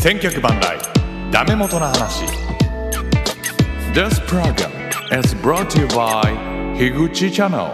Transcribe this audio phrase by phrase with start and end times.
[0.00, 0.78] 千脚万来
[1.32, 2.24] ダメ元の話。
[3.92, 4.70] This program
[5.18, 6.22] is brought to you by
[6.78, 7.68] 樋口 Channel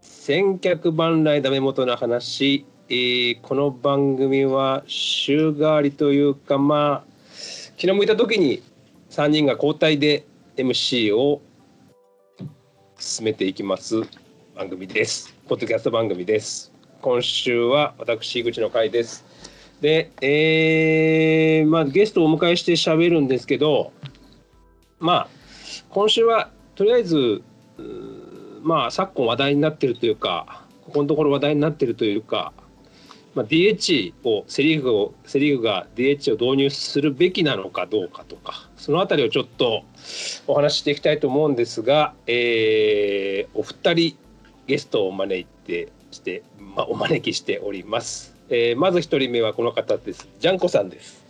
[0.00, 7.10] 千客万来ダメ元の話、えーこの番組は週替わりというかまあ
[7.76, 8.60] 気の向いた時に
[9.10, 10.26] 3人が交代で
[10.56, 11.40] MC を
[12.98, 14.02] 進めていきます。
[14.56, 15.32] 番組です。
[15.46, 16.72] ポッドキャスト番組です。
[17.00, 19.35] 今週は私井口の会です。
[19.80, 23.92] でえーまあゲストをお迎えして喋るんですけど
[24.98, 25.28] まあ
[25.90, 27.42] 今週はとりあえず
[28.62, 32.52] まあ昨今話題になってるというかここのところ話題になってるというか、
[33.34, 39.84] まあ、DH をセ・リーグをセ・リーグが DH を導入するべきなのかどうかとかそのあたりをちょっと
[40.46, 44.16] お話ししていきたいと思うんですが、えーお二人
[44.66, 48.35] ゲストを招いてして、まあ、お招きしております。
[48.48, 50.28] えーまず一人目はこの方です。
[50.38, 51.24] ジャンコさんです。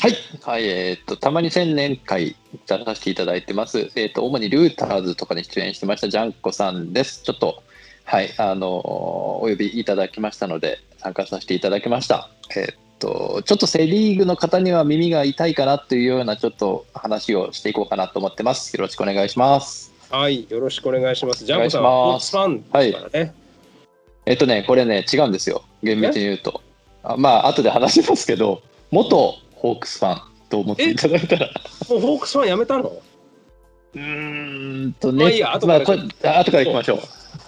[0.00, 3.90] はい、はい、えーっと、たまに千年会出させていただいてます。
[3.96, 7.22] えーっと、主にルーターズとかに出演してましたジャンコさんです。
[7.22, 7.62] ちょっと、
[8.04, 12.30] はい、あのーお呼びいただきましたので、参加させていただきました。
[12.54, 18.74] えーっと、ちょっとセ・リーグの方には耳が痛いかなというような、ちょっと話をしていこうかなと思ってます。
[18.76, 19.92] よろしくお願いします。
[20.10, 21.44] はい、よろしくお願いします。
[21.44, 23.34] ジャンコさんはスポーツファンですからね。
[24.26, 25.64] えーっとね、これね、違うんですよ。
[25.82, 26.62] 厳密に言うと。
[27.08, 30.20] あまあ、後で話しますけど、元ホークスファン
[30.50, 31.50] と思っていただいたら。
[31.88, 32.92] もうホークスファンやめたの？
[33.94, 37.00] うーんとまあいね、いや後からまあ後から行きましょ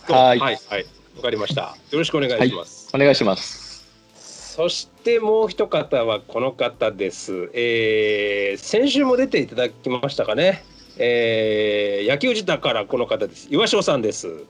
[0.09, 0.13] う。
[0.13, 1.77] はいはい、はい、わかりました。
[1.91, 2.89] よろしくお願いします。
[2.95, 3.85] お願いします。
[4.15, 7.51] そしてもう一方はこの方です。
[7.53, 10.65] えー先週も出ていただきましたかね。
[10.97, 13.49] えー野球自体からこの方です。
[13.51, 14.45] 岩城さんです。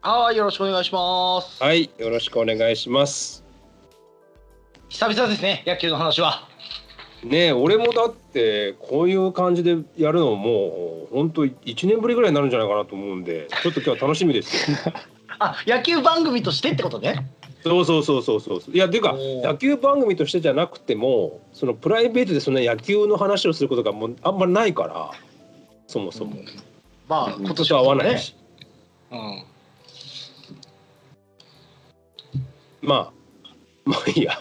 [0.00, 1.62] はい、よろしくお願いします。
[1.62, 3.41] はい、よろしくお願いします。
[4.92, 6.46] 久々ですね、野球の話は。
[7.24, 14.76] ねえ、俺もだってこういう感じでやるのもう本当一年ぶりぐらいになるんじゃないかなと思うんで、ちょっと今日は楽しみですよ。
[15.40, 17.26] あ、野球番組としてってことね。
[17.62, 18.60] そうそうそうそうそう。
[18.70, 25.10] いや、ていうか野球番組としてじゃなくても、そのプライベートでそんな野球の話をすることがもうあんまりないから、
[25.86, 26.36] そもそも。
[27.08, 28.18] まあ、うん今年年は合わないね。
[28.18, 28.36] し。
[29.10, 29.44] うん。
[32.82, 33.12] まあ、
[33.86, 34.38] まあいいや。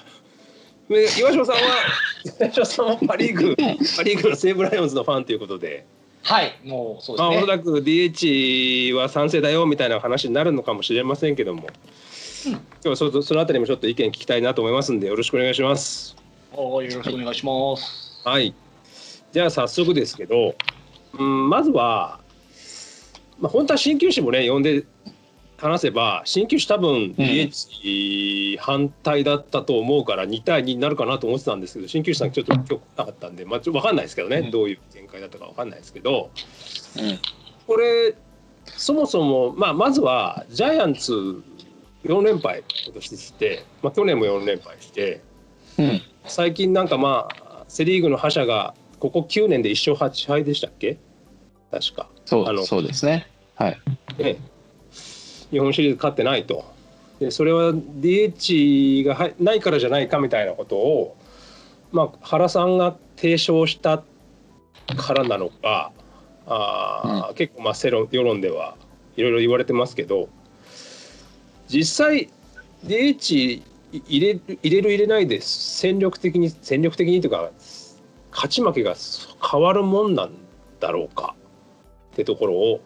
[0.95, 1.61] で岩城さんは、
[2.39, 5.85] 岩城さんはパ・リーグ、パ・リーグの西武ライオンズのファンということで、
[6.23, 7.45] はい、もうそうまあ、おですね。
[7.45, 11.67] そらく DH は賛成だよみたいな話になるのかもしれませんけども、
[12.45, 16.15] 今日はそそのあたりもちょっと意見聞きたいなと思いますんで、よろしくお願いします。
[16.53, 18.21] およろしくお願いします。
[18.23, 18.53] はい。
[19.31, 20.55] じゃあ早速ですけど、
[21.17, 22.19] うん、まずは、
[23.39, 24.83] まあ、本当は鍼灸師もね呼んで
[25.61, 36.31] 話せば鍼灸師多分 DH 反対だったと思うから2対2になるかなと思ってたんですけど鍼灸師さんちょっと今日来なかったんで、まあ、ちょっと分かんないですけどね、うんどういう見解だったか分かんないですけど
[36.97, 37.19] うん。
[37.67, 38.15] これ
[38.65, 41.13] そもそも、まあ、まずはジャイアンツ
[42.03, 45.21] 4連敗今年して、まあ、去年も4連敗して。
[45.77, 46.01] うん。
[46.25, 50.97] 最近なんかまあセ・リーグの覇者がここ9年で1勝8敗でしたっけ？
[51.71, 53.27] 確か、あのそう、そうですね。
[53.55, 53.79] はい。
[54.17, 54.37] ね、
[55.51, 56.65] 日本シリーズ勝ってないと。
[57.19, 61.15] でそれは DH がはないからじゃないかみたいなことを、
[61.91, 64.03] まあ、原さんが提唱した
[64.97, 65.91] からなのか
[66.47, 68.75] あー、結構まあ世論世論では
[69.15, 70.29] いろいろ言われてますけど
[71.67, 72.29] 実際
[72.85, 77.51] DH 入れる入れる入れないで戦力的に戦力的にというか
[78.31, 78.95] 勝ち負けが
[79.51, 80.31] 変わるもんなん
[80.79, 81.35] だろうか
[82.13, 82.81] ってところを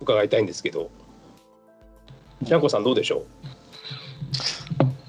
[0.00, 0.90] 伺いたいんですけど
[2.42, 3.24] ジャンコさんどうでしょ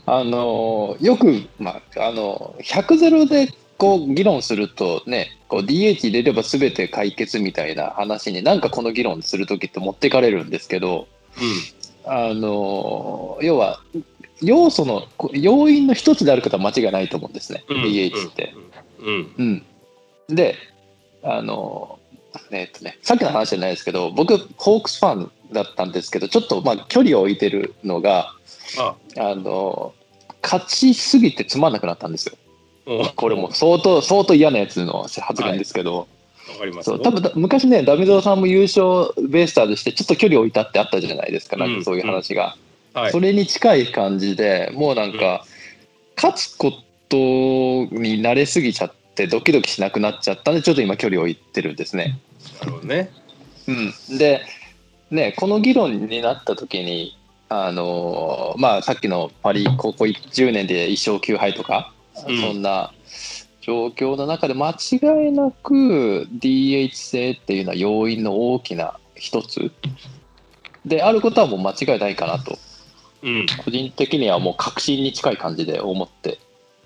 [0.05, 3.47] あのーよく、まあ、あのー、100ゼロで
[3.77, 13.79] こう議論するとね、こう DH 入れれば全て解決みたいな話になんかこの議論するときって持ってかれるんですけど、う、あのー要は、
[14.41, 18.53] 要素の、こ要因の一つであることは間違いないと思うんですね、うん、DH って。
[18.99, 19.07] うん。
[19.07, 19.63] うん。
[20.29, 20.35] うん。
[20.35, 20.55] で、
[21.23, 21.99] あの、
[22.51, 28.33] えっとね、さっきの話じゃないですけど、僕、ホークスファンだったんですけど、ちょっとまあ距離を置いてるのが、
[28.77, 29.35] ああ。
[29.35, 29.93] の、
[30.41, 32.35] 勝ちすぎてつまんなくなったんですよ。
[32.87, 33.03] う。
[33.03, 36.07] んこれも相当、相当嫌なやつの発言ですけど、
[36.49, 36.89] わかります。
[36.89, 42.55] よそう多分だ昔ね、ダメゾウさんも優勝ベイスターズして、ちょっと距離を置いたってあったじゃないですか、なんかそういう話が。
[42.93, 43.11] はい。
[43.11, 45.45] それに近い感じでもうなんか、
[46.15, 46.71] 勝つこ
[47.09, 52.19] とに慣れすぎちゃってドキドキしなくなっちゃったんでちょっと今距離を置いてるんですね。
[52.59, 53.11] なるほどね。
[53.67, 53.71] う
[54.13, 54.41] ん、で、
[55.11, 57.17] ね、この議論になった時に
[57.53, 61.93] あのーまあさっきのパリここ10年で1勝9敗とか、
[62.27, 62.39] うん。
[62.39, 62.93] そんな
[63.59, 69.71] 状況の中で間違いなく DH 制っていうのは要因の大きな一つ。
[70.85, 72.57] であることはもう間違いないかなと。
[73.21, 73.45] うん。
[73.65, 76.39] 個人的にはもう確信に近い感じで思って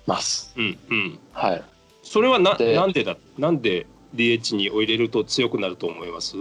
[0.06, 0.52] ます。
[0.56, 1.18] うんうん。
[1.32, 1.64] はい、
[2.08, 6.36] それはなでなんでだなんで DH に入れると強くなると思います？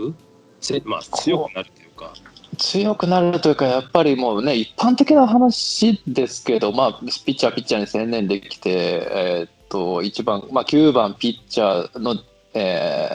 [0.62, 2.14] せまあ強くなるというか。
[2.58, 6.94] 強くなるというかやっぱりもうね一般的な話ですけど、まあ、
[7.26, 12.16] ピッチャーピッチャーに専念できて、えーっと1番、まあ、9番ピッチャーの、
[12.54, 13.10] え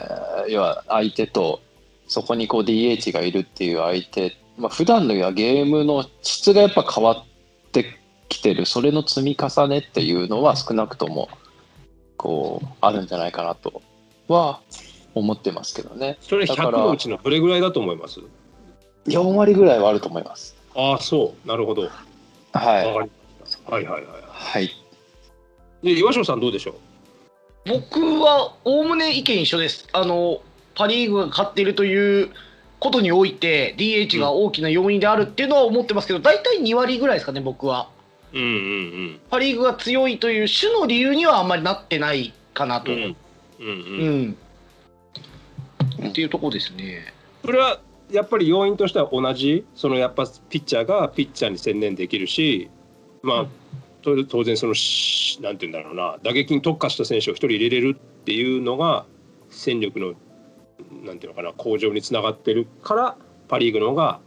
[0.45, 1.61] ー要は相手と
[2.07, 7.25] そこにこう DH がいるっていう相手、まあ普段のはゲームの質がやっぱ変わっ
[7.71, 7.85] て
[8.27, 8.65] きてる。
[8.65, 11.29] それの積み重ねっていうのは少なくとも
[12.21, 13.81] こうあるんじゃないかなと
[14.27, 14.61] は
[15.15, 16.19] 思ってますけどね。
[16.21, 18.19] それ100だからのうちのどれぐらいだと思います
[19.07, 20.55] ？4割ぐらいはあると思います。
[20.75, 21.47] ああそう。
[21.47, 21.81] なるほど。
[21.81, 21.91] はい、
[22.53, 24.69] はいはいはいはい。
[25.81, 26.75] で岩城さんどうでしょ
[27.65, 29.87] 僕はおおむね意見一緒です。
[29.91, 30.43] あの
[30.75, 32.29] パ・リーグが勝っているという
[32.79, 37.89] ことにおいて DH が大きな要因であるっていうのは思ってますけど、大体2割ぐらいですかね、僕は。
[38.33, 42.91] ううんうんパ・リーグが強いという種の理由にはあんまりなってないかなと。
[42.91, 43.15] うんうん
[43.59, 43.69] うんう
[45.99, 47.13] うんんっていうところですね。
[47.45, 47.79] それは
[48.11, 52.69] やっぱり要因としては同じそのやっぱピッチャーがピッチャーに専念できるし
[53.21, 53.49] まあ、うん
[54.01, 59.05] と当然そのしなんて言うんだろうな打撃に特化した選手を一人入れれるっていうのが
[59.51, 60.13] 戦力の
[61.03, 63.15] なんていうのかな向上につながってるから
[63.47, 64.19] パ・リーグの方が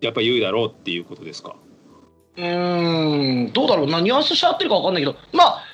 [0.00, 1.56] やっぱ優位だろうっていうことですか？
[2.38, 5.64] うーん、どうだろうな、ニュアンスして合ってるか分かんないけど、まあ、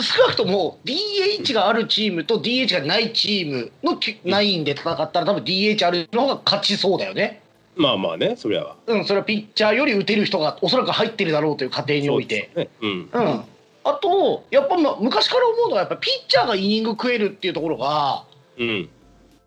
[0.00, 7.42] 少なくとも DH があるチームと DH がないチームのき9で戦ったら、多分 DH あるの方が勝ちそうだよね。
[7.74, 8.76] まあまあねそれは。
[8.86, 12.50] うん、それはピッチャーより打てる人がおそらく入ってるだろうという過程において。
[12.54, 12.90] そうですね。
[13.12, 13.44] うん、
[13.84, 18.24] あと、やっぱ、ま、昔から思うのは、やっぱピッチャーがイニング食えるっていうところが、
[18.56, 18.68] うん。
[18.68, 18.88] うん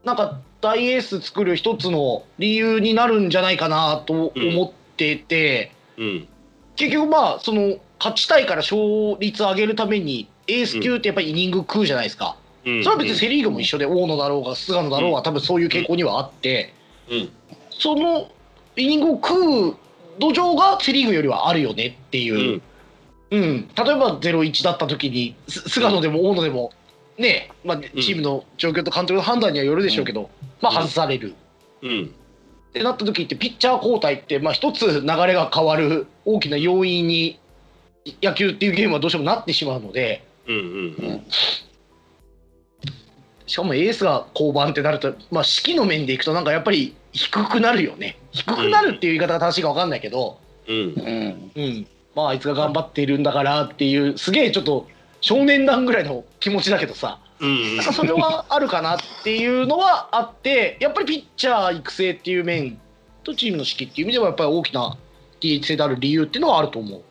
[0.04, 6.28] なんか大エース作る一つの理由になるんじゃないかなと思ってて、うん
[6.82, 12.36] 結局まあその勝ちたいから勝率上げるためにエース級ってやっぱりイニング食うじゃないですか、
[12.66, 12.84] うん。
[12.84, 16.74] それは別にセ・リーグも一緒で大野だろうが菅野だろうが多分そういう傾向にはあって、
[17.08, 17.30] うん。
[17.70, 18.32] その
[18.76, 19.76] イニングを食う
[20.18, 22.62] 土壌がセ・リーグよりはあるよねってういう、ん。
[23.30, 23.68] うん。
[23.68, 26.72] 例えば0-1だった時にす菅野でも大野でも
[27.20, 30.32] ねまあ、チームの状況と監督の判断にはよるでしょうけど、
[30.62, 31.36] まあ外される。
[31.84, 32.16] うん
[32.72, 37.38] ってなった時ってピッチャー交代って、まあ、一つ流れが変わる大きな要因に
[38.24, 41.22] 野球っていうゲームはどうしてもなってしまうのでうんうん。
[43.46, 48.18] しかもエースが降板ってなると、まあ、指揮の面でいくとなんかやっぱり低くなるよね。
[48.32, 50.40] 低くなるっていう言い方が正しいか分かんないけど、
[50.70, 50.76] うん。
[50.76, 51.52] うん。
[51.54, 51.88] うん。
[52.16, 54.88] まあ、あいつが頑張っているんだからっていうすげえちょっと
[55.20, 57.20] 少年団ぐらいの気持ちだけどさ。
[57.26, 62.80] うんなんかそれはあるかなっていうのはあってやっぱりピッチャー育成っていう面
[63.24, 64.98] とチームの指揮っていう意味ではやっぱり大きな
[65.40, 67.02] DH 制である理由っていうのはあると思う。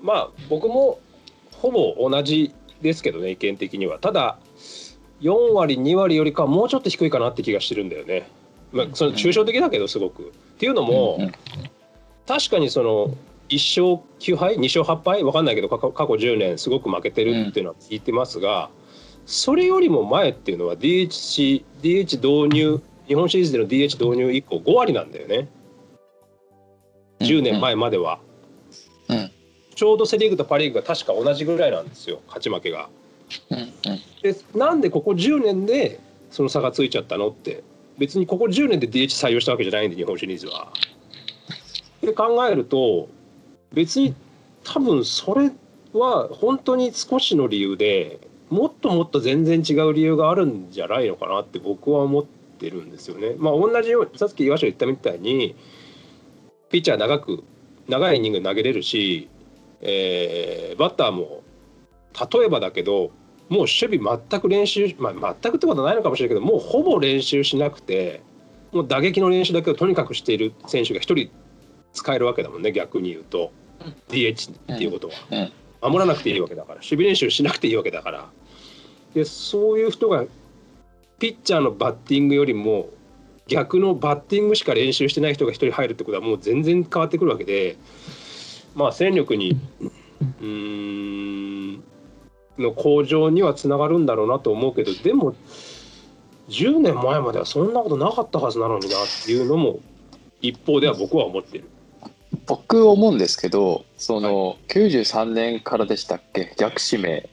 [0.00, 1.00] まあ僕も
[1.52, 4.38] ほぼ同じですけどね意見的にはただ
[5.20, 8.28] 4割2割よりかはもうちょっと低いかなって気がしてるんだよね。
[8.72, 10.28] まあ、その抽象的だけどすごく。
[10.28, 11.32] っていうのも、うん
[12.26, 13.16] 確かにその
[13.50, 15.24] 1勝9敗？2勝8敗？
[15.24, 18.70] わかんないけど過去過去10年すごく負けてるっていうのは聞いてますが、
[19.26, 25.48] それよりも前っていうのは DH, DH 導入日本シリーズでの DH 導入以降5割なんだよね。
[27.20, 28.20] 10年前までは。
[29.08, 29.30] うん。
[29.74, 32.88] ちょうどセ・リーグとパ・リーグが確か同じぐらいなんですよ勝ち負けが。
[33.50, 33.68] うんうん。
[34.22, 37.64] でなんでここ10年でその差がついちゃったのって。
[37.98, 40.72] 別にここ10年で DH 採用したわけじゃないんで日本シリーズは。
[42.00, 43.10] で考えると
[43.72, 44.14] 別に
[44.64, 45.50] 多分それ
[45.92, 53.34] は本当に少しの理由でもっともっと全然違う理由があるんじゃないのかなって僕は思ってるんですよね。
[53.38, 55.54] まあ同じようにさっき岩下言ったみたいに
[56.70, 57.44] ピッチャー長く
[57.88, 59.28] 長いイニング投げれるし、
[59.80, 61.42] えーバッターも
[62.32, 63.10] 例えばだけど
[63.48, 68.22] もう守備全く練習、まあ、全くってことはないのかもしれないけどもうほぼ練習しなくて
[68.72, 71.30] もう打撃の練習だけをとにかくしている選手が一人
[71.92, 73.52] 使えるわけだもんね逆に言うと
[74.08, 75.52] DH っていうことは、うん。
[75.82, 76.74] 守らなくていいわけだから。
[76.76, 78.28] 守備練習しなくていいわけだから。
[79.14, 80.24] でそういう人が
[81.18, 82.88] ピッチャーのバッティングよりも
[83.46, 87.76] 逆のバッティングしか練習してない人が一人入るってことはもう全然変わってくるわけで
[88.74, 89.58] まあ戦力に
[90.20, 91.82] うーん
[92.58, 95.34] の向上にはつながるんだろうなと思うけどでも
[96.48, 99.80] 10年前まではそんなことなかったはずなのになっていうのも
[100.40, 101.68] 一方では僕は思ってる。
[102.46, 106.52] 僕思うんですけどその、93年からでしたっけ？
[106.56, 107.28] 逆指名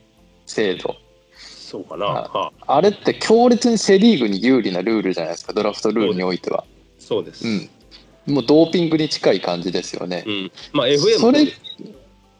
[0.45, 0.95] 制度。
[1.37, 2.51] そうかな。
[2.65, 5.53] あれって強烈にセ・リーグに有利なルールじゃないですか？
[5.53, 6.63] ドラフトルールにおいては。
[6.99, 7.47] そうです。
[7.47, 8.33] うん。
[8.33, 10.51] もうドーピングに近い感じですよね、うん。
[10.73, 11.51] まあ FM それも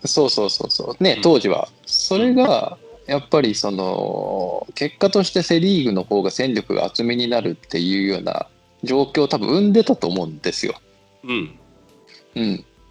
[0.05, 1.03] そうそうそうそう。
[1.03, 1.21] ねうん。
[1.21, 1.69] 当時は。
[1.85, 8.47] それがやっぱりその結果としてセ・リーグの方が戦力が厚めになるっていうような
[8.83, 10.75] 状況を多分生んでたと思うんですよ。
[11.23, 11.57] うん。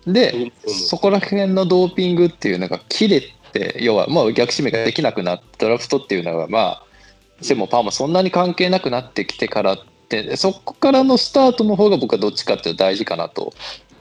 [0.07, 3.21] うん、で、うんうんそこら辺のドーピングっていうのが切れ
[3.53, 6.83] て要はまあ逆指名ができなくなってドラフトっていうのがまあ
[7.41, 13.53] セもパーもそんなに関係なくなってきてからってそこからのスタートの方が僕はどっちかっていうと大事かなと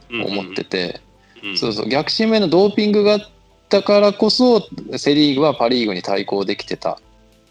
[0.10, 1.02] 思ってて、
[1.44, 1.90] うんそうそう。
[1.90, 3.20] 逆指名のドーピングがあっ
[3.70, 7.00] たからこそセ・リーグはパ・リーグに対抗できてた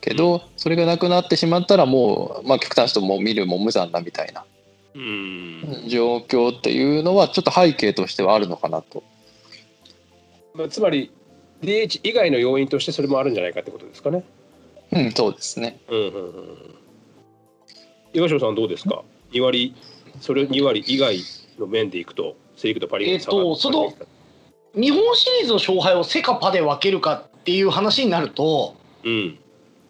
[0.01, 4.54] けどそれがなくなってしまったらもう、まあ、極端にしてもう見るも無残なみたいなうん
[5.89, 9.03] 状況っていうのはちょっと背景としてはあるのかなと。
[10.55, 11.11] まあ、つまり
[11.63, 14.25] DH 以外の要因としてそれもあるんじゃないかってことですかね。
[14.93, 15.81] うん、そうですね。
[15.89, 16.75] うんうんうんうん。
[18.13, 19.75] 岩城さんどうですか ?2 割
[20.21, 21.19] それ2割以外
[21.59, 23.93] の面でいくとセ・リーグとパ・リーグの差がえっとその
[24.75, 29.39] 日本シリーズの勝敗をセかパで分けるかっていう話になるとうん、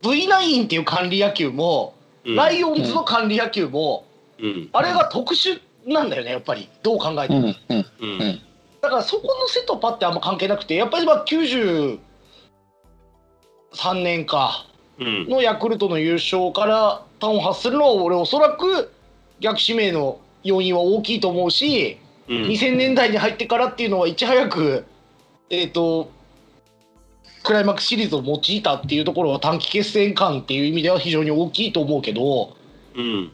[0.02, 1.94] V9 っていう管理野球も、
[2.24, 4.13] うん、ライオンズの管理野球も、うん
[4.72, 6.68] あれが特殊なんだよねやっぱり。
[6.82, 8.22] どう考えても、うん、うん、うん。
[8.22, 8.40] うん
[8.82, 11.98] だからそこのセとパってあんま関係なくてやっぱりまあ93
[13.94, 14.66] 年か
[14.98, 15.28] うん。
[15.28, 18.92] のヤクルトの優勝から端を発するのは俺おそらく
[19.40, 21.98] 逆指名の要因は大きいと思うし、
[22.28, 22.42] うん。
[22.42, 24.84] 2000年代に入ってからっていうのはいち早く
[25.50, 26.10] えっ、と
[27.42, 32.56] クライマックスシリーズを用いたっていうところは短期決戦感っていう意味では非常に大きいと思うけど
[32.96, 33.32] うん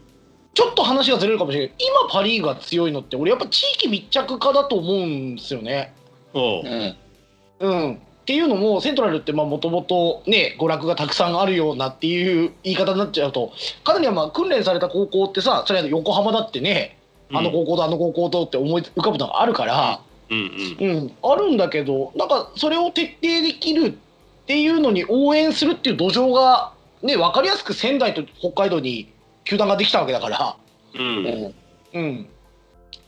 [0.52, 5.95] ちょっと話がずれるかもしれない今パ・リーグが強いのって俺やっぱ地域密着化だと思うんですよね。
[6.35, 6.64] おう。
[6.64, 6.97] うん、
[7.61, 13.52] うん、っていうのもセントラルってもともとね娯楽がたくさんあるようなっていう言い方になっちゃうと
[13.85, 16.99] かなりはまあ訓練された高校ってさそれは横浜だってね
[17.33, 20.90] あの高校とあの高校とって思い浮かぶのがあるから、うんうん。
[20.90, 23.92] うん、あるんだけどなんかそれを徹底できるっ
[24.47, 29.12] ていうのに応援するっていう土壌がね分かりやすく仙台と北海道に
[29.50, 30.57] 球団ができたわけだから。
[30.95, 31.54] うん。
[31.92, 32.28] うん、うん、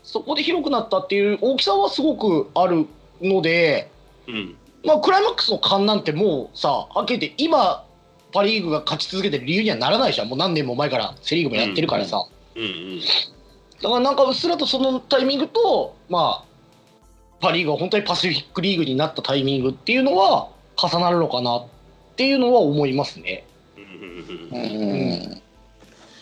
[0.03, 2.85] そこで広くなったっていう大きさはすごくある
[3.21, 3.89] ので、
[4.27, 4.55] うん。
[4.85, 7.85] まあ、クライマックスの勘なんてもうさ開けて今
[8.33, 10.27] パ・リーグが勝ち続けてる理由にはならないじゃん。
[10.27, 12.99] もう何年も前からセ・リーグもやってるからさ、うん
[13.81, 16.45] だからなんかうっすらとそのタイミングとまあ
[17.39, 21.67] パ・リーグが本当にパシフィックリーグになったタイミングっていうのは重なるのかなっ
[22.15, 23.45] ていうのは思いますね。
[24.51, 24.59] うん。
[24.59, 24.63] う
[25.35, 25.41] ん、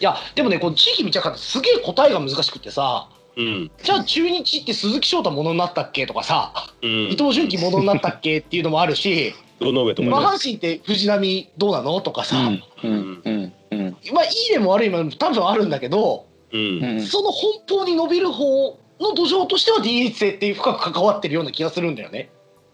[0.02, 3.08] いやでもねこの地域密着化ってすげえ答えが難しくてさ。
[3.38, 3.72] うん。
[3.82, 6.54] じゃあ中日って鈴木翔太ものになったっけとかさ。
[6.82, 6.90] うん。
[7.12, 10.10] 伊藤純喜ものになったっけっていうのもあるし、堂上とかね。
[10.10, 16.84] まあ、阪神って藤浪どうなのとかさ、うん、うん、うん、うん、まあいい面も悪い面も多分あるんだけど、うん。
[16.84, 22.32] うん、その奔放に伸びる方の土壌としては DH 制って深く関わってるような気がするんだよね。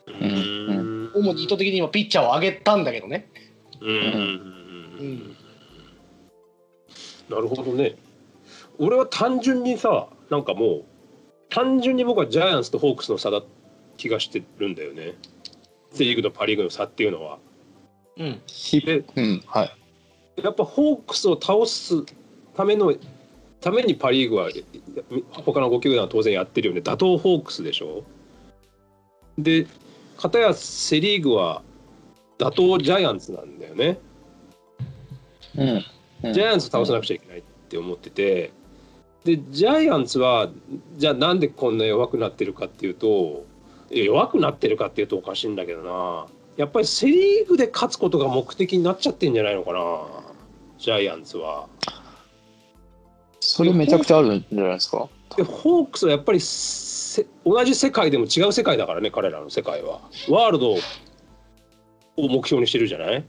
[0.08, 1.12] うん。
[1.14, 3.30] 主に意図的に今ピッチャーを上げたんだけどね。
[3.82, 3.90] うん。
[3.90, 4.58] うん。
[5.00, 5.37] うん
[7.30, 7.96] なるほどね。
[8.80, 10.86] 俺は単純にさなんかもう
[11.50, 13.42] 単純に僕はジャイアンツとホークスの差だ
[13.98, 15.16] 気がしてるんだよね。
[15.92, 17.40] セ・リーグとパ・リーグの差っていうのは。
[18.18, 18.42] うん。
[18.46, 20.42] ひでうん、はい。
[20.42, 22.04] やっぱホークスを倒す
[22.56, 22.94] ための
[23.62, 24.50] ためにパ・リーグは
[25.32, 26.82] 他の5球団は当然やってるよね。
[26.82, 28.04] 打倒ホークスでしょ。
[29.38, 29.68] で
[30.18, 31.62] 片やセ・リーグは
[32.38, 34.00] 打倒ジャイアンツなんだよね。
[35.56, 35.86] うん、うん
[36.24, 38.52] ジャイアンツを倒さなくちゃいけないって思ってて
[39.24, 40.50] でジャイアンツは
[40.98, 43.46] じゃあなんでこんな弱くなってるかっていうと
[43.90, 49.80] 弱くなってるかっていうとおかしいんだけどなやっぱりセ・リーグで勝つことが目的になっちゃってんじゃないのかな
[50.80, 51.68] ジャイアンツは。
[53.40, 55.08] それめちゃくちゃあるんじゃないですか？
[55.38, 60.02] でホークスはやっぱりせ同じ世界でも違う世界だからね彼らの世界は。
[60.28, 60.80] ワールドを
[62.18, 63.24] 目標にしてるじゃない？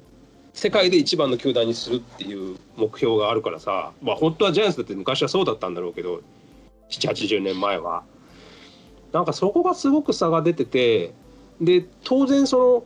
[0.54, 6.22] 世界で一番の球団にするっていう目標があるからさまあ本当はジャイアンツだって昔はそうだったんだろうけど
[6.90, 8.02] 780年前は。
[9.12, 11.14] なんかそこがすごく差が出てて
[11.60, 12.84] で当然そ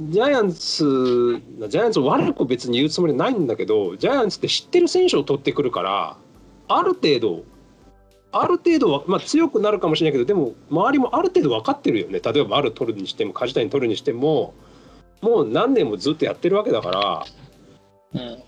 [0.00, 6.16] のジャイアンツジャイアンツを悪く別に言うつもりないんだけどジャイアンツって知ってる選手を取ってくるから
[6.68, 7.44] ある程度
[8.30, 14.54] ある程度は、まあ、強くなるかもしれないけどでも周りもある程度分かってるよね例えば丸取るにしても梶谷取るにしても
[15.20, 17.24] もう何年もずっとやってるわけだから
[18.14, 18.42] うん、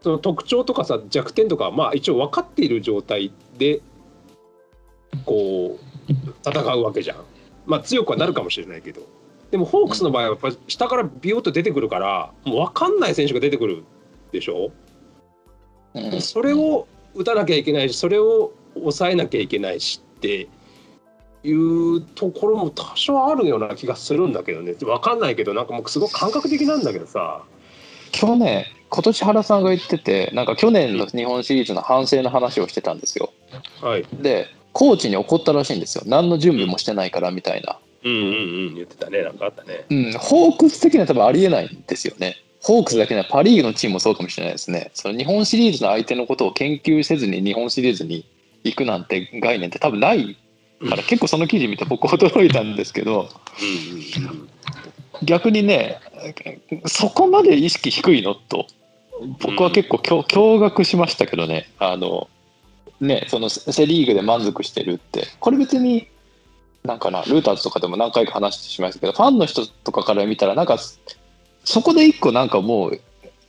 [0.00, 3.80] その特徴とかさ弱点とかまあ一応分かっている状態で
[5.24, 6.12] こう
[6.48, 7.18] 戦うわけじゃん。
[7.66, 9.02] まあ強くはなるかもしれないけど。
[9.50, 13.84] でもホークスの場合はやっぱ下からビヨッと出てくるからもう分かんない選手が出てくる
[14.32, 14.72] でしょ、
[15.94, 20.48] うんそれを打たなきゃいけないしそれを抑えなきゃいけないしって
[21.42, 27.42] いうところも多少あるような気がするんだけどね分かんないけどなんかもうすごく感覚的なんだけどさ
[28.12, 33.32] 去年、今年原さんが言ってて、なんか去年の日本シリーズの反省の話をしてたんですよ。
[33.82, 36.04] はいで、コーチに怒ったらしいんですよ。
[36.06, 37.78] 何の準備もしてないからみたいな。
[38.04, 42.36] うんうんうん言ってたねなんかあったねうん、ホークス的には多分ありえないんですよね。
[42.62, 44.90] ホークスだけではパ・リーグのチームもそうかもしれないですね。
[44.94, 48.24] その日本シリーズの相手のことを研究せずに日本シリーズに
[48.64, 50.36] 行くなんて概念って多分ない
[50.88, 53.28] から、結構その記事見て僕驚いたんですけど、
[55.22, 56.00] 逆にね、
[56.86, 58.66] そこまで意識低いのと、
[59.40, 62.28] 僕は結構驚驚愕しましたけどね、あの、
[63.00, 66.08] ね、そのセ・リーグで満足してるって、これ別に、
[66.84, 70.78] なんかな、ルーターズとかでも何回か話してしまいましたけど、ファンの人とかから見たら、なんか、
[71.64, 73.00] そこで一個なんかもう、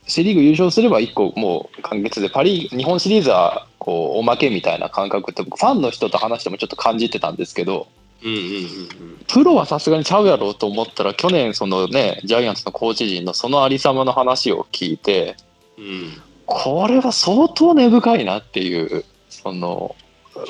[0.07, 7.87] セ・リーグ優勝すれば一個もう完結で、パ・リ、日本シリーズはこうおまけみたいな感覚って、ファンの人と話してもちょっと感じてたんですけど、
[8.23, 15.35] うんうんうんプロはさすがにちゃうやろうと思ったら、去年、そのね、ジャイアンツのコーチ陣のそのありさまの話を聞いて、
[15.77, 19.97] うんこれは相当根深いなっていう、その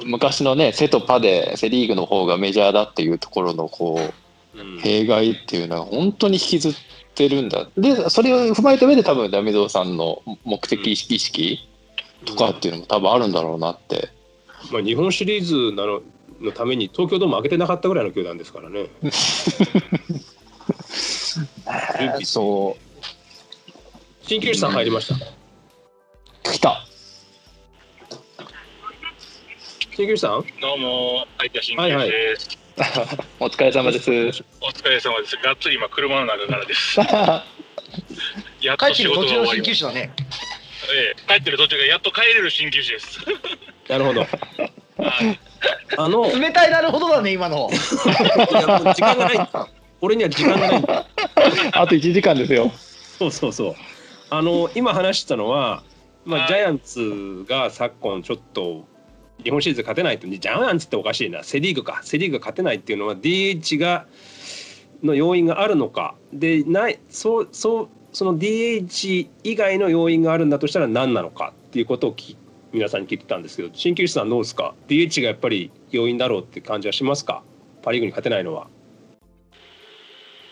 [0.05, 3.99] 昔のね、セとパでセ・リーグの方がメジャーだっていうところのこ
[4.55, 6.79] ううん弊害っていうのは本当に引きずって
[7.27, 7.67] るんだ。
[7.77, 11.69] で、それを踏まえた上で、多分ダメゾウさんの目的意識意識
[12.25, 14.09] とかっていうのも多分あるんだろうなって。
[14.71, 16.01] まあ、日本シリーズなの
[16.41, 18.89] のために東京ドーム開けてなかったぐらいの球団ですからね。
[22.23, 22.77] そ
[24.23, 25.15] 鍼灸師さん入りました。
[25.15, 25.19] う、
[26.53, 26.83] 来た。
[29.95, 30.45] 鍼灸師さん？
[30.61, 32.66] どうも、相田新喜です、
[33.39, 34.11] お疲れ様です。
[34.11, 35.35] お疲れ様です。
[35.37, 36.99] がっつり今、車の中からです。
[38.61, 40.11] やっ帰ってると仕事が終わりまし師だね。
[40.15, 40.23] た。
[40.93, 43.19] ええ、帰ってる途中がやっと帰れる鍼灸師です。
[43.89, 44.21] なるほど。
[44.21, 45.39] はい
[45.97, 47.69] あの、い冷たいなるほどだね、今の。
[47.71, 49.49] 時間がない。
[50.01, 51.05] 俺には時間がない。
[51.71, 52.71] あと1時間ですよ。
[53.17, 53.75] そうそうそう。
[54.29, 55.83] あの、今話したのは、
[56.25, 58.85] まあ、はいジャイアンツが昨今ちょっと
[59.43, 64.05] 日本シリーズ勝てないと、ジャイアンツっておかしいな、セ・リーグか、セ・リーグが勝てないっていうのは DH が
[65.03, 72.35] の要因があるのか、でないそうそうその DH 以外の要因があるんだとしたら何なのかっていうことをき
[72.73, 77.43] 皆さんに聞いてたんですけど、鍼灸師さんどうですか ?DH がやっぱり要因だろうって感じはしますか？
[77.83, 78.67] パ・リーグに勝てないのは。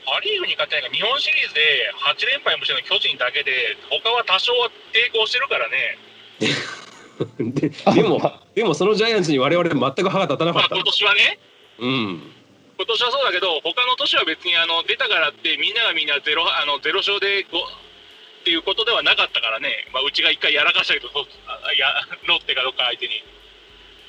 [0.05, 1.61] パ・リーグに勝てないが、日本シリーズで
[2.05, 3.51] 8連敗もしてるの巨人だけで、
[3.89, 5.97] 他は多少は抵抗してるからね、
[7.39, 10.83] ででもでもそのジャイアンツに我々全く歯が立たなかまあ、った今。
[10.83, 11.39] 年はね、
[11.79, 12.31] うん
[12.77, 21.87] 今年はそうだけど、他の年は別にあの出たからって、みんながみんなゼロあのゼロ勝でこうっていうことではなかったからね、まあ、うちが一回やらかしたけど、や
[22.27, 23.23] ロッテかどっか相手に。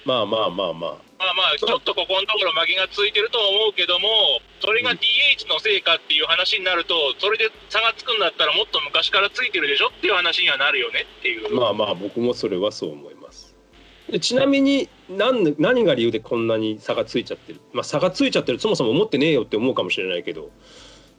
[0.06, 0.90] まあまあまあまあ。
[1.18, 11.52] まあまあ、ちょっとここのところ負けがついてるとは思うけども、それが DH のせいかっていう話になると、それで差がつくんだったら、もっと昔からついてるでしょっていう話にはなるよねっていう。
[11.52, 13.56] まあまあ僕もそれはそう思います。
[14.08, 20.50] でちなみに何何が理由でこんなに差がついちゃってる、まあ、差がついちゃってるそもそも思ってねえよって思うかもしれないけど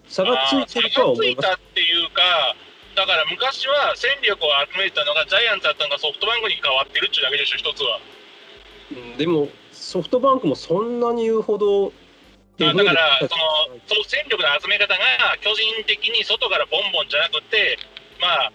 [0.08, 2.56] 差がついてるとは思いますっていうか、
[2.95, 8.00] だから昔は戦力を集めてたのがジャイアンツだったのがソフトバンクに変わってるっていうだけでしょ、一つは。
[8.91, 11.93] うんでもソフトバンクもそんなに言うほど
[12.60, 17.78] あだからその、その戦力の集め方が巨人的に外からボンボンじゃなくて、
[18.19, 18.52] まあ、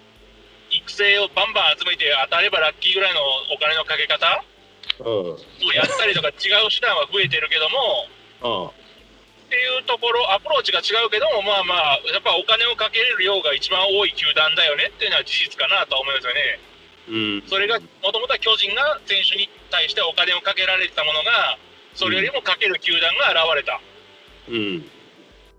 [0.71, 3.21] 育成をバンバン集めて当たればラッキーぐらいの
[3.55, 4.43] お金のかけ方
[5.01, 5.39] うん。
[5.39, 8.11] をやったりとか違う手段は増えてるけども、
[8.67, 8.73] っ
[9.49, 16.59] ていうところ、アプローチが違うけども、まあまあ、やっぱお金をかけれる量が一番多い球団だよねっていうのは事実かなとは思いますよね。
[17.09, 17.49] うん。
[17.49, 21.59] それが、もともとは巨人が選手に対してお金をかけられてたものが、
[21.95, 23.81] それよりもかける球団が現れた。
[24.49, 24.85] うん。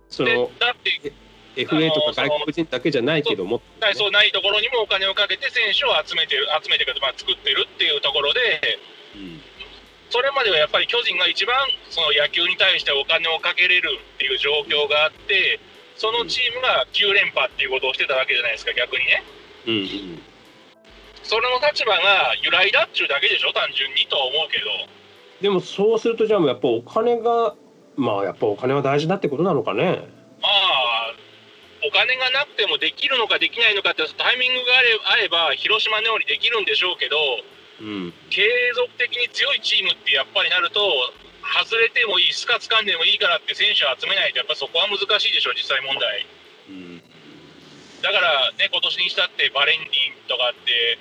[0.09, 1.11] そでのだって、
[1.57, 3.61] FA とか外国人だけじゃないけども
[3.93, 8.79] そうないところにもお金をかけて選手を集めてる、集めてる、まあ、作ってるっていうところで、
[9.15, 9.41] うん。
[10.09, 11.57] それまではやっぱり巨人が一番
[11.89, 15.59] その野球に対してお金をかけれるっていう状況があって、
[15.95, 19.23] そのチームが9連覇っていうことをしてたわけじゃないですか、逆にね。
[19.65, 20.32] うんうん
[21.23, 24.65] それの立場が由来だっちゅうだけでしょ、単純にとは思うけど。
[25.41, 27.55] でもそうするとじゃあやっぱお金が
[27.95, 30.07] まあやっぱお金は大事だってことなのかね
[30.39, 31.11] まあ、
[31.85, 37.17] お金がなくてもできるのかできないのかってタイミングがあれあれば、広島のようにできるんでしょうけど、
[37.81, 38.43] うん継
[38.75, 40.79] 続的に強いチームってやっぱりなると、
[41.43, 46.27] 外れてでもいい、スカつかんでもいいからって選手を集めないと、やっぱそこは難しいでしょ、実際問題。
[46.69, 47.03] うん
[48.03, 50.99] だからね、今年にしたってバレンティンとかって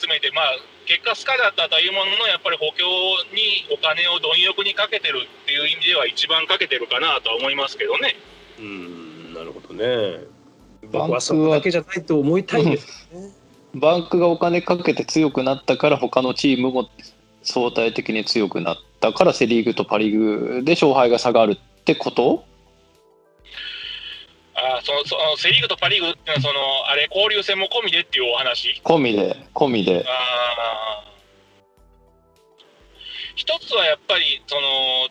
[0.00, 0.44] 集めて、まあ、
[0.86, 2.86] 結果、スカだったというものの、やっぱり補強
[3.34, 8.16] にお金を貪欲にかけてるっていう意味では、一番かけてるかなとは思いますけどね。
[8.58, 10.20] うんなるほどね。
[10.92, 13.30] 僕はそこだけじゃないと思いたいんですね。
[13.74, 16.90] バンクがお金かけて強くなったから他のチームも
[17.42, 20.18] 相対的に強くなったからセ・リーグとパ・リー
[20.58, 22.44] グで勝敗が下がるってこと？
[24.60, 28.80] あそのそのセ・リーグとパ・リーグっていうのはその、あれ、交流戦も込みでっていうお話？
[28.84, 30.04] 込みで込みで。
[30.06, 31.10] あー。
[33.36, 35.08] 一つはやっぱりその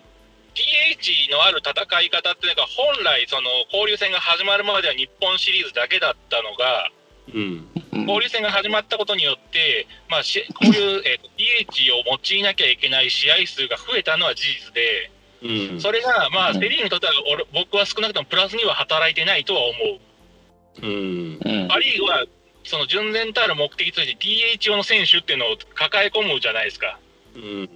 [0.54, 6.92] DH のある戦い方っていうのが本来その交流戦が始まるまでは日本シリーズだけだったのが
[7.34, 7.42] うん。
[7.42, 15.82] うん交流戦が始まったことによって、まあ、しこういう、えーと DH を用いなきゃいけない試合数が増えたのは事実でうん。
[15.82, 16.60] それがまあうん。
[16.60, 20.00] セ・リーグにとっては俺僕は少なくともプラスには働いてないとは思う。
[21.70, 22.26] パ・リーグは
[22.64, 27.00] その純然たる目的として DH 用の選手っていうのを抱え込むじゃないですか。
[27.36, 27.70] うん。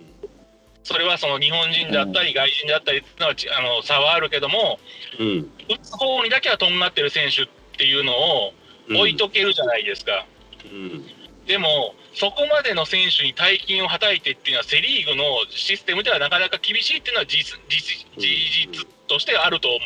[0.84, 4.80] それはその日本人だったり外人だったりっていうのはちあの差はあるけども、
[5.20, 5.40] うん。
[5.70, 7.48] 打つ方にだけはとんがってる選手っ
[7.78, 8.54] ていうのを
[8.90, 10.26] 置いとけるじゃないですか。
[10.66, 11.06] うん。
[11.48, 19.78] でも、そこまでの選手に大金をはたいてっていうのは、セ・リーグのシステムではなかなか厳しいっていうのは事実事実としてあると思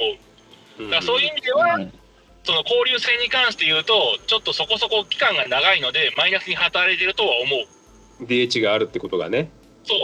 [0.79, 0.83] う。
[0.83, 1.93] だからそういう意味では、うん。
[2.43, 7.55] その交流戦に関して言うと、ちょっとそこそこ期間が長いので、マイナスに働いてるとは思
[8.21, 8.23] う。
[8.25, 9.49] DH があるってことがね。
[9.83, 9.95] そ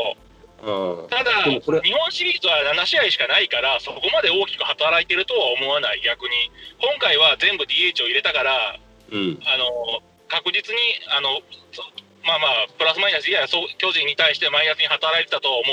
[0.64, 1.04] う。
[1.04, 1.10] うん。
[1.10, 6.52] ただ、日本シリーズは7試合しかないから、そこまで大きく働いてるとは思わない、逆に。
[6.82, 8.80] 今回は全部 DH を入れたから、
[9.12, 9.40] うん。
[9.46, 10.02] あの
[10.34, 10.80] 確実に
[11.16, 11.84] あのそ
[12.24, 15.66] まあまあ、プラスマイナス、いやそう巨人に対してマイナスに働いてたとは思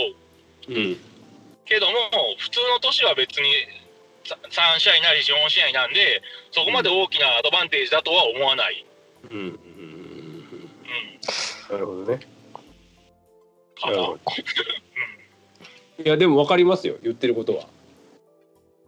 [0.68, 0.72] う。
[0.72, 0.96] うん。
[1.64, 1.94] けども、
[2.38, 3.52] 普通の年は別に
[4.24, 4.36] さ
[4.76, 8.84] 3試合なり4試合なんで、そこまで大きなアドバンテージだとは思わない。
[9.30, 9.38] うん。
[9.38, 9.46] うん。
[9.46, 10.40] うん。
[11.70, 12.20] なるほどね。
[13.80, 13.92] かな。
[13.92, 14.20] なるほど。
[16.02, 17.66] いやでも分かりますよ言ってることは。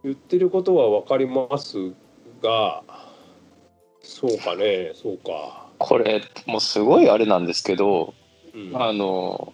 [0.03, 1.93] 言ってることは分かります
[2.41, 2.83] が
[4.01, 8.13] そうかねそうか、これもうすごいあれなんですけど
[8.53, 8.81] うん。
[8.81, 9.53] あの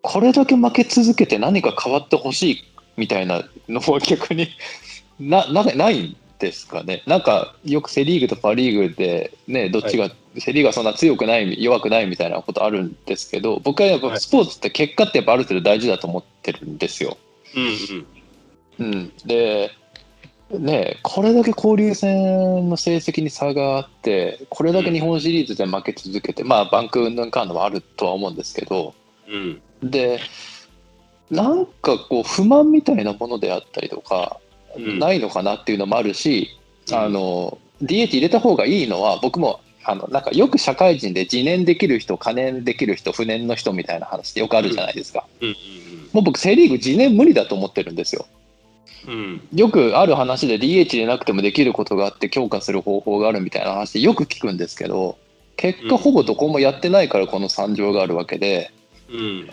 [0.00, 2.64] これだけ負け続けて何か変わってほしい
[2.96, 4.48] みたいなのは逆に
[5.18, 7.02] ななないんですかね。
[7.06, 17.16] なんかよくセ・リーグとパ・リーグでねどっちが、セ・リーグはそんな強くない弱くないみたいなことあるんですけど僕はやっぱスポーツって結果ってやっぱある程度大事だと思ってるんですよ。
[17.56, 18.06] うん。
[18.78, 19.72] うん、で、
[20.50, 28.94] ね、これだけ交流戦の成績に差があって、これだけ日本シリーズで負け続けて、まあ、バンク云々かんのはあるとは思うんですけど、
[29.28, 29.60] うん。
[29.82, 30.20] で、
[31.30, 34.38] なんかこう、不満みたいなものであったりとか、
[34.76, 34.98] うん。
[35.00, 36.56] ないのかなっていうのもあるし、
[36.90, 36.94] うん。
[36.94, 45.26] あの、DH 入れた方がいいのは、僕も、あのなんかよく社会人で自年できる人、可燃できる人、不燃の人みたいな話ってよくあるじゃないですか。
[45.40, 45.56] うん
[46.12, 48.26] もう僕、セ・リーグ自年無理だと思ってるんですよ。
[49.06, 49.48] うん。
[49.54, 55.18] よくある話で DH でなくてもできることがあって強化する方法があるみたいな話よく聞くんですけど
[55.56, 58.70] 結うん果ほぼどこもやってないからこの惨状があるわけで
[59.10, 59.50] うん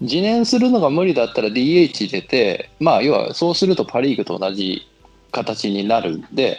[0.00, 4.86] 自燃するのが無理だったら DH 入れてまあ要はそうするとパ・リーグと同じ
[5.32, 6.58] 形になるんで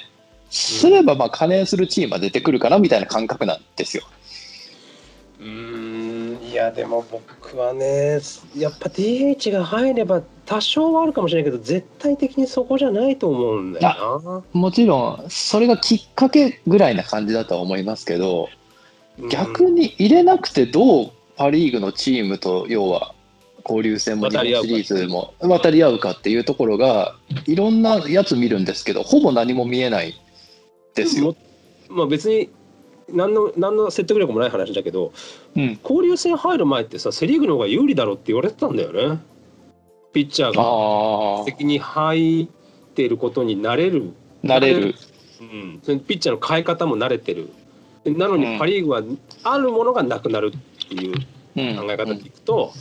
[0.50, 4.04] すればまあ加燃するチームは出てくるかなみたいな感覚なんですよ。
[5.40, 6.44] うーん。
[6.48, 8.20] いやでも僕はね
[8.56, 14.22] やっぱ DH が入れば多少はあるかもしれないけど絶対的にそこじゃないと思うんだよ
[14.54, 14.60] な。
[14.60, 18.50] もちろんそれがきっかけぐらいな感じだとは思いますけど
[19.30, 23.14] 逆に入れなくてどうパ・リーグのチームと要は
[23.64, 26.46] 交流戦も日本シリーズも渡り合うかっていう。
[26.46, 30.14] ところがいろんなやつ見るんですけどほぼ何も見えない
[30.96, 31.36] ですよ。
[31.90, 32.50] まあ別に
[33.10, 35.12] 何の何の説得力もない話だけど
[35.56, 39.20] うん、交流戦入る前ってさセ・リーグの方が有利だろって言われてたんだよね
[40.18, 42.48] ピッチャーが責に入っ
[42.96, 44.96] ていることになれる、なれる。
[45.40, 47.52] うん、そのピッチャーの変え方も慣れてる。
[48.04, 48.42] でなのうん。
[48.42, 49.04] にパ・リーグは
[49.44, 51.14] あるものがなくなるっていう
[51.56, 51.76] うん。
[51.76, 52.72] 考え方でいくと、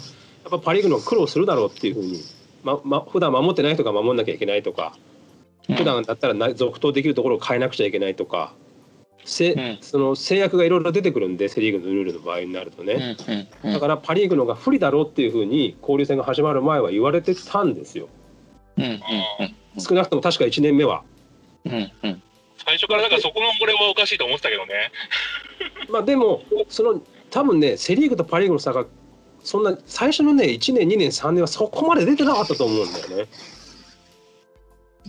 [0.45, 2.23] やっぱパ・リーグの苦労するだろうっていうふうに、
[2.65, 4.97] まま普段守ってない人が守んなきゃいけないとか
[5.67, 8.55] 普段だったらな続投できるところを変えなくちゃいけないとか、
[9.27, 13.17] せうんその制約がいろいろ出てくるんでセ・リーグのルールの場合になるとうんね、
[13.65, 18.09] うんだからパ・リーグの方が不利だろうっていうふうに交流戦が始まる前は言われてたんですよ
[18.79, 19.01] うんうん
[19.79, 21.03] 少なくとも確か1年目は。
[21.65, 22.23] うんうん
[22.65, 24.91] 最初からだからそこのこれはおかしいと思ってたけどね。
[25.89, 28.87] まあでもその多分ねセ・リーグとパ・リーグの差が
[29.45, 33.29] そんな最初のね1年2年3年はそこまで出てなかったと思うんだよね。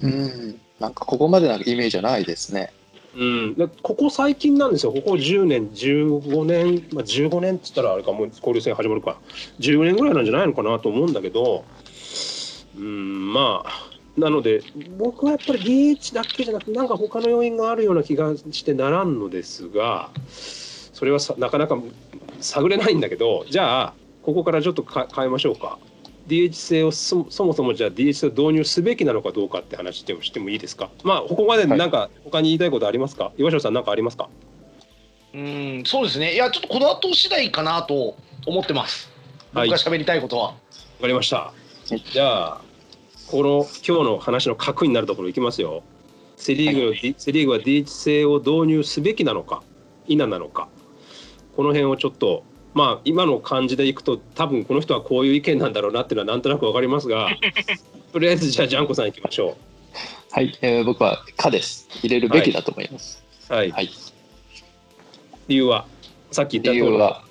[0.04, 2.72] うん、なんかここまでのイメージはないですね。
[3.16, 4.92] うん、ここ最近なんですよ。
[4.92, 9.18] ここ10年15年、まあ、15年っつったらあれかもう交流戦始まるか。
[9.60, 11.66] 15年ぐらいなんじゃないのかなと思うんだけど
[12.78, 14.62] うんまあなので
[14.98, 20.10] 僕はやっぱり DH だけじゃなくてなんか他の要因があるような気がしてならんのですが
[20.94, 21.78] それはさなかなか
[22.42, 23.94] 探れないんだけどじゃあ
[24.24, 25.80] ここからちょっと変えましょうか。
[26.28, 30.90] DH 制をそそもそもじゃあ DH 制を導入すべきなのかどうかって話でもしてもいいですか？
[31.04, 34.30] まあここまでなんか他に言いたいことありますか、岩城さん何かありますか？
[35.34, 36.34] うんそうですね。
[36.34, 39.10] いやちょっとこの後次第かなと思ってます。
[39.54, 39.70] はい。
[39.70, 40.54] 僕が喋りたいことは、わ
[41.02, 41.54] かりました。
[42.12, 42.62] じゃあ、
[43.28, 45.84] この今日の話の核になるところいきますよ。
[46.36, 49.64] セ・リーグの、D- セ・リーグは DH 制を導入すべきなのか、
[50.08, 50.68] 否なのか、
[51.56, 57.30] この辺をちょっと、まあ、今の感じでいくと、多分この人はこういう意見なんだろうなっていうのはなんとなくわかりますが、
[58.14, 59.58] とりあえずじゃあ、ジャンコさんいきましょ
[60.32, 61.88] はい、えー僕は「か」です。
[62.04, 63.24] 入れるべきだと思います。
[63.50, 63.54] う。
[63.54, 63.72] はい。
[63.72, 63.90] はい、
[65.48, 65.86] 理由は、
[66.32, 67.24] さっき言った通り理由は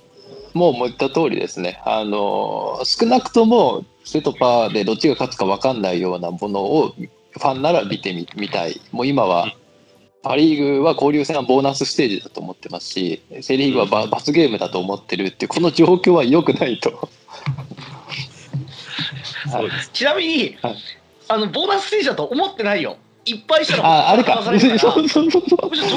[0.54, 1.80] もうもう言った通りですね。
[1.84, 6.94] あのー少なくともセとパーでどっちが勝つか分かんないようなものを
[7.32, 8.80] ファンなら見てみ見たい。
[8.90, 9.52] もう今は
[10.26, 17.08] パ・リーグは交流戦はボーナスステージだと思ってますし、セ・リーグはバ罰ゲームだと思ってるっていうこの状況は良くないと。
[19.50, 19.90] そうです。
[19.92, 20.76] ちなみに、はい
[21.28, 24.44] あのボーナスステージだと思ってないよいっぱいしたらあ、あれか。
[24.44, 25.40] そうそうそう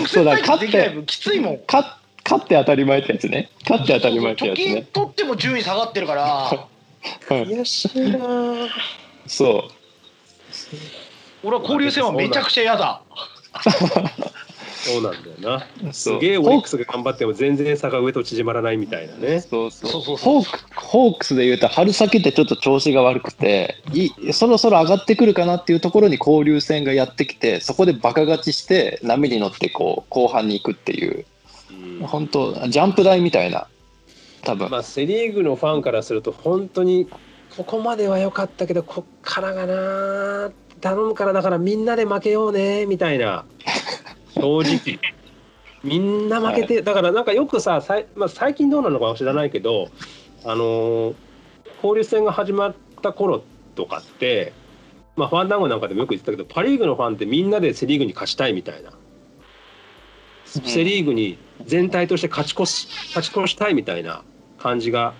[0.07, 0.25] そう。
[0.25, 1.87] 勝って分きついもん勝
[2.23, 3.51] 勝って当たり前ってやつね。
[3.61, 4.87] 勝って当たり前ってやつね。
[4.91, 8.69] 取っても順位下がってるからうん悔しいなぁ
[9.27, 11.47] そう。
[11.47, 13.01] 俺は交流戦はめちゃくちゃ嫌だ
[14.81, 15.93] そうなんだよな。
[15.93, 19.41] すげえオリックスが頑張っても全然差が上と縮まらないみたいなね。
[19.41, 20.17] そうそうそう。
[20.17, 31.25] ホークホークスでいうと春先ってちょっと調子が悪くていそろそろ上がってくるかなっていうところに交流戦がやってきてそこでバカ勝ちして波に乗ってこう後半に行くっていう。
[31.71, 32.07] うん。
[32.07, 33.67] 本当ジャンプ台みたいな。
[34.43, 37.09] 多分、まあ、セ・リーグのファンからすると本当に
[37.57, 43.45] ここまでは良かったけどこっからがな頼むからだからみんなで負けようねみたいな。
[44.35, 44.99] 正直。
[45.83, 49.89] みんな負けて、だからなんかよくささい、まあ、最近どうなのかは知らないけど
[50.43, 51.15] あのー
[51.81, 53.43] 交流戦が始まった頃
[53.75, 54.53] とかって、
[55.15, 58.91] まあ、ファン談合なんかでもよく言ってたけどパ・リーグのファンってみんなでセ・リーグに勝ちたいみたいな。
[60.45, 64.23] セ・リーグに全体として勝ち越し勝ち越したいみたいな
[64.57, 65.13] 感じが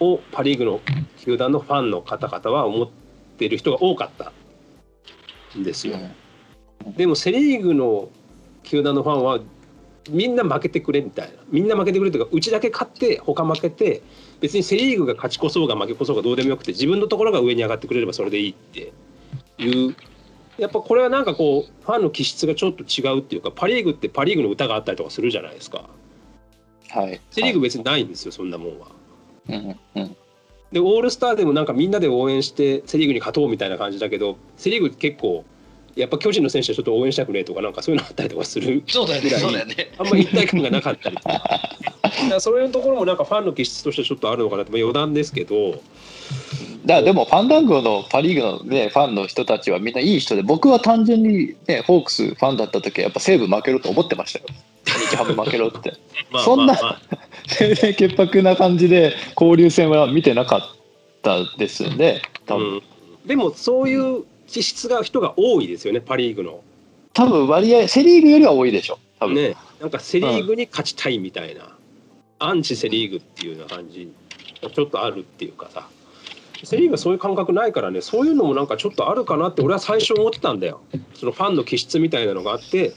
[0.00, 0.80] をパ・リーグの
[1.18, 2.90] 球団のファンの方々は思っ
[3.40, 4.32] ている人が多かった
[5.58, 5.96] んですよ。
[6.96, 8.08] でもセ・リーグの
[8.62, 9.40] 球団のファンは
[10.10, 11.34] みんな負けてくれみたいな。
[11.50, 14.02] みんな負けてくれというかうちだけ勝って他負けて
[14.40, 18.92] 別にセ・リーグが勝ち越そうが負け越そうがどうでもよくて自分のところが上に上がってくれればそれでいいって
[19.58, 19.96] いう。
[20.58, 25.88] やっぱこれはなんかこうファンの気質がちょっと違うっていうかパ・リーグってパ・リーグの歌があったりとかするじゃないですか。
[26.90, 27.20] はい。
[27.30, 28.88] セ・リーグ別にないんですよそんなもんは。
[29.48, 30.16] うんうん
[30.72, 35.44] でオールスターでもなんかみんなで応援してセ・リーグに勝とうみたいな感じだけどセ・リーグ結構
[35.96, 39.30] やっぱ巨人の選手はちょっと応援したくねえとかなんかそういうのあったりとかするそうだよね。
[39.30, 39.92] そうだよね。
[39.98, 41.32] あんまり一体感がなかったりとか。
[42.02, 45.72] だからそういうところもなんかファンの気質としてちょっとあるのかなってまあ余談ですけど。
[46.86, 54.44] だからでもファンダンゴのパ・リーグの、ね、ファンの人たちはみんないい人で僕は単純に、ね、ホークスファンだった時はやっぱ西武負けろと思ってましたよ
[54.84, 55.94] 日ハム負けろって。
[56.30, 57.20] まあそんなまあまあ。
[57.46, 60.62] 清々 潔白な感じで交流戦は見てなかっ
[61.22, 62.82] たですんで多分,、うん、
[63.26, 66.60] でもそういう気質が人が多いですよねパ・リーグの。
[67.12, 71.74] 多分割合セ・リーグよりは多いでしょ多分、ねなんかセ・リーグに勝ちたいみたいな、
[72.38, 74.12] アンチセ・リーグっていうような感じ
[74.62, 75.88] がちょっとあるっていうかさ。
[76.64, 80.82] セ・リーグはそういう感覚ないからねそういうのもなんかちょっとあるかなって俺は最初思ってたんだよ。
[81.14, 82.92] そのファンの気質みたいなのがあって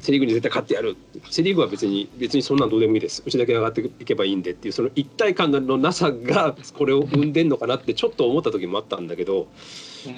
[0.00, 0.96] セ・リーグに絶対勝ってやる。
[1.30, 3.22] セ・リーグは別に別にそんなんどうでもいいです。
[3.26, 9.48] うちだけ上がっていけばいいんでっていうその一体感のなさがこれを生んでんのかなってちょっと思った時もあったんだけど、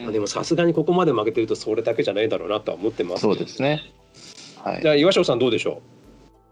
[0.03, 3.23] まあでもさすがにここまで負けてるとそれだけじゃないだろうなとは思ってます。
[3.23, 3.81] そうですね。
[4.63, 4.83] はい。
[4.83, 5.81] じゃあ岩城さんどうでしょ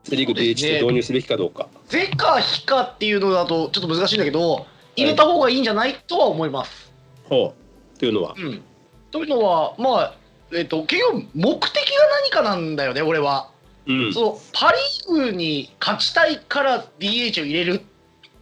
[0.07, 0.09] う？
[0.11, 1.69] セ・リーグで H で導入すべきかどうか。
[1.89, 6.93] ゼか非かっていうのだとちょっと難しいんだけど入れた方がいいんじゃないとは思います。
[7.25, 7.55] ほ
[7.93, 7.97] う。
[7.97, 8.35] っていうのは？
[8.39, 8.63] うん、
[9.11, 10.15] というのはまあ
[10.51, 11.88] えっ、と結局目的が
[12.23, 13.51] 何かなんだよね俺は。
[13.87, 14.13] うん。
[14.13, 17.83] そのパ・リーグに勝ちたいから DH を入れる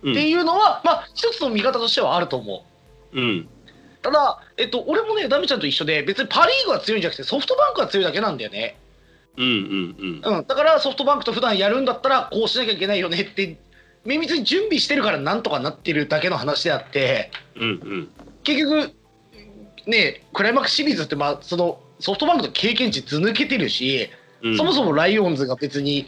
[0.03, 0.13] うん。
[0.13, 2.65] っていうのは、まあ一つの見方としてはあると思
[3.13, 3.21] う。
[3.21, 3.49] うん。
[4.03, 8.79] ただ、えっと、俺もねダメちゃんと一緒で別にパ・リーグが強いんじゃなくてソフトバンクが強いだけなんだよね。
[9.37, 10.39] うんうんうん。
[10.39, 13.59] うん、だからソフトバンクと普段やるんだったらこうしなきゃいけないよねって
[14.05, 17.31] 綿密に準備してるからなんとかなってるだけの話であって。
[17.57, 18.09] うんうん。
[18.45, 18.93] 結局
[19.87, 24.11] ねクライマックスシリーズってまあそのソフトバンクの経験値ず抜けてるし、
[24.43, 24.57] うん。
[24.57, 26.07] そもそもライオンズが別に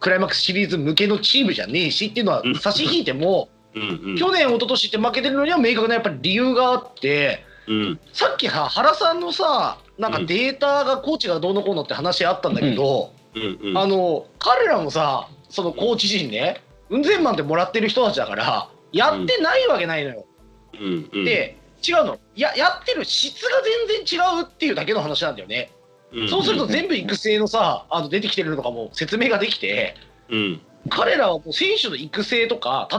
[0.00, 2.54] クライマックスシリーズ向けのチームじゃねえしっていうのはうん。
[2.56, 4.16] 差し引いても、うんうん。
[4.16, 8.00] 去年一昨年って負けてるのには明確なやっぱり理由があってうん。
[8.12, 13.58] さっきは原さんのさなんかデータがコーチがどうのこうのって話あったんだけど、うん。
[13.70, 20.26] うんあの彼らもさそのコーチ陣ね雲仙マンってもらってる人たちだからやってないわけないのよ。
[20.74, 21.10] うん。
[21.12, 21.24] うん。
[21.24, 22.18] で違うの。
[22.34, 23.50] ややってる質が
[23.88, 25.70] 全然違うっていうだけの話なんだよね。
[26.12, 26.28] うん。
[26.28, 29.94] そうすると全部育成のさあの出てきてるのとかも説明ができて
[30.28, 30.60] うん。
[30.88, 32.98] 彼らはもう選手の育成とか戦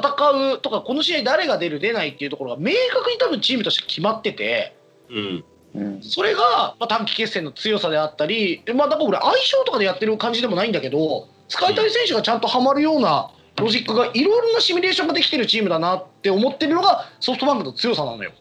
[0.56, 4.76] うとかこの試合誰が出る出ないっていうところが明確に多分チームとして決まってて
[5.10, 5.46] うん。
[5.76, 6.04] うん。
[6.04, 18.32] それが、まあ、短期決戦の強さであったりまあだから俺相性とかでやってる感じでもないんだけど使いたい選手がちゃんとはまるようなロジックがいろいろなシミュレーションができてるチームだなって思ってるのがソフトバンクの強さなのよ。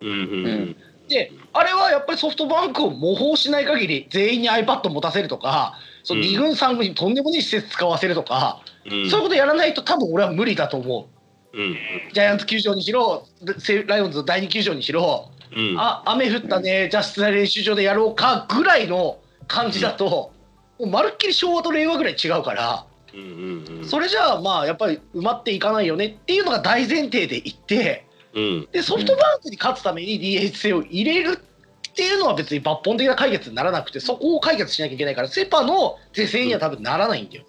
[0.00, 0.76] うんうん
[1.08, 6.26] であれはやっぱりソフトバンクを模倣しない限り全員に iPad 持たせるとかそのうん。
[6.26, 9.10] 2軍3軍にとんでもない施設使わせるとか、うん。
[9.10, 11.08] そういうことやらないと多分俺は無理だと思
[11.52, 11.58] う。
[11.58, 11.76] うん
[12.12, 13.26] ジャイアンツ球場にしろ
[13.58, 15.74] セライオンズの第2球場にしろ、うん。
[15.78, 20.32] あ雨降ったねじゃあ室内練習場でやろうかぐらいの感じだと、も
[20.78, 23.84] うまるっきり昭和と令和ぐらい違うからうんうんうん。
[23.84, 28.68] それじゃあまあやっぱり埋まっていかないよねっていうのが大前提で言ってうん。
[28.72, 31.38] でソフトバンクに勝つために DH 制を入れる
[31.90, 37.44] っていうのは別に抜本的な解決にならなくてそこを解決しなきゃいけないからセ・パの是正には多分ならないんだよ。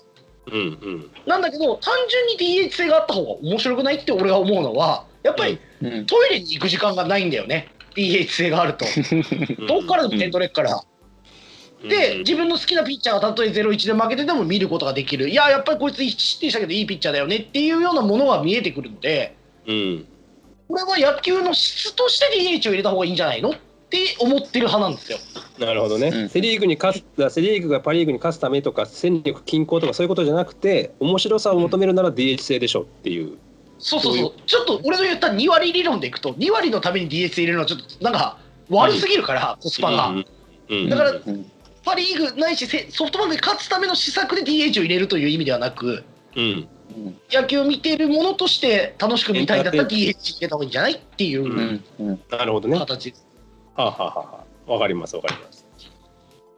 [0.47, 1.11] うんうん。
[1.27, 6.05] なんだけど単純に DH 制があった方が面白くないって俺が思うのはやっぱりうん。
[6.05, 7.69] トイレに行く時間がないんだよね。
[7.95, 8.85] DH 制があると。
[9.67, 10.83] どっからでも点取れっから。
[11.87, 15.29] で自分の好きなピッチャーがたとえ0-1で負けてても見ることができる。
[15.29, 19.35] いややっぱりこいつ1失点したけどいいピッチャーだよねっていうようなものが見えてくるので
[19.67, 20.05] うん
[20.71, 23.53] これは野球の質として DH を入れた方がいいんじゃないのっ
[23.89, 25.17] て思ってる派なんですよ。
[25.59, 26.29] なるほどね、うん。
[26.29, 33.37] セ・リーグに勝つセ・リーグがパ・リーグに勝つためとか戦力均衡とかそういうことじゃなくて面白さを求めるなら DH 制でしょっていう、
[33.79, 34.33] そうそうどそう。
[34.37, 38.37] うちょっと俺の言った2割理論でいくと2割のために DH 入れるのはちょっとなんか
[38.69, 40.25] 悪すぎるから、コスパが、うん。
[40.69, 40.89] うん。
[40.89, 41.51] だからうん。
[41.83, 46.03] パ・リーグないしせソフトバンクに勝つための施策で DH を入れるという意味ではなく
[46.35, 46.67] うんうん
[47.31, 51.83] 野球を見ているものとして楽しく見たいんだったら DH 入れた方がいいんじゃないっていううん。
[51.99, 52.21] うん。
[52.29, 52.75] なるほどね。
[52.75, 53.25] は形です。
[53.75, 55.65] あ、はあはあはあ、わかりますわかります。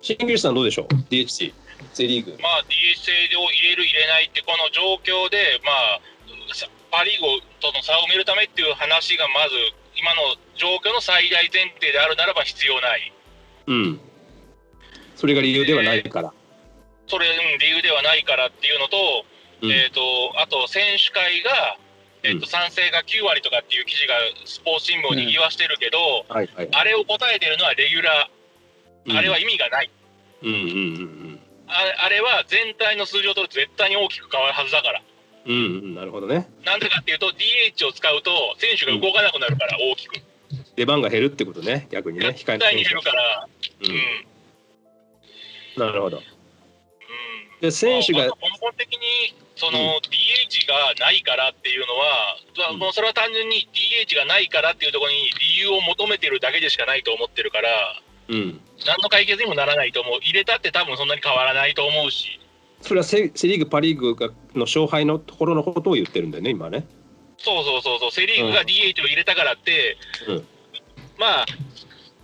[0.01, 1.53] 新宮さんどうでしょう？DH
[1.93, 2.37] セ・リーグ。
[2.41, 6.01] まあ、DH 制を入れる、入れないって、この状況で、まあ、
[6.53, 9.55] さパ・リーグとの差を埋めるためっていう話が、まず、
[9.95, 13.13] 今の状況の最大前提であるならば必要ない。
[13.67, 13.99] うん。
[15.15, 16.33] それが理由ではないから、
[17.07, 19.25] それ、うん、理由ではないからっていうのと、
[19.63, 19.71] うん。
[19.71, 20.01] えっ、と、
[20.37, 21.77] あと、選手会が、
[22.23, 22.41] えっ、うん。
[22.41, 29.89] と、賛成が9割とかっていう記事がスポーツ新聞を賑わしてるけど、はいはいあれを答えてるのはレギュラー、あれは意味がない。
[30.43, 35.01] うんうんうんああれは全体の数字を取ると絶対に大きく変わるはずだから。
[35.45, 36.49] うんなるほどね。
[36.63, 40.21] なんでかっていうと、DH を使うと、選手が動かなくなるから、大きく。
[40.75, 43.47] 出番が減るってことね逆にね絶対に減るから、
[43.81, 45.85] ううん。
[45.85, 45.87] ん。
[45.87, 46.17] なるほど。
[46.17, 46.23] うん。
[47.61, 48.99] で選手がまあ根本的に
[49.55, 49.87] その、うん。
[49.97, 57.69] DH がないからっていうのは、もうそれは単純に DH がないからっていうところに理由を求めてるだけでしかないと思ってるから、
[58.29, 58.61] うん。
[58.85, 62.39] 何の解決にもならないと思う、入れたって多分そんなに変わらないと思うし、
[62.81, 66.85] それはセセ・リーグパ・リーグがの勝敗のところのことを言ってるんだよね今ね。
[67.37, 70.47] そうそうそうそう、セ・リーグが DH を入れたからって、うん。
[71.17, 71.45] まあ、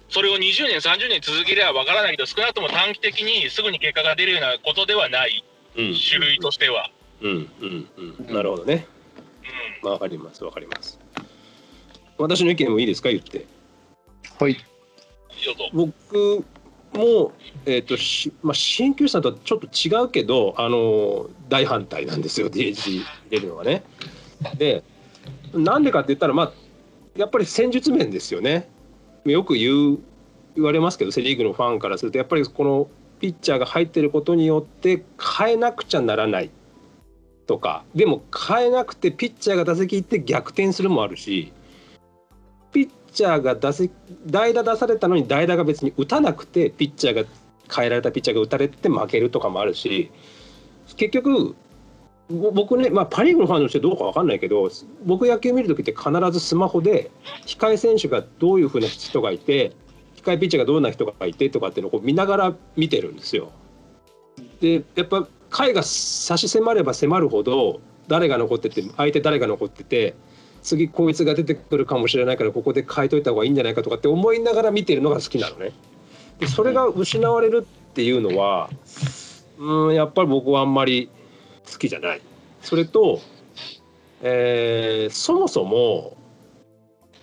[0.09, 5.43] それを20年、30年続ければわからないけど、少なくとも短期的にすぐに結果が出るようなことではない、
[5.77, 5.95] うん。
[5.95, 6.91] 種類としては。
[7.21, 7.87] うんうん
[8.27, 8.33] うん。
[8.33, 8.85] なるほどね。
[9.83, 9.91] うん。
[9.91, 10.99] わかりますわかります。
[12.17, 13.09] 私の意見もいいですか？
[13.09, 13.45] 言って。
[14.39, 14.57] はい。
[15.73, 16.45] 僕
[16.93, 17.31] も
[17.65, 23.83] えっ、としまあ鍼灸師さんとはちょっと違うけどあの大反対なんですよ DH 入れるのはね。
[24.57, 24.83] で
[25.53, 26.51] なんでかって言ったらまあ
[27.15, 28.69] やっぱり戦術面ですよね。
[29.25, 29.99] よく言う
[30.55, 32.89] 言われますけどセ・リーグのファンからするとやっぱりこの
[33.19, 35.03] ピッチャーが入ってることによって
[35.37, 36.49] 変えなくちゃならない
[37.49, 41.51] とかでも変えなくてピッチャーが打席行って逆転するもあるし
[42.71, 43.91] ピッチャーが打席
[44.27, 47.27] 代打出されたのに代打が別に打たなくてピッチャーが
[47.75, 50.11] 変えられたピッチャーが打たれて負けるとかもあるし
[50.95, 51.55] 結局
[52.29, 54.69] 僕ね、まあ、パ・リーグのファンとしてどうか分かんないけど
[55.03, 57.09] 僕野球見る時って必ずスマホで
[57.47, 59.75] 控え選手がどういうふうな人がいて
[60.17, 63.49] 控えピッチャーがどんな人がいてとかっていうのをこう見ながら見てるんですよ。
[64.61, 65.27] でやっぱ
[65.59, 70.15] 回が差し迫れば迫るほど誰が残ってて相手誰が残ってて
[70.61, 75.73] 次こいつが出てくるかもしれないからここで変えといた方がいいんじゃないかとかって思いながら見てるのが好きなのね。
[76.39, 78.69] でそれが失われるっていうのは
[79.57, 81.09] うんやっぱり僕はあんまり
[81.69, 82.21] 好きじゃない。
[82.61, 83.19] それと、
[84.21, 86.15] えーそもそも、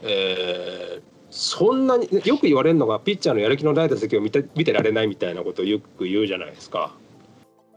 [0.03, 6.95] えーそんなによく言われるのがピッチャーのやる気のない打席を見て見てられないみたいなことをよく言うじゃないですか。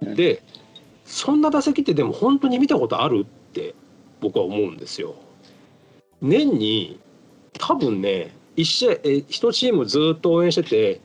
[0.01, 0.41] で
[1.05, 3.73] そんな打席ってでも本当に見たことあるって
[4.21, 5.15] 僕は思うんですよ。
[6.21, 6.99] 年に
[7.53, 8.97] 多分ね一試合え
[9.27, 11.01] 1チームずっと応援してて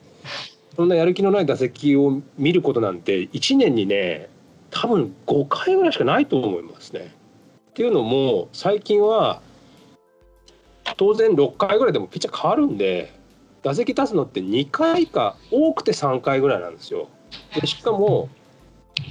[0.76, 4.28] そんなやる気のない打席を見ることなんて1年にね
[4.70, 7.14] 多分5回ぐらいしかないと思いますね。
[7.70, 9.40] っていうのも最近は
[10.96, 13.12] 当然6回ぐらいでもピッチャー変わるんで
[13.62, 17.08] 打席立つのって2回か多くて3回ぐらいなんですよ。
[17.54, 18.28] でしかも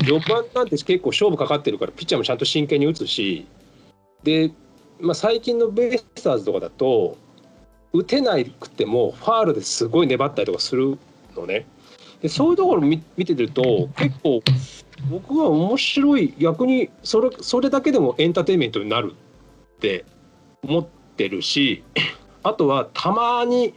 [0.06, 3.46] 序盤なんて結構勝負かかってるからピッチャーもちゃんと真剣に打つし
[4.24, 4.52] で、
[5.00, 7.18] まあ、最近のベイスターズとかだと
[7.94, 10.98] 打てなくてもファールですごい粘ったりとかする
[11.36, 11.66] のね。
[12.22, 14.42] でそういうところ見見てると結構
[15.10, 19.14] 僕は面白い逆にそれそれだけでもエンターテインメントになる
[19.76, 20.06] って
[20.64, 20.86] 思っ
[21.18, 21.84] てるし
[22.42, 23.74] あとはたまに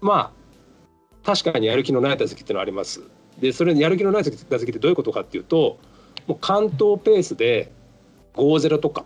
[0.00, 3.02] まあ確かにやる気のない打席っていうのはあります。
[3.40, 5.78] でそれやる気のない打席ってどういうことかっていうと
[6.26, 7.70] もう関東ペースで
[8.34, 9.04] 5-0とか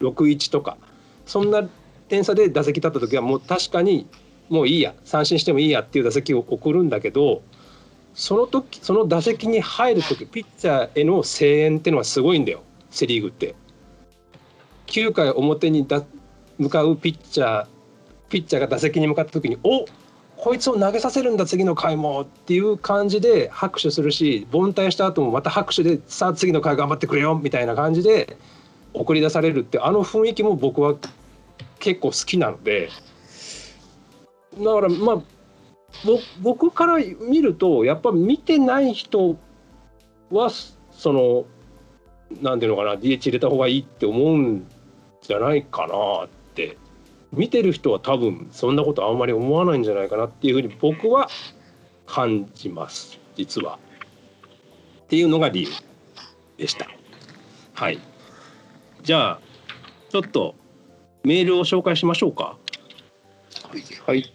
[0.00, 0.76] 6-1とか
[1.26, 1.68] そんな
[2.08, 4.06] 点差で打席立った時はもう確かに
[4.48, 7.42] もういいや三振してもいいやっていう打席を送るんだけど
[8.14, 13.54] その時その打席に入る時ピッチャーへの声援っていうのはすごいんだよセ・リーグって。
[14.86, 16.04] 9回表にだ
[16.58, 17.66] 向かうピッチャー
[18.28, 19.86] ピッチャーが打席に向かった時に「お
[20.44, 28.36] こいつを投げさせるんだ次の回も」っていう感じで拍手するし凡退した後もまた拍手で「さあ次の回頑張ってくれよ」みたいな感じで
[28.92, 30.96] 送り出されるってあの雰囲気も僕は
[31.78, 32.90] 結構好きなので。
[34.58, 35.22] だからまあ
[36.42, 39.36] 僕から見るとやっぱ見てない人
[40.30, 40.50] は
[40.92, 41.46] その
[42.42, 44.66] なんていうのかな DH 入れた方がいいって思うん
[45.22, 46.76] じゃないかなって。
[47.34, 51.28] 見てる人は多分そんなことあんまり思わないんじゃないかなっていうふうに僕は
[52.06, 53.78] 感じます実は。
[55.04, 55.68] っていうのが理由
[56.56, 56.88] でした。
[57.74, 57.98] はい。
[59.02, 59.40] じゃあ
[60.10, 60.54] ちょっと
[61.24, 62.56] メールを紹介しましょうか。
[64.06, 64.32] はい。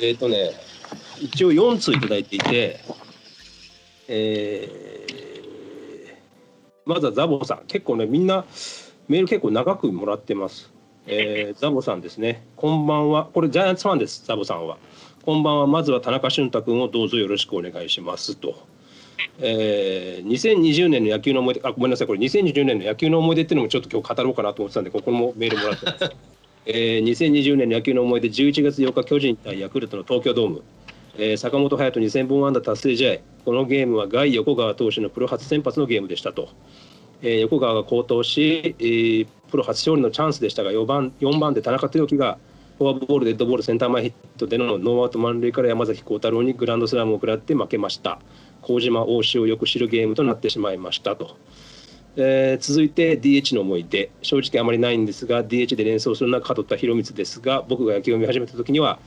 [0.00, 0.52] えっ、とね
[1.20, 2.80] 一応4通いただいていて、
[4.08, 4.90] えー
[6.90, 8.44] まずはザボさん結構ねみんな
[9.06, 10.72] メール結構長くもらってます。
[11.06, 12.42] えーザボさんですね。
[12.56, 13.26] こんばんは。
[13.32, 14.24] これジャイアンツファンです。
[14.26, 14.76] ザボさんは。
[15.24, 15.66] こんばんは。
[15.66, 18.66] まずは田中俊太君をどうぞよろしくお願いしますと。
[19.38, 26.10] えー2020年の野球の思い出あごめんなさいこれ2020年の野球の思い出っていうのもちょっと今日語ろうかなと思ってたんでここもメールもらってます。
[26.66, 30.62] えー2020年の野球の思い出11月8日巨人対ヤクルトの東京ドーム、
[31.16, 36.50] えー坂本勇人2000本安打達成試合このゲームはガイ横川投手のプロ初先発のゲームでしたと、
[37.22, 42.38] えー横川が好投し、えープロ初勝利のチャンスでしたが4番 ,4 番で田中豊樹が
[42.78, 48.20] フォアボールデッドボールセンター前ヒットでのノーアウト満塁から山崎幸太郎にグランドスラムを食らって負けました。
[48.62, 51.36] 麹島大志をよく知るゲームとなってしまいましたと。
[52.16, 54.10] えー続いて DH の思い出。
[54.22, 58.98] 正直あまりないんですが DH で連想するのは門田博光ですが僕が野球を見始めた時には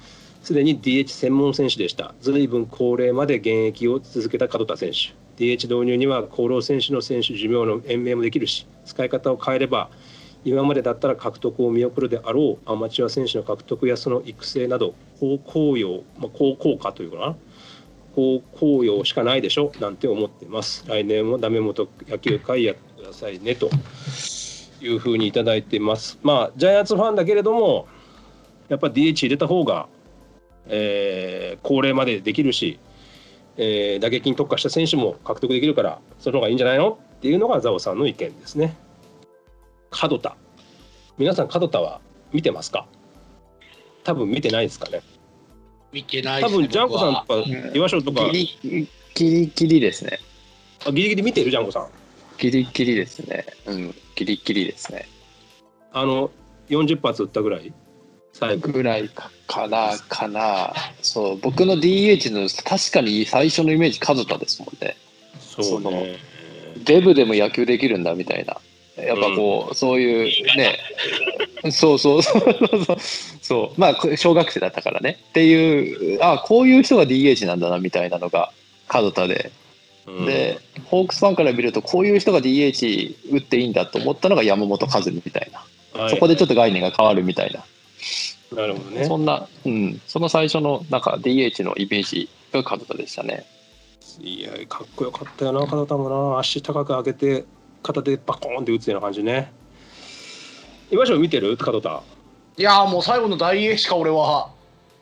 [0.43, 2.13] すでに DH 専門選手でした。
[2.19, 5.22] 随分高齢まで現役を続けた門田選手。
[5.37, 9.89] DH 導入には厚労選手の選手寿命の延命もできるし使い方を変えれば
[10.45, 17.35] 今までだったら獲得を見送るであろうアマチュア選手の獲得やその育成など高効用、まあ、高効果というかな？
[18.15, 19.71] 高効用しかないでしょ？
[19.79, 20.85] なんて思ってます。
[20.87, 23.69] 来年もダメ元野球界やってくださいねと。
[24.81, 26.19] いうふうにいただいてます。
[26.23, 27.87] まあジャイアンツファンだけれども
[28.67, 29.87] やっぱ DH 入れた方が、
[30.67, 32.79] えー高齢までできるし、
[33.57, 36.99] えー打撃に特化した選手も獲得できるからその方がいいんじゃないの？
[37.17, 38.75] っていうのがザオさんの意見ですね。
[40.09, 40.35] 門田。
[41.17, 42.01] 皆さん門田は
[42.31, 42.85] 見てますか？
[44.03, 45.01] 多分見てないですかね。
[45.91, 47.71] 見てないね多分ジャンコさんとかうん。
[47.77, 48.25] 岩翔とか。
[48.31, 50.19] ギリギリギリですね。
[50.85, 51.87] あギリギリ見てるジャンコさん。
[52.39, 53.45] ギリギリですね。
[53.67, 55.07] うん、ギリギリですね。
[55.93, 56.31] あの
[56.69, 57.71] 40発撃ったぐらい
[58.33, 58.71] 最後。
[58.71, 60.73] ぐらいかかな、かな。
[61.01, 64.97] そう、僕の DH の確かに最初のイメージ、門田ですもんね。
[65.39, 66.17] そうね。
[66.83, 68.57] デブでも野球できるんだみたいな。
[69.01, 70.77] やっぱこう、そういうね、
[71.71, 72.23] そうそう。
[72.23, 72.41] そう
[72.85, 72.97] そう、
[73.41, 75.17] そう、まあ、こ小学生だったからね。
[75.29, 78.51] っていう、あこういう人が DH なんだなみたいなのが、
[78.93, 79.51] 門田で、
[80.05, 80.25] うん。
[80.25, 85.51] で、ホークスファンから見ると、こういう人が DH 打っていいんだと思ったのが山本和美みたい
[85.93, 86.09] な、はい。
[86.11, 87.63] そこでちょっと概念が変わるみたいな、
[88.55, 89.05] なるほどね。
[89.05, 93.45] そんな、うん、その最初のなんか DH のイメージが門田でしたね。
[94.19, 96.39] いやかっこよかったよな片田もな。
[96.39, 97.45] 足高く上げて
[97.81, 99.51] 片手でバコーンって打つような感じね。
[100.91, 101.57] 今城見てる？
[101.59, 102.03] 門田
[102.57, 104.51] いやーもう最後の大英しか俺は。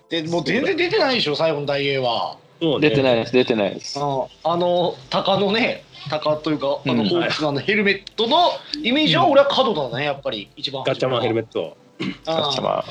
[0.09, 2.37] でもう全然出てないでしょ最後の大英は。
[2.61, 2.79] ね。
[2.79, 3.99] 出てないです、出てないです。
[3.99, 7.09] ああの鷹のね鷹というかあのうん。
[7.09, 11.75] ホークスのヘルメットのイメージは俺は角田だねやっぱり一番ガッチャマンヘルメッット
[12.23, 12.83] トガッチャマン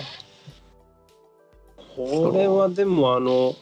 [1.96, 3.54] これはでもあの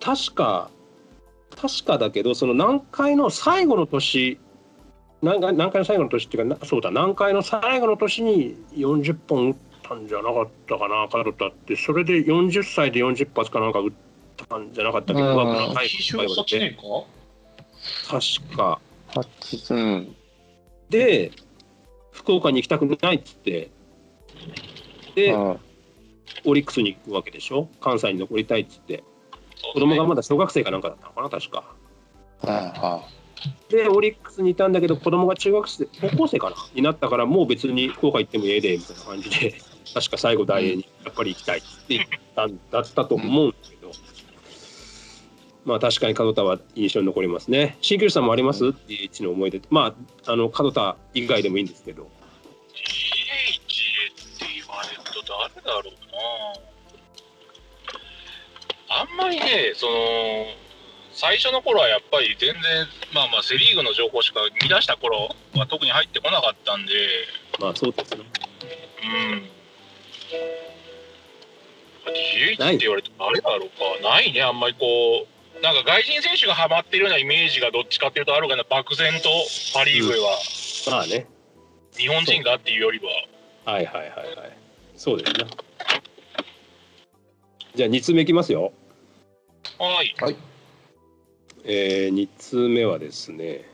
[0.00, 0.70] 確か
[1.60, 4.38] 確かだけどその南海の最後の年
[5.20, 11.74] 南海南海の最後の年っていうかなそうだ南海の最後の年に40本打ったんじゃなかったかな門田って。
[11.74, 13.92] それで40歳で40発かなんか打っ
[14.48, 15.20] たんじゃなかったけ？
[15.20, 15.34] ど、うん。
[15.34, 16.82] うわ長い必勝8年か？
[18.08, 18.80] 確か。
[19.08, 20.14] 八うん、
[20.90, 21.32] で
[22.12, 23.70] 福岡に行きたくないっつって
[25.14, 25.58] で、うん
[26.44, 27.68] オリックスに行くわけでしょ？
[27.80, 29.02] 関西に残りたいっつって。
[29.72, 31.64] 子供がまだ小学生かなんかだったのかな確か。
[32.42, 33.00] あ
[33.68, 36.56] でオリックスにいたんだけど子供が中学生高校生かな？
[36.74, 39.54] になったからもう別に福岡行ってもええでみたいな感じで
[39.94, 42.04] 確か最後大英にやっぱり行きたいって言っ
[42.36, 43.90] たんだったと思うんだけど、
[45.64, 47.78] まあ確かに門田は印象に残りますね。
[47.80, 49.94] 新旧さんもあります ?DH の思い出ま
[50.26, 52.08] ああの門田以外でもいいんですけど
[55.68, 56.68] だろうな。
[58.90, 60.46] あんまりねその
[61.12, 66.92] 最初の頃はやっぱり全然まあまあセ・リーグの情報しか見出した頃は特に入ってこなかったんで。
[67.60, 68.24] まあそうですね。
[69.02, 69.48] うん。
[72.08, 73.68] DH って言われて誰だろう
[74.02, 74.08] か。
[74.08, 74.42] ないね。
[74.42, 78.64] あんまりこうなんか外人選手がハマってるようなイメージがどっちかっていうとあるかな。
[78.64, 79.28] 漠然と
[79.74, 80.38] パ・リーグでは、
[80.90, 81.26] まあね。
[81.96, 83.72] 日本人がっていうよりは。
[83.72, 84.67] はいはいはいはい
[84.98, 85.46] そうですね
[87.76, 88.72] じゃあ2つ目いきますよ。
[90.18, 90.36] はい。
[91.64, 93.64] えー、2つ目はですね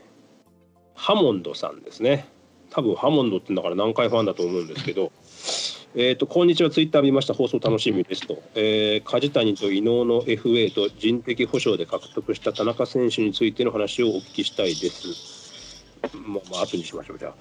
[0.93, 2.27] ハモンドさんですね。
[2.69, 5.11] 多分ハモンドって言うんだから何回ファンだと思うんですけど。
[5.97, 6.69] えーとこんにちは。
[6.69, 7.33] ツイッター見ました。
[7.33, 15.83] 放送楽しみですと、えー梶谷と伊能の FA と人的保障で獲得した田中選手についての話をお聞きしたいです。
[16.13, 17.17] まあまあ後にしましょう。
[17.17, 17.35] じゃあ、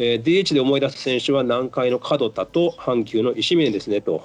[0.00, 4.22] えー DH で思い出す選手は南海の門田と阪急の石峰ですねと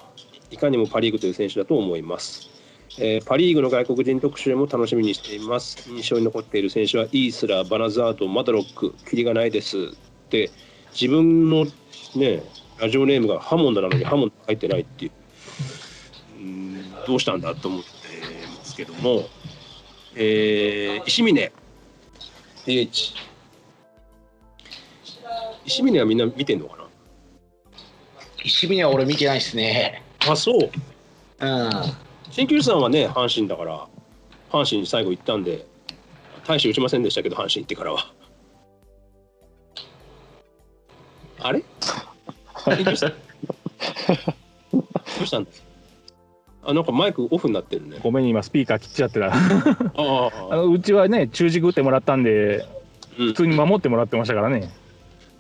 [0.51, 2.51] いかにもパ・リーグという選手だと思います。
[2.99, 5.89] えーパ・リーグの外国人特集も楽しみにしています。
[5.89, 9.79] 印象に残っている選手はイースラー、バナザード、マドロック、キリがないですっ
[10.29, 10.51] て
[10.93, 11.65] 自分の
[12.15, 12.43] ね
[12.79, 15.11] ラジオネームがハモンドなのにハモンド入ってないっていう。
[16.37, 17.87] うんどうしたんだと思って
[18.59, 19.23] ますけども、
[20.15, 21.51] えー石峰。
[22.67, 23.32] DH
[25.65, 26.83] 石峰はみんな見てんのかな？
[28.43, 30.03] 石見は俺見てないですね。
[30.27, 30.69] あそう。
[31.39, 31.69] うん。
[32.29, 33.87] 新球さんはね阪神だから
[34.51, 35.65] 阪神に最後行ったんで
[36.45, 38.11] 大して打ちませんでしたけど阪神行ってからは。
[41.39, 41.63] あれ？
[42.65, 43.13] 新球さん？
[44.71, 44.83] ど
[45.21, 45.43] うしたん？
[45.45, 45.67] ですか
[46.65, 47.99] あなんかマイクオフになってるね。
[48.01, 49.27] ごめん今スピーカー切っちゃってた。
[49.27, 52.65] あああのうちはね中軸打ってもらったんで
[53.17, 53.27] うん。
[53.27, 54.69] 普通に守ってもらってましたからね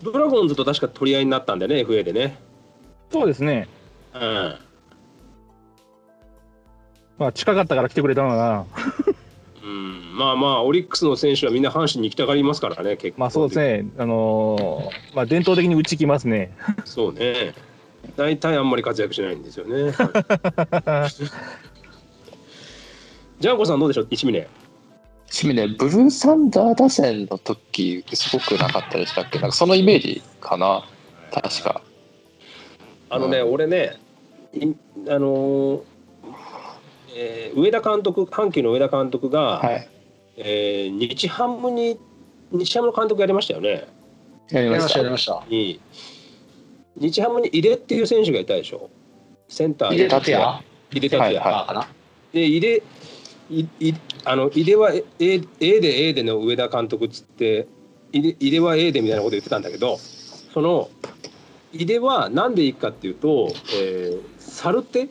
[0.03, 2.37] ドラゴンズと確か取り合いになったんでね FA でね。
[3.11, 3.67] そうですね。
[4.13, 4.55] うん。
[7.17, 8.65] まあ近かったから来てくれたのかな。
[9.63, 10.17] うん。
[10.17, 13.21] まあまあオリックスの選手はみんな阪神に行きたがりますからね結構。
[13.21, 13.85] まあそうですね。
[13.97, 16.55] あのーまあ伝統的に打ちきますね。
[16.85, 17.53] そうね。
[18.17, 19.93] 大体あんまり活躍しないんですよね。
[23.39, 24.07] ジャンコさんどうでしょう？
[25.35, 29.39] 趣味ね、ブルーサンダー打線の時すごくなかったでしたっけ？
[29.39, 30.85] なんかそのイメージかな？
[31.31, 31.81] 確か。
[33.09, 33.53] あのね、うん。
[33.53, 33.97] 俺ね
[34.53, 34.67] い
[35.09, 35.81] あのー
[37.15, 39.89] えー上田監督阪急の上田監督が、はい。
[40.37, 41.97] えー日ハムに
[42.51, 43.87] 日ハムの監督やりましたよね？
[44.51, 44.87] やりまし。
[44.87, 44.93] た。
[44.93, 45.43] たやりました。
[45.49, 45.79] に
[46.95, 48.91] 日ハムに井出っていう選手がいたでしょ？
[49.47, 50.61] センター入れでたてや
[50.91, 51.87] 井出達也、はいあかな
[52.31, 52.83] で井出
[53.49, 53.93] いい
[54.25, 55.41] あの井出は A, A,
[55.81, 57.67] で A での上田監督っつって
[58.11, 60.89] 井出は A でみたいなこと言ってたんだけどその
[61.71, 65.07] 井出は何でいいかっていうと、えー、サルテっ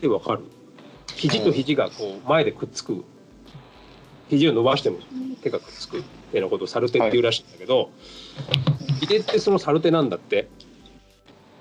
[0.00, 0.44] てわかる？
[1.16, 3.04] 肘と肘がこう前でくっつく。
[4.30, 4.98] 肘を伸ばしても
[5.42, 7.90] 手がくっつくっていうようなことをサルテっていうらしいんだけど、
[9.02, 10.48] 井出ってそのサルテなんだって。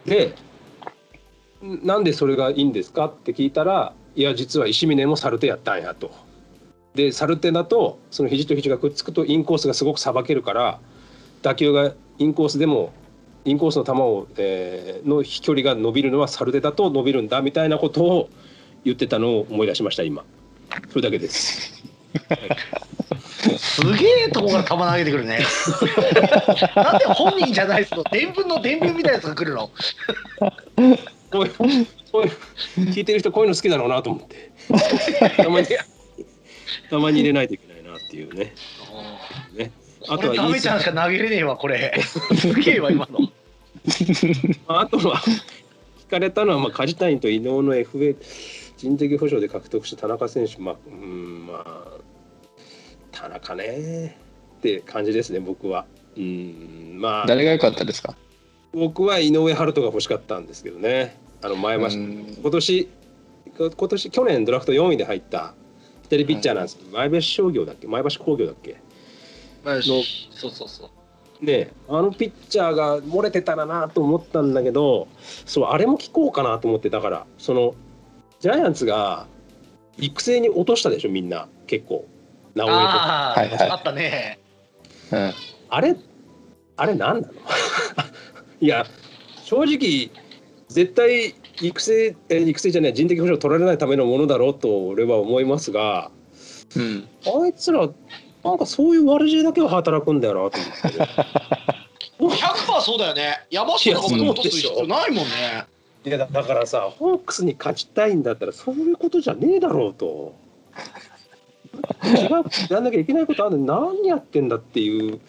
[0.06, 0.36] で
[1.64, 3.06] んなんでそれがいいんですか？
[3.06, 6.12] って聞いたらいや実は石峰もサルテやったんやと。
[6.96, 10.80] でサルテだとその肘と肘がくっつくとインコースがすごくさばけるから
[11.44, 12.92] 打球がインコースでも
[13.46, 18.30] インコースの球を、えーの飛距離が伸びるのはサルテだと伸びるんだみたいなことを
[18.84, 20.26] 言ってたのを思い出しました今。
[20.90, 21.84] それだけです。
[23.58, 25.40] すげえとこから球投げてくるね。
[26.76, 28.04] なんで本人じゃないですの？
[28.12, 29.70] 伝聞の伝聞みたいなやつが来るの？
[31.32, 32.32] こういうこういう
[32.92, 34.52] 聞いてる人こういうの好きだろうなと思って。
[35.38, 35.68] たまに
[36.90, 38.54] たまに入れないといけないなっていうね。
[39.56, 39.72] ね。
[40.10, 41.94] あとはこれダメちゃんしか投げれねえわこれ。
[42.38, 43.20] すげえわ今の。
[44.68, 48.16] あとは聞かれたのは、まあ、梶谷と伊能の FA
[48.78, 51.98] 人的保障で獲得した田中選手、まあ、うんまあ
[53.12, 54.18] 田中ね
[54.58, 55.86] って感じですね僕は。
[56.16, 57.26] うんまあ。
[57.28, 58.16] 誰が良かったですか？
[58.74, 62.38] 僕は井上春人が欲しかったんですけどねあの前橋うん。
[62.42, 62.90] 今年
[63.58, 65.54] 今年去年ドラフト4位で入った
[66.04, 66.78] 左ピッチャーなんです。
[66.78, 67.88] けど、前橋商業だっけ？
[67.88, 68.78] 前橋工業だっけ？
[69.66, 71.46] のそうそうそう。
[71.46, 75.08] ねあのピッチャーが漏れてたらなと思ったんだけど
[75.46, 77.76] そうあれも聞こうかなと思ってだからその
[78.40, 79.28] ジャイアンツが
[80.00, 82.08] 育成に落としたでしょみんな結構。
[82.56, 82.84] 直江とか。
[82.84, 83.70] ああ、はいはい。
[83.70, 84.40] あったね。
[85.12, 85.34] うん。
[85.70, 85.96] あれ
[86.76, 87.34] あれ何なの？
[88.62, 88.86] いや
[89.44, 90.10] 正直
[90.70, 96.12] 絶対育成え育成じゃない人的保障取られないためのものだろうと俺は思いますが
[96.76, 97.90] うんあいつら
[98.44, 101.38] なんかそういう悪知恵だけは働くんだよなと思って。
[102.20, 103.46] 100%そうだよね。
[103.52, 105.66] 山下とかも落とす必要ないもんね。
[106.06, 110.34] いやだだからさホークスに勝ちたいんだったらそういうことじゃねえだろうと
[112.06, 115.20] 違うやんなきゃいけないことあるのに何やってんだっていう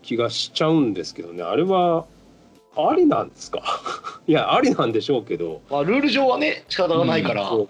[0.00, 2.06] 気がしちゃうんですけどねあれは
[2.76, 3.62] ありなんですか？
[4.26, 5.60] いやありなんでしょうけど。
[5.70, 7.48] まあルール上はね仕方がないから。
[7.48, 7.68] そ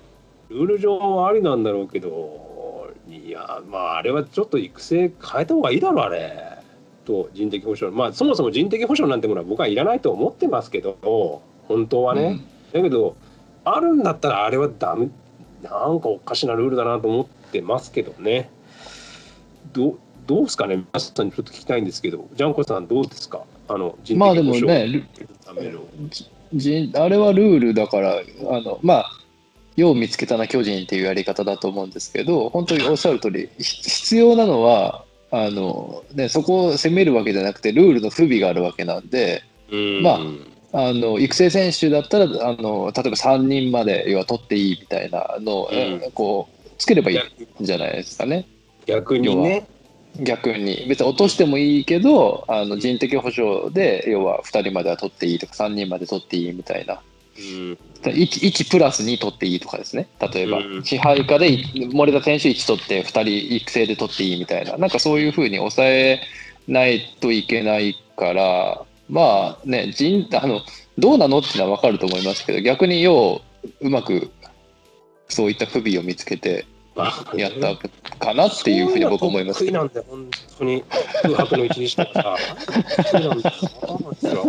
[0.51, 0.55] う。
[0.55, 6.59] ルール上はありなんだろうけどいやまああれはちょっと育成変えた方がいいだろうあれ。
[7.05, 7.97] と人的保障。
[7.97, 12.41] まあそもそも人的保障なんてものは僕はいらないと思ってますけど本当はね、
[12.73, 13.17] だけど
[13.65, 15.09] あるんだったらあれはダメ
[15.63, 18.51] なんかおかしなルールだなと思ってますけどね。
[19.73, 20.77] どうどうですかね？
[20.93, 23.43] 皆さんにちょっと聞きたいんですけどジャンコさんどうですか？
[23.73, 25.07] あの人的まあでもね
[26.95, 29.11] あれはルールだからあのまあ
[29.77, 40.03] よう見つけたな巨人っていうやり方だと思うんですけど本当におっしゃる通りひ必要なのはあの、ね、そこを責めるわけじゃなくてルールの不備があるわけなんでうん。
[40.03, 40.21] ま
[40.75, 46.11] あの育成選手だったらあの例えば3人まで要は取っていいみたいなのを、うん。
[46.13, 48.47] こうつければいいんじゃないですかね。
[48.87, 49.67] 逆にね
[50.21, 50.85] 逆に。
[50.89, 57.01] 別に落としてもいいけどあの人的保障で要は2人までは取っていいとか3人まで取っていいみたいな。
[57.39, 57.79] うん。
[58.03, 60.09] 1, 1プラス2取っていいとかですね。
[60.21, 60.85] 例えば、うん。
[60.85, 64.77] 支配下でい漏れた選手1取って2人育成で取っていいみたいな。
[64.77, 66.21] なんかそういうふうに抑え
[66.69, 70.61] ないといけないからまあね人あの
[70.99, 73.43] どうなのっていうのは分かると思いますけど逆によ
[73.81, 74.31] ううまく
[75.29, 76.72] そういった不備を見つけてまあ
[77.37, 80.85] やったかなっていうふうに僕は思います得意なんだよ、本当に。
[81.23, 82.37] 空白の一日とかさ。
[83.13, 84.43] 得意なんだよなあいつら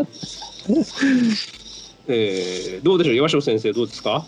[2.08, 4.26] えーどうでしょう、岩城先生、どうですか？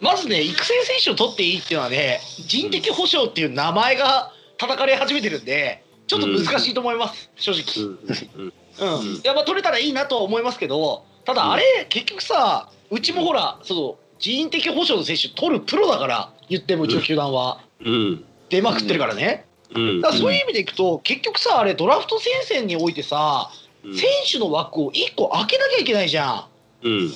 [0.00, 7.86] まずね育成選手を取っていいっていうのはね人的保障っていう名前が叩かれ始めてるんでちょっと難しいと思います、正直。
[7.86, 7.98] うん
[8.38, 18.24] うんうん、うんいやまあ取れたらいいなとは思いますけどただあれ、結局さうちもほらその人的保障の選手取るプロだから言ってもうちの球団は、うん。
[18.48, 20.00] 出まくってるからね、うん。
[20.00, 23.50] だからそういう意味でいくと結局さあれドラフト戦線においてさ、
[23.84, 23.96] うん。
[23.96, 26.44] 選手の枠を1個開けなきゃいけないじゃん。
[26.84, 27.10] うん。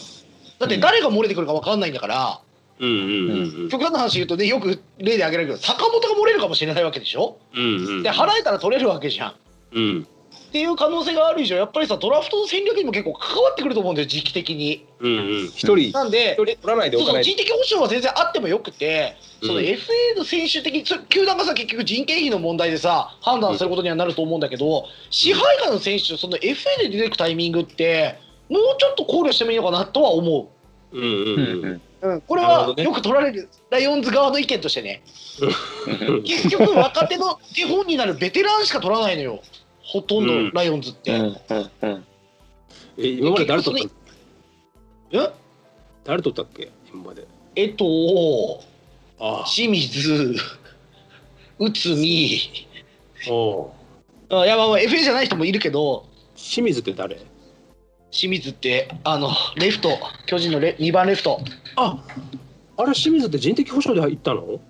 [0.59, 2.41] だって誰が漏れてくるか分かんないんだから、
[2.81, 7.39] うんうん極端な話言うとねよく例で挙げられるけど坂本が漏れるかもしれないわけでしょ？
[7.55, 8.03] うんうん。
[8.03, 9.35] で払えたら取れるわけじゃん。
[9.73, 10.07] うん
[10.55, 14.87] っていう可能性がある以上やっぱりさドラフトの戦略にも結構関わってくると思うんだよ時期的に。
[15.01, 15.45] うんうん。
[15.47, 15.91] 一人。
[15.91, 30.51] なんで一人取らないでおそうか人的保障は全然あってもよくて、そのうん FA の選手的にそ球団がさ結局人件費の問題でさ判断することにはなると思うんだけど、支配下の選手その FA で出てくタイミングってもうちょっと考慮してもいいのかなとは思
[30.93, 30.97] う。
[30.97, 31.73] んうんうんうんうん。
[31.73, 35.03] う、うん、これはよく取られるライオンズ側の意見としてね。
[35.41, 39.43] う ん結局若手の手本になるベテランしか取らないのよ
[39.85, 40.51] ほとんうん。
[40.51, 41.15] どライオンズって。
[41.15, 42.05] うんうんうん。
[42.99, 43.95] え今まで誰取った
[45.13, 45.31] え？
[46.05, 46.71] 誰取ったっけ？
[46.93, 47.27] 今まで。
[47.55, 47.85] えっと
[49.21, 50.35] あ清水
[51.59, 52.67] 内海。
[53.29, 53.73] あお
[54.31, 54.35] う。
[54.35, 56.07] あいやまあまあ FA じゃない人もいるけど。
[56.35, 57.21] 清水って誰？
[58.11, 59.99] 清水ってあのレフト。
[60.27, 61.41] 巨人のレ2番レフト。
[61.77, 62.03] あ
[62.77, 64.61] あれ清水って人的保障で行ったの？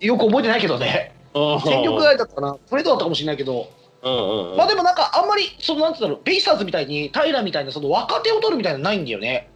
[0.00, 1.14] よく覚えてないけどね。
[1.34, 3.70] 戦力外だったかな、トレードだったかもしれないけど、
[4.02, 4.56] うんうんうん。
[4.56, 9.50] まあでもなんか、あんまり、そのなんつうんだろう、ベイスターズみたいに、平みたいな、その若手を取るみたいなのないんだよね。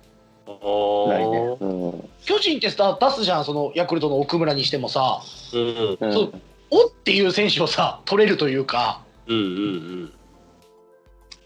[0.46, 1.56] ないね。
[1.60, 2.08] うん。
[2.24, 5.22] 巨人ってさ、出すじゃん、そのヤクルトの奥村にしてもさ、
[5.52, 6.12] うんうんうん。
[6.12, 6.32] そう
[6.70, 10.12] おっていう選手をさ、取れるというか、うんうん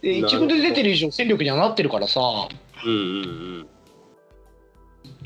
[0.03, 2.21] でなるほど一軍で出てる以上、戦力にはなってるからさ、
[2.85, 3.31] うんうんうん。
[3.61, 3.69] うん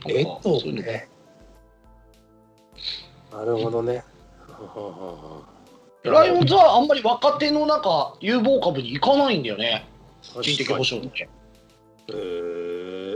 [0.09, 1.09] えっとね
[3.31, 4.03] なるほどね
[6.03, 9.86] ライオンズはあんまり若手のなんか有望株に行かないんだよね、
[10.40, 11.28] 人的保障って。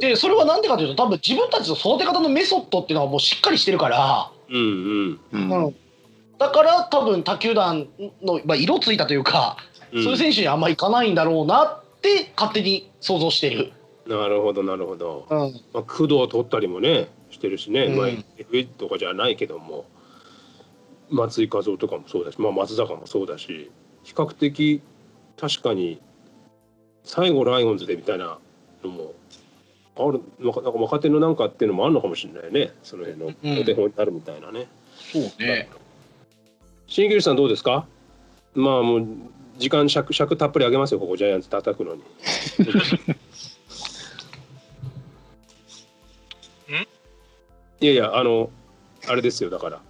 [0.01, 5.20] で、それはなんでかというと、多分自分たちの育て方のメソッドっていうのはもうしっかりしてるから、うんうん。
[5.32, 5.64] うん。
[5.66, 5.76] うん。
[6.39, 7.89] だから多分他球団
[8.22, 9.57] の、まあ、色ついたというか、
[9.93, 10.05] うん。
[10.05, 13.72] そういう選手にあんまり行かないんだろうなって勝手に想像してる。
[14.07, 15.39] なるほどなるほど、うん。
[15.72, 17.97] まあ、工藤取ったりもねしてるしね、うん。
[17.97, 19.87] まあ、FA とかじゃないけども
[21.11, 23.71] 松井稼頭とかもそうだし、まあ、松坂もそうだし
[24.03, 24.83] 比較的
[25.39, 26.01] 確かに
[27.05, 28.39] 最後ライオンズでみたいな
[28.83, 29.13] のも
[29.97, 34.67] あるなんか若手のなんかっていうのもあるのかもしれないねその辺のうんお手本になるみたいなね。
[35.13, 35.69] そうね。
[36.87, 37.87] 新桐さんどうですか？
[38.55, 39.07] まあもう
[39.59, 42.03] 時間尺尺たっぷりあげますよここジャイアンツ叩くのに。
[47.81, 48.51] いやいやあの
[49.09, 49.81] あれですよだから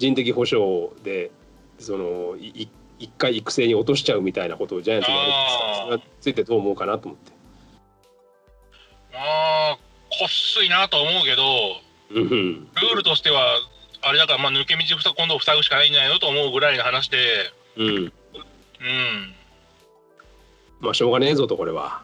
[0.00, 1.30] 人的保障で
[1.78, 2.68] その一
[3.18, 5.84] 回育成に落としちゃうみたいなことをジャイアンツがやるあー。
[5.84, 7.32] それについてどう思うかなと思って。
[9.12, 9.78] まあ、
[10.08, 11.80] こっすいなと思うけど、
[12.10, 13.58] ルールとしては、
[14.02, 17.18] あれだから、まあ、抜け道ふさ今度塞ぐしかないんじゃないのと思うぐらいの話で、
[17.76, 18.12] うん、うん、
[20.80, 22.02] まあしょうがねえぞとこれは。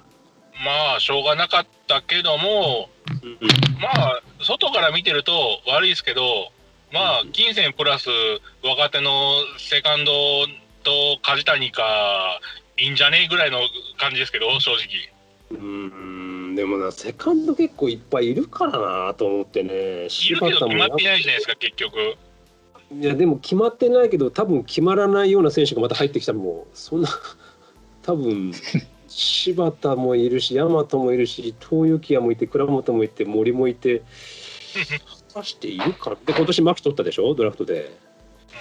[0.65, 2.89] まあ、しょうがなかったけども、
[3.23, 3.39] うん
[3.81, 6.53] まあ、外から見てると悪いですけど、
[6.97, 8.09] まあ、金銭プラス
[8.65, 9.11] 若手の
[9.59, 10.13] セカンド
[10.83, 12.41] と梶谷か、
[12.79, 13.59] いいんじゃねえぐらいの
[13.99, 15.17] 感じですけど、正直。
[15.51, 19.75] うんでもなセカンド結構いっぱいいるからなと思ってねい
[20.05, 22.17] る柴けど決まってないじゃないですか、結局。
[22.93, 27.09] いやでも決まってないけど多分決まらないような選手がまた入ってきたらもうそんな
[28.03, 28.53] 多分
[29.09, 34.03] 柴田もいるし大和もいるし東幸也もいて倉本もいて森もいて
[35.37, 37.35] 果たしているかで今年牧取ったでしょ？
[37.35, 37.95] ドラフトで。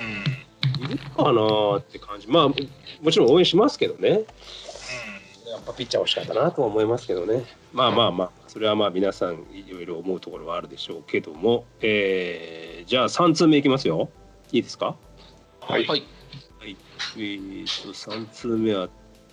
[0.01, 0.85] うん。
[0.85, 2.27] いるかなって感じ。
[2.27, 2.55] まあも
[3.11, 4.09] ちろん応援しますけどね。
[4.09, 4.17] や
[5.57, 7.45] っぱピッチャー欲しかったなとは思いますけどね。
[7.71, 14.09] まあまあまあそれはまあ皆さんいろいろ思うところはあるでしょうけども、えーじゃあ3通目いきますよ。
[14.51, 14.95] いいですか？
[15.61, 15.87] はい。
[15.87, 16.03] はい。
[16.59, 16.77] はい、
[17.15, 18.89] えー、と3通目は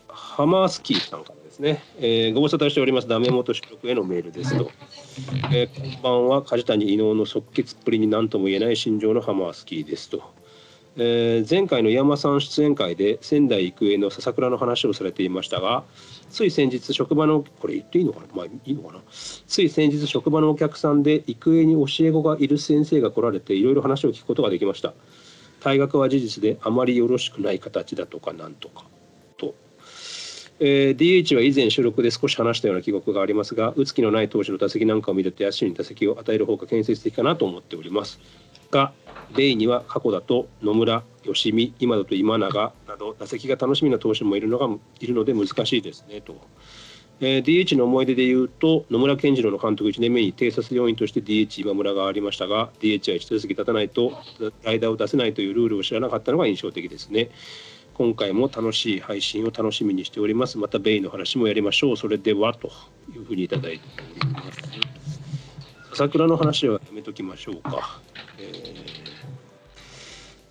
[0.08, 1.32] ハマースキーさんか
[1.62, 4.68] ね、えーご無沙汰しておりますダメ元主力へのメールですと、
[5.52, 6.42] えーこんばんは。
[6.42, 10.24] 梶谷伊能の即決っぷりに何とも言えない心情のハマースキーですと、
[10.96, 15.84] えー前回の山さん出演会で仙台育英の笹倉の話をされていましたが
[16.30, 18.26] つい先日職場のこれ言っていいのかな？
[18.34, 19.00] まあいいのかな？
[19.46, 24.94] つい先日職場のお客さんで育英に教え子がいる先生が来られていろいろ話を聞くことができました。
[25.60, 28.82] 退学は事実であまりよろしくない形だとかなんとか。
[28.82, 28.91] と、
[30.64, 38.20] えー DH は以前収録で少し話したような記憶がありますが打つ気のない投手の打席なんかを見ると野手に打席を与える方が建設的かなと思っております
[38.70, 38.92] が
[39.34, 44.68] レイには過去だと野村吉見今だと今永など打席が楽しみな投手もいるのが
[45.00, 46.36] いるので難しいですねと。
[47.20, 54.12] えー DH の思い出で言うと野村健次郎の監督1年目に偵察要員として DH 今村がありましたが DH は一打席立たないと
[54.64, 57.30] 間を出せないというルールを知らなかったのが印象的ですね
[57.94, 60.58] 今回も楽しい配信を楽しみにしております。
[60.58, 61.96] またベイの話もやりましょう。
[61.96, 62.70] それではと
[63.14, 63.84] いうふうにいただいて
[64.20, 64.58] おります。
[65.92, 68.00] 笹倉の話はやめときましょうか、
[68.38, 69.02] えー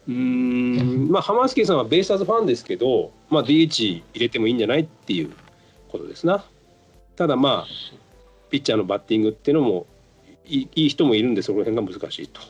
[0.07, 1.09] うん。
[1.09, 5.31] まあハマースキーさんはベイスターズファンですけど、まあ、DH 入れてもいいんじゃないっていう
[5.89, 6.45] ことですな。
[7.15, 7.67] ただまあ
[8.49, 9.85] ピッチャーのバッティングっていうのも
[10.45, 12.41] いいい人もいるんでそこら辺が難しいと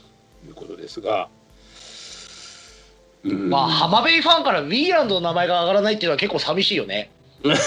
[0.48, 1.30] いうことですが、
[3.24, 7.12] まあ、浜ベイファンからウィーランドの名前が上がらないっていうのは結構寂しいよね。
[7.44, 7.62] 確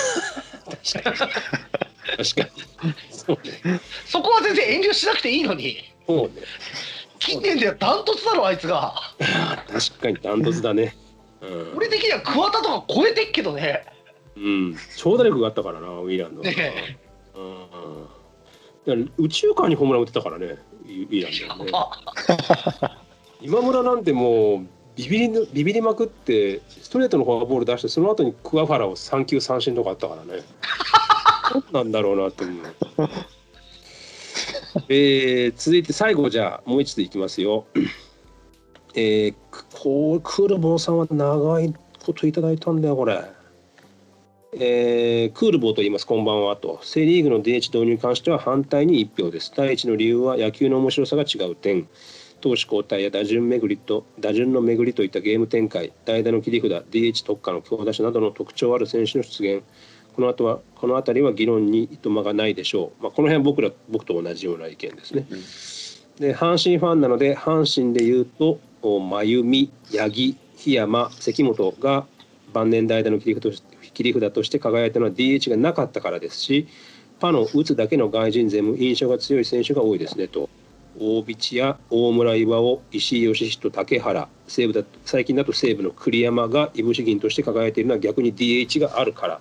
[1.05, 2.43] か
[2.85, 5.77] にそうねそこは全然遠慮しなくていいのに。
[6.07, 6.35] そうね
[7.21, 8.95] 近年ではダントツだろ、あいつが。
[9.73, 10.97] 確かにダントツだね。
[11.41, 13.85] うん俺的には桑田とか超えてっけどね。
[14.37, 16.43] うん、長打力があったからな、ウィーランド。
[16.43, 16.99] ね
[17.37, 21.71] うん宇宙間にホームラン打ってたからね、ウィーランドはね。
[21.73, 22.99] あ
[23.41, 30.43] 今村なんてもうビビりのビビりまくってストレートのフォアボール出してその後に桑原を三球三振とかあったからね
[31.73, 32.65] 何なんだろうなって思う、
[34.89, 37.67] えー続いて最後じゃあもう一度いきますよ
[38.97, 39.35] えー、
[39.83, 41.75] こうクールボーさんは長い
[42.05, 43.21] こといただいたんだよこれ。
[44.57, 46.79] えー、クールボーと言います、こんばんはと。
[46.83, 49.53] セ・リーグの DH 導入に関しては反対に1票です。
[49.57, 51.89] 第一の理由は野球の面白さが違う点。
[52.45, 59.65] 投手交代や打順巡りと打順の巡りといったゲーム展開、代打の切り札、DH 特化の強打者などの特徴ある選手の出現、
[60.15, 63.03] この後はこの辺りは議論にいとまがないでしょう。
[63.03, 65.27] まあ、この辺は僕ら僕と同じような意見ですね。
[66.21, 72.07] で阪神ファンなので阪神でいうと真由美、八木、檜山、関本が
[72.53, 73.63] 晩年代打の切り札
[73.95, 76.69] 切り札として輝いたのは DH がなかったからですし
[77.21, 80.51] パの打つだけの外人勢も印象が強い選手が多いですねと
[80.99, 84.29] 大渕や大村岩尾石井義人竹原。
[84.47, 89.41] 西武だ最近だと西武の栗山がいぶし銀として輝いているのは逆に DH があるから。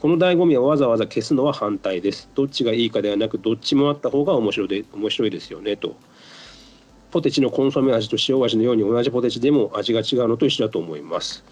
[0.00, 2.28] この醍醐味をわざわざ消すのは反対です。
[2.34, 5.96] どっちがいいかではなくどっちもあった方が面白で面白いですよねと。
[7.12, 11.44] ポテチのコンソメ味と塩味のように同じポテチでも味が違うのと一緒だと思います。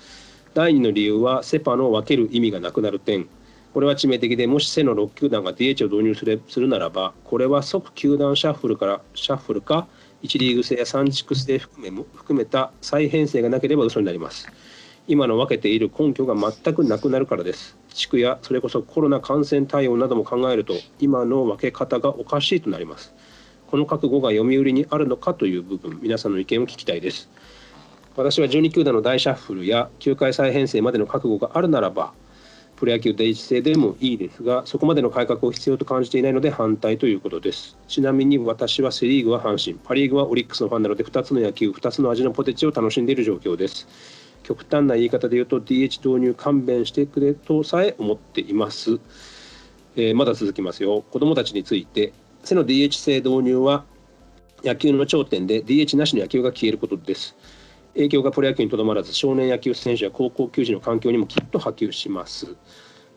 [0.55, 3.29] 第2の理由はセ・パの分ける意味がなくなる点。
[3.75, 9.89] これは致命的でもしセの6球団が DH を導入するするならばこれは即球団シャッフルからシャッフルか
[10.23, 14.47] 1リーグ制や3地区制含めも含めた再編成がなければ嘘になります。
[15.09, 17.77] 今の分けている根拠が全くなくなるからです。
[17.93, 23.13] 地区やそれこそコロナ感染対応なども考えると今の分け方がおかしいとなります。
[23.67, 27.29] この覚悟が読売にあるのかという部分皆さんの意見を聞きたいです。
[28.15, 32.13] 私は12球団の大シャッフルや球界再編成までの覚悟があるならば
[32.77, 37.77] プロ野球第一制でもいいですがそこまでの改革を必要と感じていないので反対ということです。
[37.89, 39.79] ちなみに私はセ・リーグは阪神。
[39.79, 43.87] パ・リーグはオリックスのファンなので2つの野球2つの味のポテチを楽しんでいる状況です。
[44.43, 49.01] 極端な言い方で言うと DH 導入勘弁してくれとさえ思っています、
[49.97, 51.03] えーまだ続きますよ。
[51.11, 52.13] 子どもたちについて
[52.43, 53.85] 背の DH 制導入は
[54.65, 57.37] 野球の頂点で DH なしの野球が消えることです。
[57.95, 62.57] 影響がプロ野球にとどまらず少年野球選手や高校球児の環境にもきっと波及します。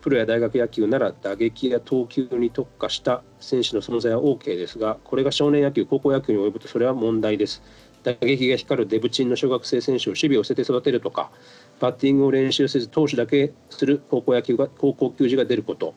[0.02, 7.62] プロや大学野球なら打撃や投球に特化した選手の存在は OK ですがこれが少年野球高校野球に及ぶとそれは問題です。
[8.04, 11.32] 打撃が光るデブチンの小学生選手を守備を捨てて育てるとか
[11.80, 15.94] バッティングを練習せず投手だけする高校野球が高校球児が出ること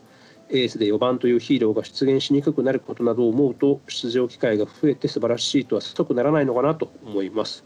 [0.49, 7.65] エースで4番というヒーローが出現しにくくなることなどを思うと出場機会が増えて素晴らしいとは即ならないのかなと思います。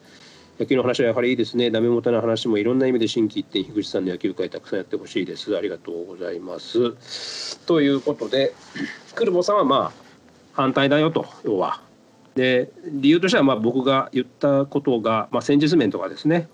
[0.59, 1.71] 野球の話はやはりいいですね。
[1.73, 5.57] ダメ元の話もいろんな意味で心機一転樋口さんの野球界たくさんやってほしいです。
[5.57, 7.59] ありがとうございます。
[7.67, 8.55] ということで
[9.17, 9.93] クルボさんはまあ
[10.53, 11.81] 反対だよと要は。
[12.37, 16.49] で理由としてはまあ僕が言ったことが、まあ、戦術面とかですね、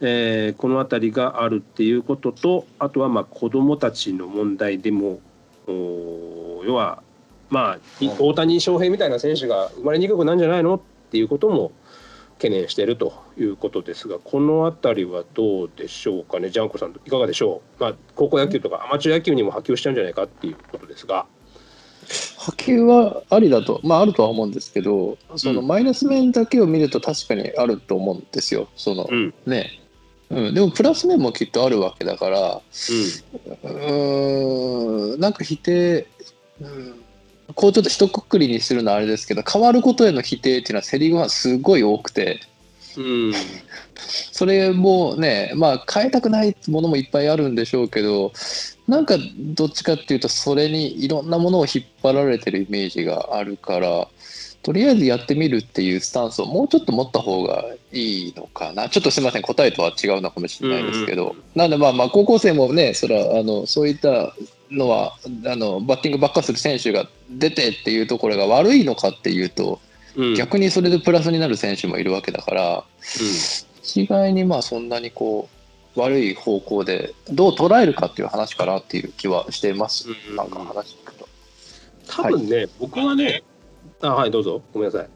[0.00, 5.18] えーこの辺りがあるっていうこととあとはまあ子どもたちの問題でも
[5.66, 7.02] お要は
[7.48, 10.76] まあい大谷翔平みたいな選手が生まれにくくなるんじゃないの？
[10.76, 10.80] っ
[11.10, 11.72] ていうことも
[12.40, 16.48] 懸念しているということですがこの辺りはどうでしょうかね？
[16.48, 21.26] ジャンコさんいかがでしょう、まあ、高校野球とかアマチュア野球にも波及しちゃうんじゃないかっていうことですが。
[22.38, 28.68] 波及はありだと、まあ、あるとは思うんですけど、そのうんマイナス面だけを見ると確かにあると思うんですよ。
[28.74, 29.34] そのうん。
[29.46, 29.70] ね。
[30.30, 36.06] うん、でもプラス面もきっとあるわけだから、うーん、なんか否定、
[36.60, 36.99] うん、
[37.54, 42.40] こうちょっと一括りにするのはあれですけど、変わることへの否定っていうのはセ・リーグはすごい多くて、
[42.96, 43.04] うん。
[43.04, 43.32] うん
[44.32, 48.32] それもね、まあ、変えたくないものもいっぱいあるんでしょうけど、
[48.88, 54.08] なんかどっちかっていうと、それにいろんなものを引っ張られてるイメージがあるから、
[54.62, 58.88] とりあえずやってみるっていうスタンスをもうちょっと持った方がいいのかな。
[58.88, 64.34] ちょっとすみません、答えとは違うのかもしれないですけど、なんでまあまあ、高校生もね、それはあのそういった
[64.70, 65.16] のは
[65.46, 69.80] あの、バッティングばっかする選手が出てっていうところが悪いのかっていうと、
[70.16, 70.34] うん。
[70.34, 72.84] 逆にそれでプラスになる選手もいるわけだから、
[73.82, 75.48] 一概にまあそんなにこ
[75.96, 80.36] う悪い方向でどう捉えるかっていう話かなっていう気はしてます、うん。
[80.36, 81.28] なんか話聞くと。
[82.08, 83.42] 多分ね、僕はね
[84.02, 84.62] あはいどうぞ。
[84.72, 85.08] ごめんなさい。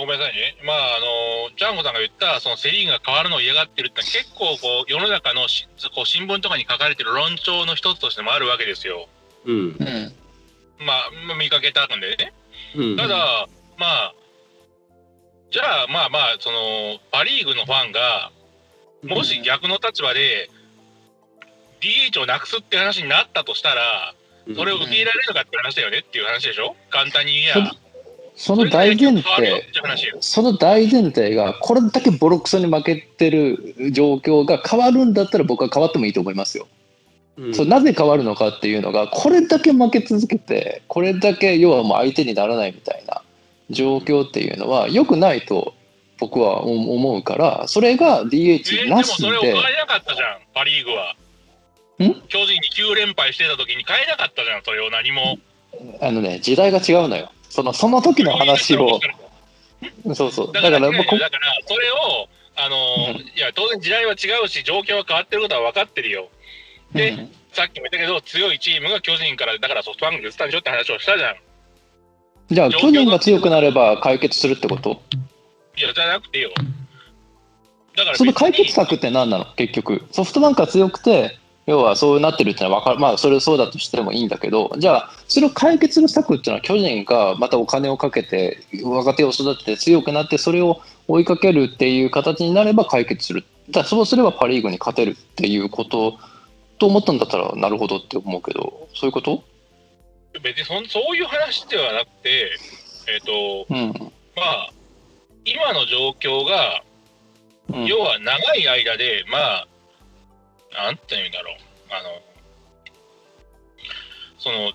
[0.00, 0.56] ごめんなさいね。
[0.64, 9.08] まあ、あの、ジャンゴさんが言った、そのセ・リーグが変わるのを嫌がってるってのは結構、こう、世の中のしこう新聞とかに書かれてる論調の一つとしてもあるわけですよ。
[9.44, 10.14] うんうん
[10.78, 12.32] まあ、まあ見かけたんでね。
[12.74, 14.14] うんただ、まあ、
[15.50, 18.32] じゃあ、まあまあ、その、パ・リーグのファンが、
[19.04, 20.50] もし逆の立場で、
[21.80, 24.14] DH をなくすって話になったとしたら、
[24.54, 26.76] それを受け入れられるのかって話だよねっていう話でしょ？
[26.90, 27.54] 簡単に言えや。
[28.36, 29.64] その大前提。
[30.20, 36.68] その大前提がこれだけボロクソに負けてる状況が変わるんだったら僕は変わってもいいと思いますよ。
[37.38, 43.20] うんそうなぜ変わるのかっていうのがこれだけ負け続けてこれだけ要はもう相手にならないみたいな
[43.68, 45.74] 状況っていうのは良くないと
[46.18, 51.14] 僕は思うからそれがえ DH でもなしそれをで変えなかったじゃん、パ・リーグは。
[52.02, 52.22] ん？
[52.28, 55.38] 巨人に9連敗してた時に変えなかったじゃん、それを何も。
[56.00, 59.00] あのね時代が違うのよそのその時の話を
[60.14, 61.30] そうそうだから、だからから
[61.66, 66.28] それを、あのーいや、当然時代は違うし、状況は変わってることは分かってるよ。
[66.92, 71.36] でうんさっきも言ったけど、強いチームが巨人から、だからソフトバンクに移ったんでしょって話をしたじゃん。
[72.50, 75.00] じゃあ巨人が強くなれば解決するってこと？
[75.78, 76.50] いや、じゃなくてよ。
[77.96, 79.46] だからその解決策って何なの？
[79.56, 82.98] 結局ソフトバンクが強くて要はそうなってるってのは分かる。
[83.00, 93.44] まあそれそうだとしてもいいんだけどじゃあそれを解決する策っていうのは巨人がまたお金をかけて若手を育てて強くなってそれを追いかけるっていう形になれば解決する。
[93.70, 96.18] だそうすればパ・リーグに勝てるっていうこと
[96.78, 99.42] と思ったんだったらなるほどって思うけどそういうこと？
[100.42, 102.50] 別にそんそういう話ではなくて、
[103.08, 104.12] えっ、と、うん。
[104.36, 104.70] まあ、
[105.44, 106.82] 今の状況が、
[107.70, 107.86] うん。
[107.86, 109.68] 要は長い間で、まあ、
[110.72, 111.56] なんていうんだろう、
[111.90, 112.22] あの、
[114.38, 114.72] その、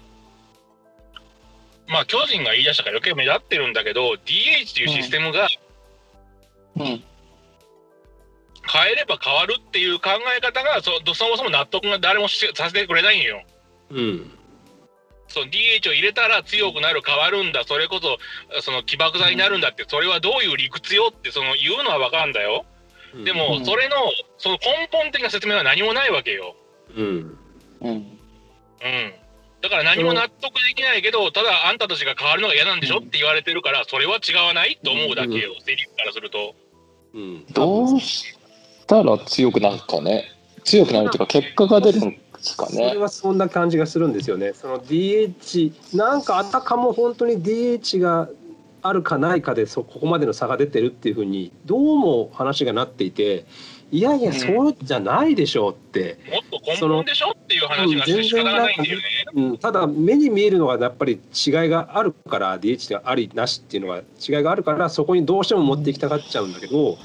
[1.87, 5.47] まあ、巨人が言い出したから余計目立ってるんだけど、DH っていうシステムが
[6.77, 7.03] うん。
[8.63, 13.43] 変えれば変わるっていう考え方がそ、そもそも納得が誰もしさせてくれないんよ。
[13.89, 14.31] うん。
[15.27, 17.63] その DH を入れたら強くなる変わるんだ。
[17.65, 18.17] それこそ
[18.61, 22.65] その起爆剤になるんだってそれはどういう理屈よってその言うのは分かるんだよ
[23.25, 23.65] でもうん。
[23.65, 23.95] それの
[24.37, 26.55] その根本的な説明は何もないわけよ、
[26.95, 27.37] うん。
[27.81, 27.89] うん。
[27.89, 29.13] うん、
[29.61, 32.97] だから何も納得できないけどただあんたたちが変わるのが嫌なんでしょ？
[32.97, 35.53] って言われてるからそれは違わないと思うだけよ。
[35.65, 36.55] セ・リーグからすると。
[37.13, 37.45] うん。
[37.53, 38.35] どうし
[38.87, 40.25] たら強くなるかね。
[40.63, 44.53] 強くなるっていうか結果が出るんですかそれねはそんな感じがするんですよね。
[44.53, 48.29] その DH なんかあたかも本当に DH が
[48.81, 53.45] あるかないかでそここまでの差が出てるっていうふうにどうも話がなっていて
[53.91, 54.39] いやいやうん。
[54.39, 59.03] そうじゃないでしょうって、もっと根本でしょっていう話がして仕方がないんだよね。
[59.35, 66.97] うん、ただ目に見えるのはやっぱり違いがあるから DH がありなしっていうのが違いがあるからそこにどうしても持っていきたがっちゃうんだけど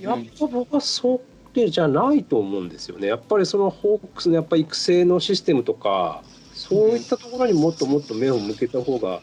[0.00, 1.20] やっぱ僕はそ
[1.54, 3.06] れじゃないと思うんですよね。
[3.06, 6.22] やっぱりそのホークスのやっぱ育成のシステムとか
[6.52, 9.20] そういったところにもっともっと目を向けた方が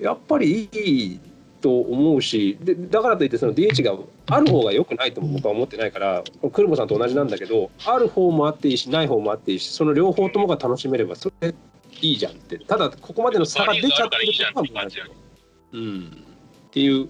[0.00, 1.20] やっぱりいい
[1.60, 3.96] と思うしでだからといってその DH が
[4.26, 11.58] ある方が良くないとも僕は思ってないからクルボさんと同じなんだけどある方もあっていいしない方もあっていいしその両方ともが楽しめればそれで
[12.02, 12.58] いいじゃんって。
[12.58, 15.14] ただここまでの差が出ちゃってることは問題だけど
[15.72, 16.24] うん。
[16.68, 17.08] っていう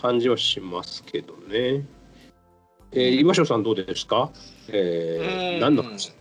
[0.00, 1.86] 感じはしますけどね。
[2.92, 4.30] えー、岩城さんどうですか、
[4.68, 5.60] えー、うん。
[5.60, 6.13] 何の話？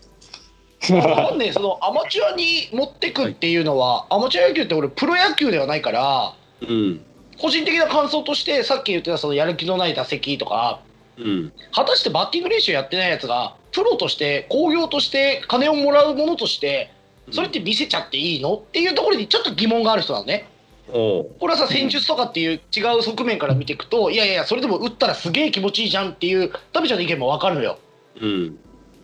[0.91, 7.01] わかんねえそのアマチュアに持ってくっていうのは、アマチュア野球って俺プロ野球ではないからうん。
[7.39, 10.81] 個人的な感想としてさっき言ってたそのやる気のない打席とか
[11.17, 11.53] うん。
[11.73, 16.91] 果たしてバッティング練習やってないやつがプロとして興行として金をもらうものとして
[17.31, 20.49] それって見せちゃっていいのっていうところにちょっと疑問がある人なのね。
[20.87, 27.79] これはさ戦術とかっていう違う側面から見ていくといやいやいやそれでも打ったらすげえ気持ちいいじゃんっていうタビちゃんの意見も分かるのよ。
[28.21, 28.59] うん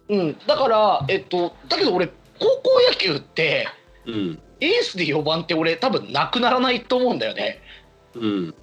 [0.10, 3.68] うん、だから、えっと、だけど俺高校野球って
[4.06, 4.40] うん。
[4.62, 7.62] エースで4番って俺多分なくならないと思うんだよね。
[8.16, 8.56] うん。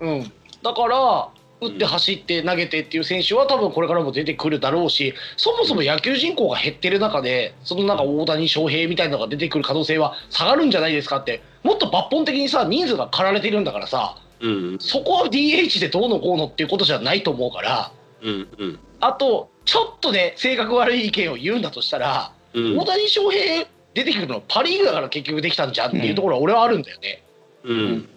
[0.00, 0.32] うん、
[0.62, 1.28] だから
[1.60, 14.78] 打って走って投げてっていう選手は多分これからも出てくるだろうしそもそも野球人口が減ってる中でそのなんか大谷翔平みたいなのが出てくる可能性は下がるんじゃないですかってもっと抜本的にさ人数が駆られてるんだからさうん。
[14.78, 17.92] そこは DH でどうのこうのっていうことじゃないと思うから。
[18.22, 18.48] うん。
[18.58, 18.78] うん。
[19.00, 22.78] あとちょっとね性格悪い意見を言うんだとしたら、うん。
[22.78, 27.22] 大谷翔平出てくるのパ・リーグだから結局できたんじゃんっていうところは俺はあるんだよね。
[27.64, 28.08] うん。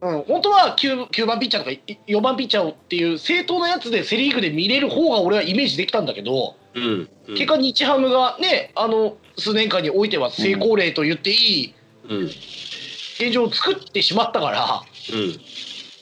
[0.00, 7.08] うん、本当は 9, 9番ピッチャーとかい4番ピッチャーっていう正当なやつでセ・リーグで見れる方が俺はイメージできたんだけど、うん。
[7.28, 11.74] 結果日ハムがねあの数年間においては成功例と言っていい
[12.10, 12.24] うん。
[12.26, 14.84] 現状を作ってしまったか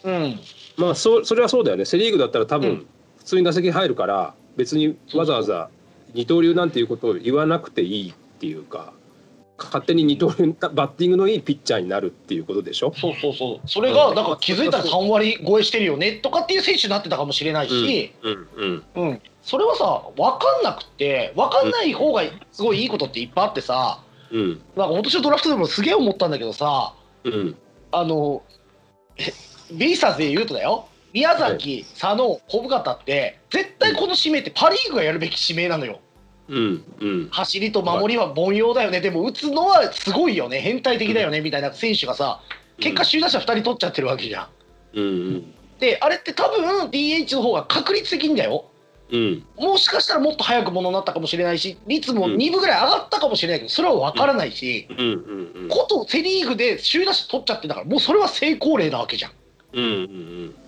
[0.04, 0.10] うん。
[0.10, 0.40] ら、うん、
[0.76, 1.84] まあそそれはそうだよね。
[1.84, 2.86] セ・リーグだったら多分うん。
[3.18, 5.68] 普通に打席入るから別にわざわざ
[6.14, 8.92] 二刀流なんていうことを言わなくていいっていうか
[9.58, 12.92] 勝手に二刀流バッティングのいいピッチャーになるっていうことでしょ？
[12.94, 13.68] そうそうそう。
[13.68, 18.48] それがなんか気づいたら3割超えしてるよねとかっていう選手になってたかもしれないし、うん。
[18.56, 18.84] うん。
[18.94, 19.22] うん。
[19.42, 24.00] それはさ分かんなくって分かんない方がすごいいいことっていっぱいあってさ
[24.30, 24.60] うん。
[24.76, 26.94] なんか今年のドラフトでもすげえ思ったんだけどさ
[27.24, 27.56] うん。
[27.92, 28.42] あの
[29.16, 29.32] え
[29.72, 30.86] ベイスターズで言うとだよ
[31.16, 36.00] 宮崎、佐野小深田って絶対この指名ってパ・リーグがやるべき指名なのよ。
[36.48, 37.28] うんうん。
[37.30, 39.00] 走りと守りは凡庸だよね。
[39.00, 40.60] でも打つのはすごいよね。
[40.60, 41.40] 変態的だよね。
[41.40, 42.42] みたいな選手がさ
[42.78, 44.48] 結果首位打者2人取っちゃってるわけじゃん。
[44.92, 45.54] うん。
[45.80, 48.66] であれって多分 DH の方が確率的にだよ。
[49.10, 49.44] うん。
[49.56, 54.98] もしかしたらもっと早くものになったかもしれないし率も2分ぐらい上がったかもしれないけどそれは分からないし、うん。
[54.98, 55.62] うん。
[55.62, 55.68] うん。
[55.70, 59.32] ことセ・リーグで首位打者取っちゃってんだからもうそれは成功例なわけじゃん。
[59.72, 59.84] うん。
[59.84, 60.54] うん。
[60.56, 60.65] でな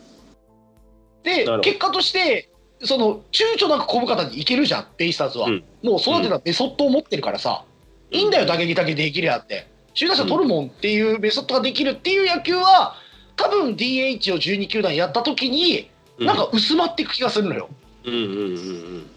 [1.36, 1.60] るほど。
[1.60, 2.48] 結果として
[2.82, 5.64] その躊躇なく小深田にいけるじゃんベイスターズは、うん。
[5.82, 7.64] もう育てたメソッドを持ってるからさ、
[8.10, 9.66] いいんだよ打撃だけできりゃって。
[9.98, 12.94] 首位打者取るもんっていうメソッドができるっていう野球は
[13.36, 16.26] 多分 DH を12球団やった時にうん。
[16.26, 17.68] なんか薄まっていく気がするのよ。
[18.04, 19.08] うんうんうん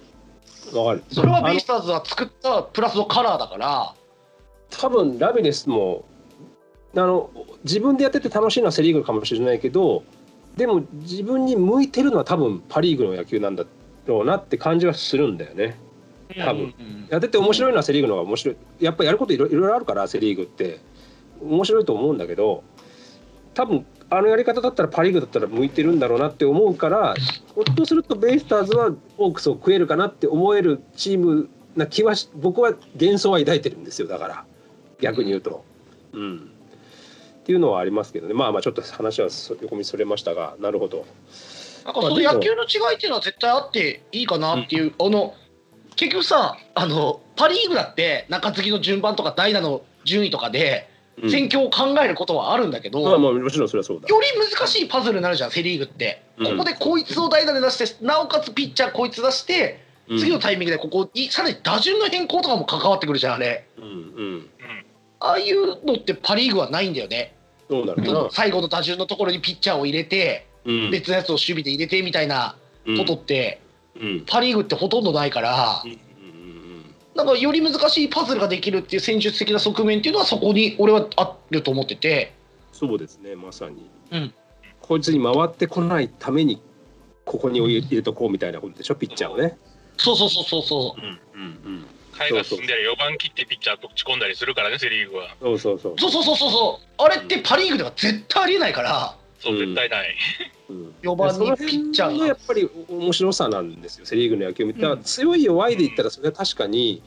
[0.74, 1.04] うんわかる。
[1.12, 3.94] それはベイスターズは作ったプラスのカラーだから。
[4.70, 6.06] 多分ラミレスも
[6.96, 7.30] あの
[7.64, 10.04] 自分でやってて楽しいのはセ・リーグかもしれないけど
[10.58, 13.66] でも自分に向いてるのは多分パ・リーグの野球なんだ
[14.06, 15.78] ろうなって感じはするんだよね。
[16.38, 16.74] 多分
[17.10, 20.80] やってて面白いのはセ・リーグの方が面白いやっぱやることいろいろあるからセ・リーグって
[21.42, 22.64] 面白いと思うんだけど
[23.54, 34.46] 多分あのやり方だったらパ・リーグだったら向いてるんだろうなって思うからひょっとするとベイスターズはホークスを食えるかなって思えるチームな気はし僕は幻想は抱いてるんですよだから
[35.00, 35.66] 逆に言うと。
[36.14, 36.51] うん
[37.42, 38.34] っていうのはありますけどね。
[38.34, 41.06] まあまあちょっと話はそ横道それましたがなるほど。
[41.86, 45.34] なんかその野球の違いっていうのは絶対あっていいかなっていう、あの
[45.96, 50.88] 結局さあのパ・リーグだって中継ぎの順番とか代打の順位とかで
[51.22, 51.32] うん。
[51.32, 54.08] 戦況を考えることはあるんだけど、まあまあもちろんそれはそうだ。
[54.08, 56.46] より難しいパズルになるじゃんセ・リーグって、うん。
[56.46, 60.20] ここでこいつを代打で出してなおかつピッチャーこいつ出してうん。
[60.20, 63.68] 次のタイミングでここにさらに打順の変更とかも関わってくるじゃんあれ。
[63.78, 63.84] うん。
[63.84, 64.50] うん
[65.22, 67.36] ああいうのってパ・リーグはないんだよね、
[67.70, 68.28] そうなるかな。
[68.32, 70.92] 最後の打順のところにピッチャーを入れて、うん。
[70.92, 72.56] 別のやつを守備で入れてみたいな
[72.98, 73.62] ことって、
[73.96, 74.24] うん。
[74.28, 76.02] パ・リーグってほとんどないから、うんうん
[77.14, 82.34] なんかより難しいパズルができるっていう戦術的な側面っていうのはそこに俺はあると思ってて。
[82.72, 84.34] そうですねまさに、うん。
[84.80, 86.62] こいつに回ってこないために
[87.26, 89.58] ここに入れとこうみたいなことでしょピッチャーをね。
[89.98, 91.86] そうそうそうそうそうんうん
[92.30, 95.36] 回が進んでりゃ4番切ってピッチャーと打ち込んだりするからね、セ・リーグは。
[95.42, 95.94] そうそうそう。
[95.94, 96.00] う。
[96.00, 96.52] そうそうそうそう。
[96.52, 99.16] そうあれってパ・リーグでは絶対ありえないから。
[99.40, 100.16] そう、うん絶対ない。
[100.70, 100.94] うん。
[101.02, 105.04] 4番にピッチャーのやっぱり面白さなんですよセ・リーグの野球を見て、うん。
[105.04, 107.02] 強い弱いで言ったらそれは確かに、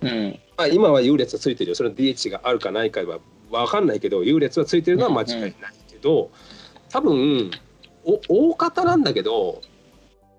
[0.00, 0.38] うん。
[0.56, 1.74] まあ、今は優劣はついてるよ。
[1.74, 3.18] それは DH があるかないかは
[3.50, 5.54] 分かんないけど優劣はついてるのは間違いない
[5.88, 6.30] けど、
[6.90, 7.50] 多分
[8.04, 9.62] お大方なんだけど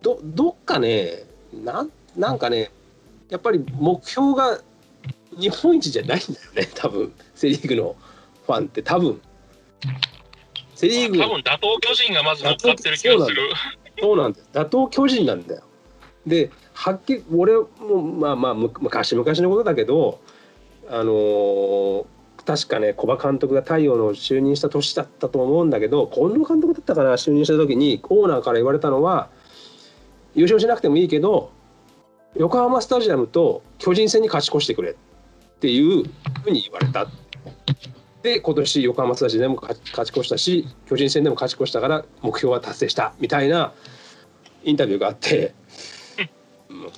[0.02, 2.72] どどっかねなんなんかね
[3.30, 4.60] やっぱり目標が
[5.38, 7.96] 日本一じゃないんだよね 多分セ・リーグの
[8.46, 9.22] ファンって多分。
[10.76, 13.42] セ・リーグ多分打倒巨人がまず乗っかってる気がする。
[14.00, 14.46] そうなんだよ。
[14.54, 15.64] 打倒巨人なんだよ。
[16.28, 17.68] ではっきり俺も
[18.02, 20.20] まあまあむ昔々のことだけど
[20.90, 22.06] あのー
[22.46, 29.30] 確かね古葉監督が太陽の就任した年だったと思うんだけど近藤監督だったかな就任した時にオーナーから言われたのは
[30.36, 31.52] 優勝しなくてもいいけど
[32.36, 34.96] 横浜スタジアムと巨人戦に勝ち越してくれっ
[35.60, 36.04] ていう
[36.44, 37.08] ふうに言われた。
[38.22, 43.74] で今年横浜スタジアムでも勝勝ち越したし巨人戦でも勝ち越したから目標は達成したみたいな
[44.64, 45.54] インタビューがあって、
[46.70, 46.90] うん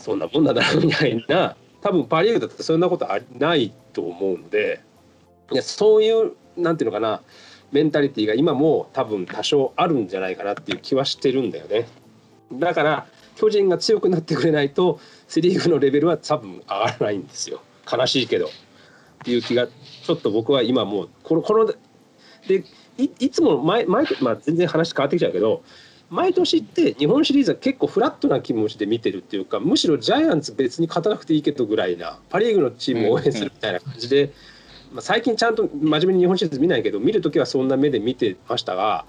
[0.00, 3.08] そんなもんなんだなみたいな多分パ・リーグだったらそんなこと
[3.38, 4.82] ないと思うので
[5.52, 7.22] いやそういうなんていうのかな
[7.72, 11.86] メンタリティーが今も多分多少あるんじゃないかなっていう気はしてるんだよね。
[12.52, 17.60] だから巨人が強くなってくれないとセ・リーグのレベルは多分上がらないんですよ。
[17.90, 18.46] 悲しいけど。
[18.46, 18.50] っ
[19.24, 22.64] ていう気がちょっと僕は今もうこのこので
[22.98, 25.62] いいつも毎毎まあ、全然話変わってきちゃうけど
[26.10, 34.30] 毎年って日本シリーズは結構フラットな気持ちで見てるっていうかむしろジャイアンツ別に勝たなくていいけどぐらいなパ・リーグのチームを応援するみたいな感じで、
[34.92, 39.06] まあ、最近ちゃんと真面目に日本シリーズ見ないけど見る時はそんな目で見てましたが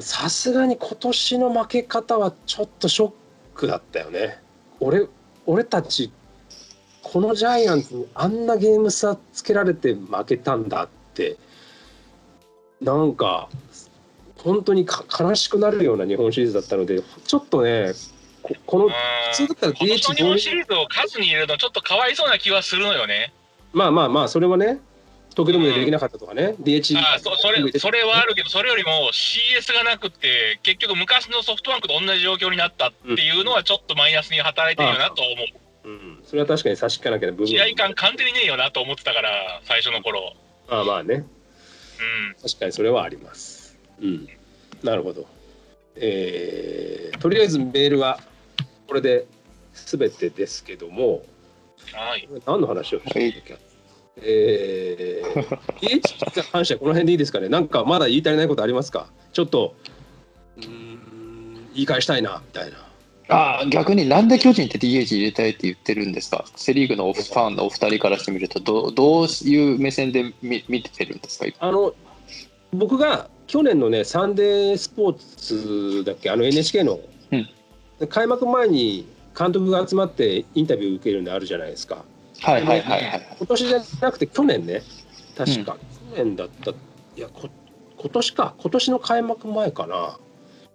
[0.00, 3.12] さすがに今年の負け方はちょっとショッ
[3.54, 4.38] クだったよね。
[4.80, 5.06] 俺
[5.46, 6.12] 俺たち
[7.02, 11.36] このジャイアンツにあんなゲーム差つけられて負けたんだって
[12.80, 13.48] なんか
[14.38, 17.92] 本当にか悲しくなるような日本シリーズだったのでちょっとね
[18.42, 18.90] ここのうん
[19.32, 23.32] 普通だったら DH 日本シリーズを数に入れるのちょっとかわいそうな気はするのよね。
[23.72, 24.78] まあまあまあそれはね
[25.36, 35.44] 東京ドームでできなかったとかね、DH あそそれそれはあるけど、それよりも CS がなくって、結局、昔のソフトバンクと同じ状況になったっていうのは、ちょっとマイナスに働いてるよなと思
[35.84, 35.88] う。
[35.88, 40.32] うん、それは確かに差し引かなきゃ部分試合感完全にねえよなと思ってたから、最初の頃。
[40.68, 41.24] まあまあねうん。
[42.42, 43.76] 確かにそれはあります。
[44.00, 44.28] うん、
[44.82, 45.26] なるほど。
[45.96, 48.20] えーとりあえずメールは
[48.86, 49.26] これで
[49.74, 51.24] 全てですけども、
[51.92, 52.28] はい。
[52.46, 53.58] 何の話をしてるんだっけ、
[54.22, 55.94] えー、 PH
[56.36, 57.48] に関してはこの辺でいいですかね？
[57.48, 59.08] なんかまだ言い足りないことありますか？
[59.32, 59.74] ちょっと
[60.56, 62.78] うーん言い返したいなみたいな。
[63.28, 66.44] ああ逆になんで巨人って DH 入れたいって言ってるんですか？
[66.56, 71.46] セ・リーグのファンのお二人からしてみるとどうどういう目線で見見てるんですか？
[71.58, 71.92] あの
[72.72, 76.30] 僕が去年のね「サンデースポーツ」だっけ？
[76.30, 77.00] あの NHK の、
[77.32, 77.48] うん。
[78.08, 79.06] 開幕前に
[79.38, 82.04] 監督が集まってインタビュー受けるのあるじゃないですか
[82.42, 83.36] はいはいはいはい。
[83.38, 84.82] 今年じゃなくて去年ね。
[85.36, 85.76] 確か、
[86.16, 86.70] 去年だった。
[86.70, 86.74] い
[87.16, 87.48] やこ
[87.98, 88.54] 今年か。
[88.58, 90.18] 今年の開幕前かな。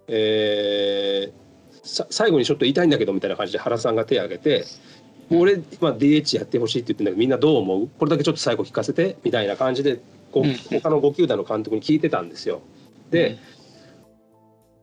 [0.08, 1.42] えー
[1.84, 4.64] さ最後にちょっと言いたいんだけどみたいな感じで原さんが手を挙げて
[5.32, 7.88] 「俺、まあ、DH やってほしい」って言ってんだけどみんなどう思う？
[7.98, 10.54] これだけちょっと最後聞かせてみたいな感じでこううん。
[10.80, 12.62] 他の5球団の監督に聞いてたんですよ。
[13.10, 13.36] で、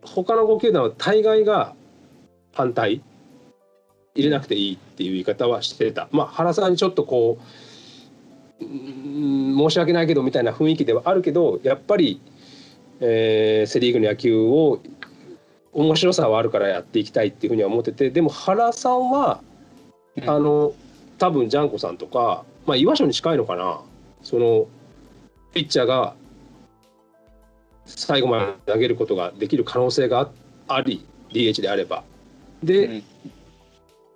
[0.02, 1.74] 他の5球団は大概が
[2.54, 3.02] 反対
[4.20, 6.08] 入れなくていいっていう言い方はしてた。
[6.12, 7.40] まあ原さんにちょっとこ
[8.62, 12.22] ううーん申し訳ないけどみたいな雰囲気ではあるけどやっぱり、
[13.00, 14.82] えーセ・リーグの野球を
[15.72, 19.42] 面白さはあるからやっていきたいっていうふうには思っててでも原さんは、
[20.18, 20.30] うん。
[20.30, 20.74] あの
[21.18, 23.82] 多分ジャンコさんとか、まあ、岩所に近いのかな。
[24.22, 24.68] その
[25.54, 26.16] ピッチャーが
[27.86, 30.30] 最後まで投げることができる可能性があ
[30.76, 32.04] あり DH であれば。
[32.64, 33.04] で、うん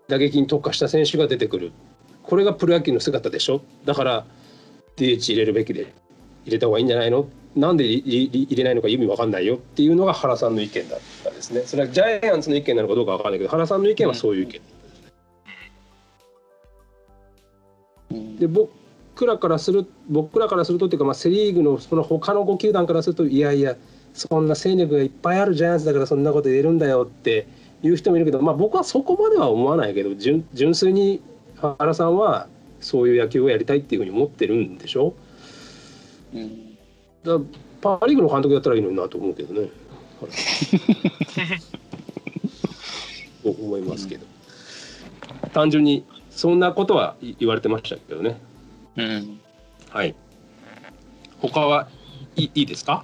[0.07, 1.71] 打撃に特化した選手が出てくる。
[2.23, 3.61] これがプロ野球の姿でしょ。
[3.85, 4.25] だから
[4.95, 5.93] DH 入れるべきで
[6.45, 7.27] 入れた方がいいんじゃないの？
[7.55, 9.55] なんで入れないのか意味わかんないよ。
[9.55, 11.61] っていうのが原さんの意見だったですね。
[11.65, 14.61] それはジャイアンツの意見なのかどうかわかんないけど原さんの意見はそういう意見、
[18.11, 18.37] うん。
[18.37, 23.75] で僕らからする僕らからするとっていうか、まあ、セ・リーグのその他の5球団からするといやいや
[24.13, 27.47] そんな戦力がいっぱいあるジャイアンツだからそんなこと言えるんだよって
[27.83, 31.21] いう人もいるけど、まあ、僕はそこまでは思わないけど純純粋に
[31.61, 32.47] 原さんは
[32.79, 35.13] そういう野球をやりたいっていうふうに思ってるんでしょ？
[36.33, 36.77] うん
[37.23, 37.37] だ
[37.81, 39.69] パ・リーグの監督だったらいいのになと思うけどね。
[43.43, 44.25] と 思いますけど、
[45.53, 48.37] 単純にそんなことは言われてましたけどね。
[48.97, 49.39] うん
[49.89, 50.15] はい。
[51.41, 51.87] 他は
[52.37, 53.03] いいいいですか？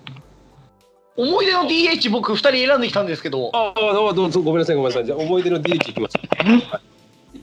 [1.20, 6.18] 思い出の DH 僕2人選んできたんですけどああどうぞごめんなさいごめんなさいじゃあ思い出の DH いきます。
[6.18, 6.82] はい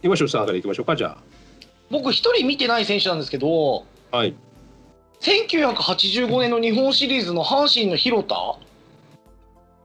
[0.03, 1.17] 今城さんからいきましょうかじゃ
[1.91, 4.17] 僕1人見てない選手なんですけどあ。
[4.17, 4.35] はい。
[5.21, 8.59] 1985年の日本シリーズの阪神の広田お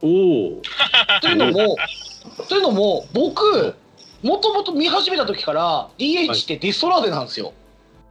[0.02, 0.62] お。
[1.20, 1.76] というのも
[2.48, 3.74] というのも僕
[4.22, 7.52] もともと見始めた時から DH ってデストラーデなんですよ。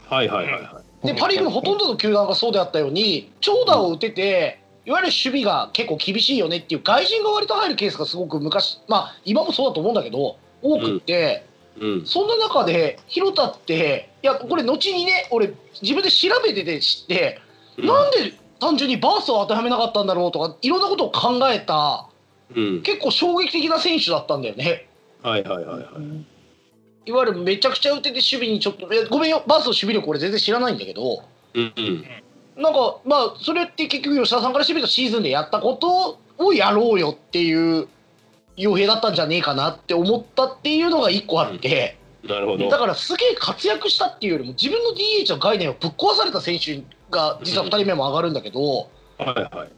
[0.07, 1.07] はいはいはいはい。
[1.07, 11.45] でパ・リーグのほとんどの球団がそうであったように長打を打てていわゆる守備が結構厳しいよねっていう外人が割と入るケースがすごく昔まあ今もそうだと思うんだけど多くって、
[11.79, 12.05] うん。
[12.05, 17.39] そんな中で広田っていやこれ後にね俺自分で調べてて知って、
[17.77, 22.07] なんで単純にバースを当てはめなかったんだろうとかいろんなことを考えた
[22.55, 22.81] うん。
[22.81, 24.87] 結構衝撃的な選手だったんだよね。
[25.23, 26.25] はいはいはいはい。
[27.05, 32.05] いわゆるめちゃくちゃ打てて守備にちょっとごめんよバースの守備力俺全然知らないんだけどうんうん。
[32.61, 37.87] なんかまあそれって結局吉田さんからしてみるとシーズンでやったことをやろうよっていう
[38.57, 42.69] 傭兵だったんじゃねえかなって思ったっていうのが一個あって、なるほど。
[42.69, 49.71] だからすげえ活躍したっていうよりも自分の DH の概念をぶっ壊された選手が実は2人目も上がるんだけど、はいはい。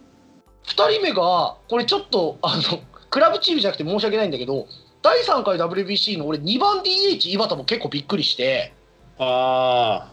[0.66, 2.80] 2人目がこれちょっとあの
[3.10, 4.68] クラブチームじゃなくて申し訳ないんだけど
[5.02, 8.74] 第3回 WBC の俺2番 DH 井端も結構びっくりして。
[9.20, 10.10] あ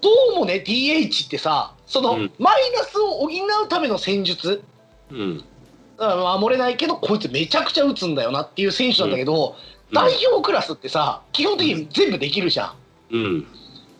[0.00, 4.62] どうもね DH ってさその、うんマイナスを補うための戦術
[5.10, 5.14] あ。
[5.14, 5.44] うん。
[6.40, 12.74] 守れないけどこいつめちゃくちゃ打つんだよなっていう選手なんだけど、うん代表クラスってさ基本的に全部できるじゃん。
[13.12, 13.46] うん。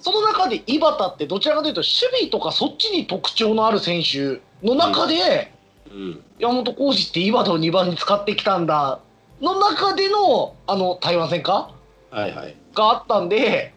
[0.01, 1.89] その中で井端ってどちらかというと守
[2.23, 5.53] 備とかそっちに特徴のある選手の中で、
[5.89, 6.25] うん。
[6.41, 8.99] 山本浩二って井端を2番に使ってきたんだ
[9.41, 11.71] の中でのあの台湾戦か？
[12.11, 12.57] はいはい。
[12.75, 13.74] があったんで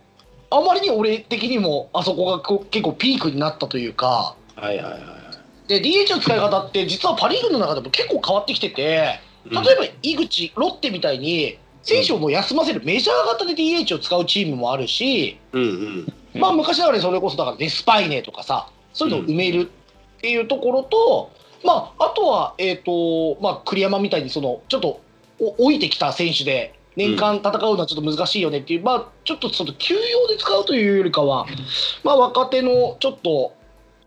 [0.50, 4.36] あまりに俺的にもあそこがこう結構ピークになったというか。
[4.56, 5.02] はいはいはい。
[5.68, 9.20] で DH の使い方って実はパ・リーグの中でも結構変わってきてて
[9.52, 16.14] 例えば井口ロッテみたいに選手をもう休ませるメジャー型で DH を使うチームもあるし、うんうん。
[16.40, 19.70] まあ昔ながらにそれこそだからデスパイネとかさそういうのを埋める
[20.18, 21.32] っていうところと、
[21.64, 25.02] まああとはえっ、とまあ栗山みたいにそのちょっと
[25.40, 31.46] お置いてきた選手で年間戦うのはちょっと難しいよねっていう、まあちょっとその休養で使うというよりかは
[32.04, 33.54] まあ若手のちょっと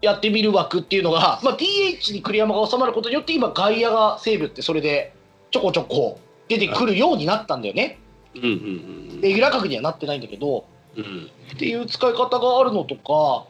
[0.03, 5.15] やってみる枠っていうのが、まあ、DH に栗山が収まることによって今外野が西武ってそれで
[5.51, 6.19] ちょこちょこ
[6.49, 7.99] 出てくるようになったんだよね。
[8.35, 10.65] うんうんうんレギュラー格にはなってないんだけど
[10.97, 11.31] うん。
[11.55, 13.47] っていう使い方があるのとか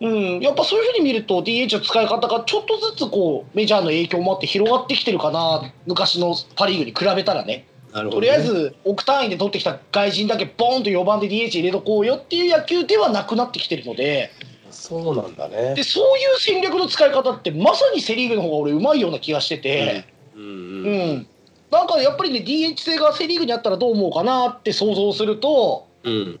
[0.00, 14.30] うん、やっぱそういうふうに見ると DH の使い方がちょっとずつこうメジャーの影響もあって広がってきてるかな昔のパ・リーグに比べたらねなるとりあえず億単位で取ってきた外人だけボーンと4番で DH 入れとこうよっていう野球ではなくなってきてるので。
[14.70, 15.74] そうなんだね。
[15.74, 20.04] でそういう戦略の使い方ってまさにセ・リーグの方が俺うまいような気がしてて。
[20.36, 21.10] うんううん。
[21.16, 21.26] ん、
[21.70, 25.86] なんかやっぱりね DH 制がセ・リーグにあったらどう思うかなって想像すると。
[26.04, 26.40] うん。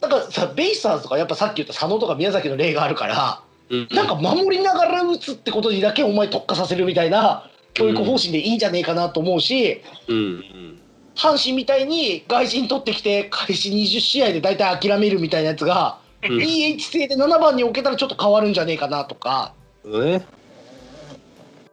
[0.00, 3.40] なんかさベイスターズとかやっぱさっき言った佐野とか宮崎の例があるから。
[3.70, 3.88] うん。
[3.90, 10.80] なんか守りながら打つってことにだけお前特化させるみたいな教育方針でいいんじゃねえかなと思うしうんうん
[11.14, 15.98] 阪神みたいに外人取ってきて開始20試合で大体諦めるみたいなやつが
[16.28, 16.38] うん。
[16.38, 19.54] DH 制で7番に置けたらちょっと変わるんじゃねえかなとか。
[19.84, 20.26] うんね。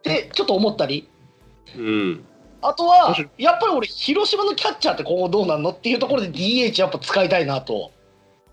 [0.02, 1.08] でちょっと思ったり。
[1.76, 2.24] うん。
[2.60, 7.90] あとはやっぱり俺広島のキャッチャーって今後どうなんのっていうところで DH やっぱ使いたいなと。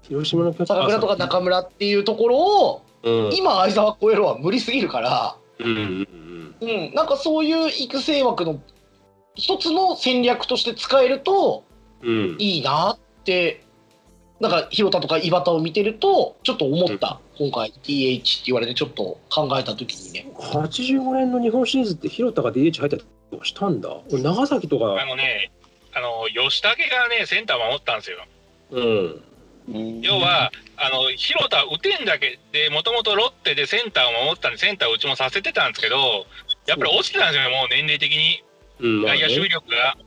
[0.03, 0.80] 広島のキャッチャー。
[0.80, 3.35] 坂倉とか中村っていうところをうん。
[3.35, 6.48] 今相沢超えるは無理すぎるから、うんうんうん、
[6.94, 8.61] なんかそういう育成枠の
[9.36, 11.64] 一つの戦略として使えると
[12.02, 12.10] うん。
[12.10, 13.64] うんいいなって
[14.40, 20.31] なんか広田とか井端を見てるとちょっと思った、今回 DH って言われてちょっと考えた時にね。
[20.36, 23.90] 85年の日本シリーズって広田が DH 入ったりとかしたんだ。
[24.11, 24.86] 俺長崎とか。
[25.02, 25.52] あのね、
[25.94, 28.18] あの吉武がね、センター守ったんですよ。
[28.72, 30.02] うん。
[30.02, 36.26] 要は、あの広田打てんだけで、もともとロッテでセンターを守ってたんで、センターをうちもさせてたんですけど、
[36.69, 38.43] やっぱり落ちてたんですよ、もう年齢的に、
[38.79, 39.97] 外野守備力が。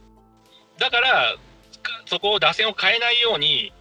[0.78, 1.36] だから、
[1.82, 3.72] かそこを打線を変えないように、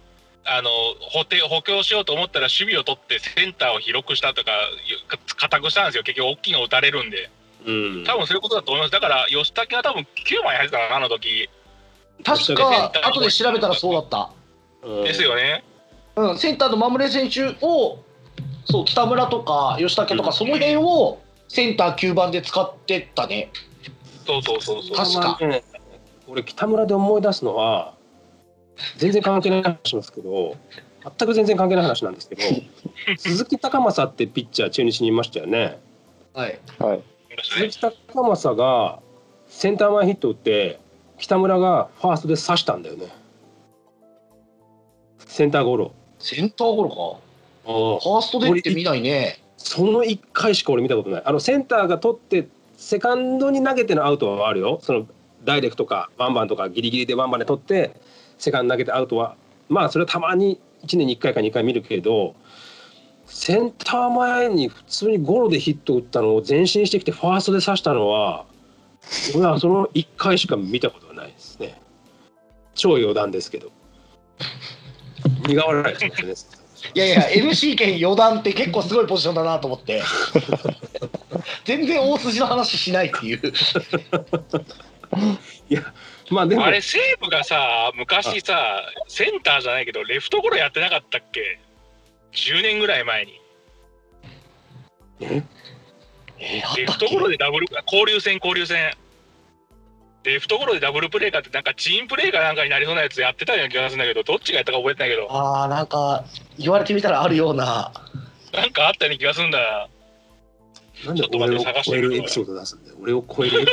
[0.44, 4.50] あの補填補強しようと思ったら、守備を取ってセンターを広くしたとか、
[5.36, 7.30] 固くしたんですよ、結局、大きいの打たれるんで。
[7.64, 8.04] うん。
[8.04, 8.92] 多分そういうことだと思います。
[8.92, 11.48] だから、吉武が多分9枚入ってたかな、あの時。
[12.24, 14.30] 確か後で調べたらそうだった、
[14.82, 15.04] うん。
[15.04, 15.62] ですよね。
[16.16, 18.00] うん、センターの守れ選手を
[18.64, 21.20] そう北村とか吉武とかその辺を
[21.52, 23.50] センター9番で使ってったね。
[24.26, 24.96] そうそうそうそう。
[24.96, 25.46] 確か。
[25.46, 25.62] ね。
[26.26, 27.94] 俺北村で思い出すのは
[28.96, 30.56] 全然関係ない話しますけど
[31.18, 32.42] 全く全然関係ない話なんですけど
[33.18, 35.78] 鈴木高政ってピッチャー中日にいましたよね。
[36.32, 36.58] はい。
[36.78, 37.02] はい。
[37.42, 39.00] 鈴木高政が
[39.46, 40.80] センター前ヒット打って
[41.18, 43.08] 北村がファーストで刺したんだよね。
[45.18, 45.92] センターゴロ。
[46.18, 47.20] センターゴロか。
[47.64, 51.22] ファーストでって見ないねその1回しか俺見たことない。
[51.24, 54.80] あのセンターが取ってセカンドに投げてのアウトはあるよ。
[54.82, 55.06] その
[55.44, 57.94] ダイレクトかワンバンとかギリギリでワンバンで取って
[58.38, 59.36] セカンド投げてアウトは。
[59.68, 62.34] まあそれはたまに1年に1回か2回見るけど
[63.26, 68.44] センター前に普通にゴロでヒット打ったのを前進してきてファーストで刺したのは
[69.34, 71.80] 俺はその1回しか見たことがないですね。
[72.74, 73.70] 超余談ですけど。
[75.46, 76.61] 苦笑いしますね。
[76.94, 80.02] いやいや MC 兼余談って結構すごいポジションだなと思って
[81.64, 83.40] 全然大筋の話しないっていう
[86.32, 91.60] まあでもあれ、西武がさ、昔さ、センターじゃないけど、レフトゴロやってなかったっけ
[92.32, 93.40] ?10 年ぐらい前に。
[95.20, 95.42] え？
[96.38, 98.92] えレフトゴロでダブル、交流戦、交流戦。
[100.24, 106.24] レフトゴロでダブルプレーかって、なんかチームプレーかなんかになりそうなやつやってたような気がするんだけど、どっちがやったか覚えてないけど、あーなんか
[106.58, 107.92] 言われてみたらあるような
[108.52, 109.88] なんかあったような気がするんだ。
[111.04, 113.72] なんでちょっと待俺をって探してみる超えるエピソード出すんだよ俺を超えるエピ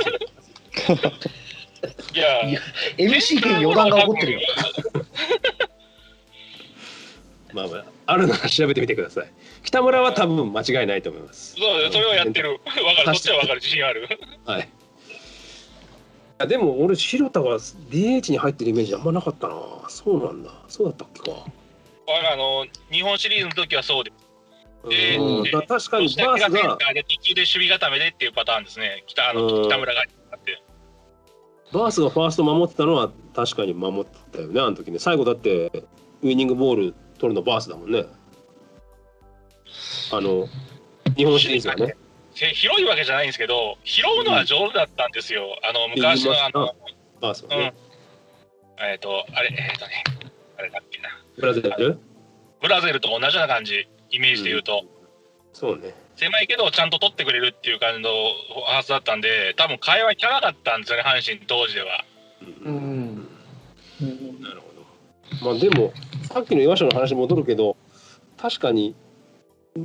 [0.81, 2.59] ソードいや、いや
[2.97, 4.39] MC 兼余談が起こってるよ
[7.53, 9.31] まあまあ、あるなら調べてみてください。
[9.63, 11.55] 北村は多分間違いないと思います。
[11.55, 12.51] そう、それはやってる。
[12.53, 14.07] わかる、そっちはわかる、自信ある。
[14.45, 14.69] はい。
[16.39, 19.55] あでも俺、広田が DH に入ってるイメージあんまなかったな。
[19.89, 20.49] そうなんだ。
[20.69, 21.37] そうだったっけか。
[22.07, 24.11] あの、日本シリーズの時はそうで
[24.85, 29.03] えーうん、だから確かにバースがで途中で守備固めでっていうパターンですね。
[29.07, 30.05] 北あのうん北村が。
[31.71, 34.99] バースがファースト守ってたのは確かに守ってたよね、あの時ね。
[34.99, 35.69] 最後だって
[36.23, 38.05] ウイニングボール取るのバースだもんね。
[40.11, 40.47] あの
[41.15, 41.95] 日本シリーズはね。
[42.39, 45.59] せ広いわけじゃないんですけど、拾うのは上手だったんですよ。
[45.61, 46.73] あの昔のあの、
[47.21, 47.73] バースはうんね。、
[48.79, 50.03] えっ、と、あれ、えっ、とね、
[50.57, 51.09] あれだっけな。
[51.35, 51.99] ブラジル？
[52.61, 54.83] ブラゼルと同じような感じ、イメージで言うと。
[55.53, 55.93] そうね。
[56.15, 62.05] 狭いけど、ちゃんと取ってくれるっていう感じのはずだったんで、多分会話聞かなかったんですよね、阪神当時では。
[62.63, 62.75] うん
[64.01, 64.71] うんなるほ
[65.41, 65.51] ど。
[65.51, 65.93] まあでも
[66.31, 67.75] さっきの岩下の話に戻るけど
[68.37, 68.95] 確かに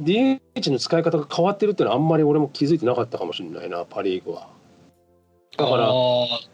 [0.03, 4.49] DH の使い方が変わってるっていうのはあんまり俺も気づいてなかったかもしれないなパ・リーグは。
[5.57, 5.93] だから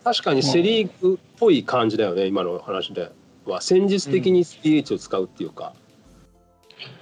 [0.04, 3.10] 確かにセ・リーグっぽい感じだよね今の話で
[3.46, 3.62] は。
[3.62, 5.72] 戦術的に DH を使うっていうか。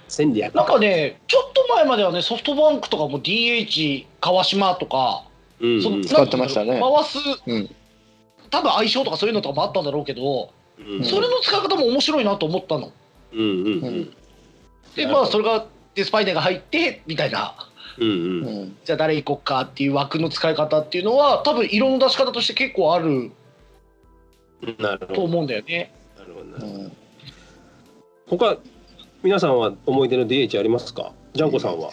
[0.07, 0.53] 戦略。
[0.55, 5.23] なんかね、ちょっと前まではね、ソフトバンクとかも DH 川島とか、
[5.59, 6.03] うんうん。
[6.03, 6.79] 使ってましたね。
[6.79, 7.75] 回す、うん。
[8.49, 11.03] 多分相性とかそういうのとかもあったんだろうけど、うん。
[11.03, 12.91] それの使い方も面白いなと思ったの。
[13.33, 14.13] うんうんうん。
[14.95, 15.67] で、まあ、それが
[15.99, 17.53] デスパイネが入ってみたいな。
[17.97, 18.63] うんううん。
[18.63, 23.31] んじゃあ誰行こっかっていう枠の使い方っていうのは多分色の出し方として結構ある
[24.77, 25.13] なるほど。
[25.15, 25.93] と思うんだよね。
[26.17, 26.91] なるほどなうん。
[28.27, 28.57] 他
[29.23, 31.11] 皆さんは思い出の DH ありますか？
[31.33, 31.91] ジャンコさんは。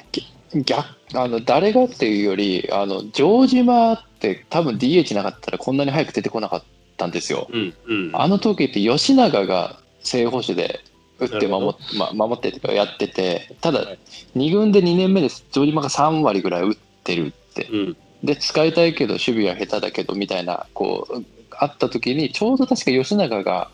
[0.55, 6.63] 逆あの誰がっていうよりあの城島って多分 DH なかったらこんなに早く出てこなかっ
[6.97, 7.49] たんですよ。
[7.53, 8.11] うんうん。
[8.15, 10.81] あの時って吉永が正捕手で
[11.19, 13.99] 打って守っ,、ま、守ってとかやっててただはい。
[14.37, 17.65] 2軍で2年目で城島が3割ぐらい打ってるって。
[17.71, 17.97] うん。
[18.25, 21.25] で使いたいけど守備は下手だけどみたいなこう
[21.59, 23.71] あった時にちょうど確か吉永が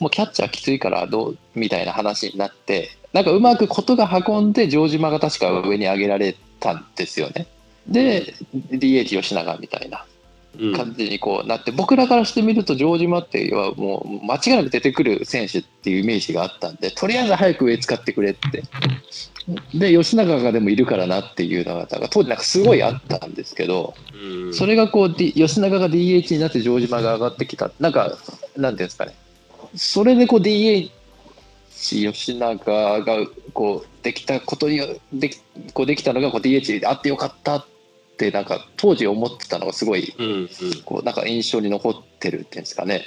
[0.00, 7.46] もうキャッチャーきついからどうみたいな話になってなんかうまくことが運んで城島が確か上に上げられたんですよね。
[7.86, 8.34] で
[8.72, 10.04] DH 吉永みたいな。
[10.06, 10.13] うん
[10.76, 18.62] 感じにこうなって、僕らからしてみると城島ってはもう間違いなく出てくる選手っていうイメージがあったんでとりあえず早く上使ってくれって。
[19.74, 24.54] で吉永がでもいるからなっていうのが当時なんかすごいあったんですけど、うん。
[24.54, 27.70] それがこう、D、吉永が DH になって城島が上がってきた。
[27.78, 28.16] なんか
[28.56, 29.14] なんていうんですかね。
[29.76, 30.90] それでこう DH
[31.70, 35.40] 吉永がこうできたことによでき
[35.74, 37.73] こうできたのがこう DH であってよかったって
[38.32, 40.48] なんか当時思ってたのがすごいうんうん。
[40.84, 43.04] こうなんか印象に残ってるっていうんですかね。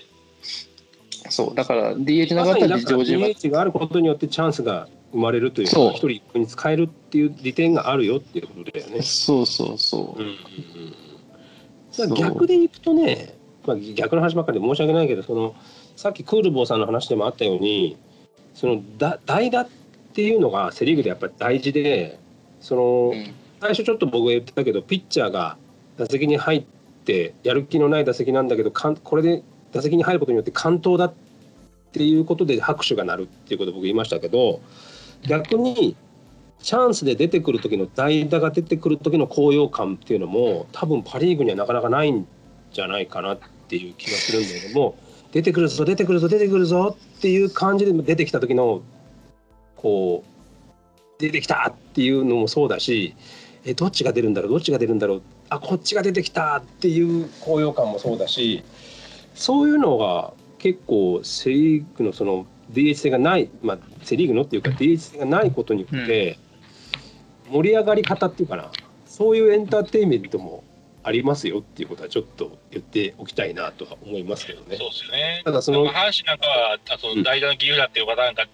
[1.30, 5.92] そうだから DH なまかったさにだからら城島 DH があることによってチャンスが生まれるというかそう。
[5.92, 9.02] 一人一個に使えるっていう利点があるよっていうことだよね。
[9.02, 10.22] そうそうそう。
[10.22, 10.38] うんうんうん。
[11.98, 13.34] だから逆でいくとね、
[13.66, 15.56] まあ、逆の話ばっかりで申し訳ないけどその
[15.96, 17.98] さっきクールボーさんの話でもあったように
[18.54, 19.70] そのだ代打っ
[20.14, 22.20] ていうのがセ・リーグでやっぱり大事で
[22.60, 25.58] その、うん最初ちょっと僕が言ってたけどピッチャーが
[25.98, 26.66] 打席に入っ
[27.06, 31.14] てやる気のない打席なんだけどかんこれで打席に入ることによって完投だっ
[31.92, 34.62] ていうことで拍手が鳴るっていうことを僕言いましたけど
[35.28, 35.96] 逆に
[36.60, 42.28] チャンスで出てくる時の代打が出てくる時の高揚感っていうのも多分パ・リーグにはなかなかないん
[42.72, 44.96] じゃないかなっていう気がするんだけども
[45.32, 48.82] 出てくるぞ出てくるぞ出てくるぞっていう感じで出てきた時の
[49.76, 53.16] こう出てきたっていうのもそうだし
[53.68, 58.64] えどっちが出るんだろうどっちが出るんだろうあこっちが出てきたっていう高揚感もそうだし
[59.36, 66.40] そういうのが結構セ・リーグのその DH 性がない、まあ、セ・リーグのっていうか DH 性がないことによって
[67.50, 68.72] 盛り上がり方っていうかな
[69.06, 70.64] そういうエンターテインメントも
[71.04, 74.90] ありますよっていうことはちょっと言っておきたいなとは思いますけどねそう。
[74.90, 75.42] ですよね。
[75.46, 78.46] ただその阪神なんかは、あそうんの代打の義勇だっていう方なんか、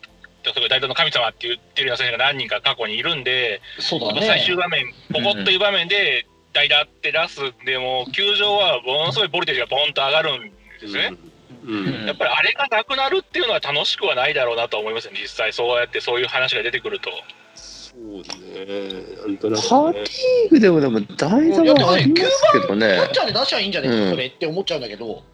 [0.43, 4.21] 例えば代打の神様って言ってるような選手が何人か過去にいるんで、そうだね。
[4.25, 10.51] 最終場面、ここっていう場面で代打って出すでも、球場はものすごいボルテージがボンと上がるん
[10.81, 11.13] ですね。
[11.17, 11.33] うん
[11.65, 12.05] うん。
[12.05, 17.09] やっぱりあれがなくなるっていうのは楽しくはないだろうなと思いますよ、実際そうやってそういう話が出てくると。
[17.55, 19.03] そうね。
[19.25, 22.99] なんとなくパ・リねーグでもでも代打はありますけどね。
[23.03, 23.93] ピッチャーで出しゃいいんじゃねうん。
[23.93, 25.32] えかそれって思っちゃうんだけど、うん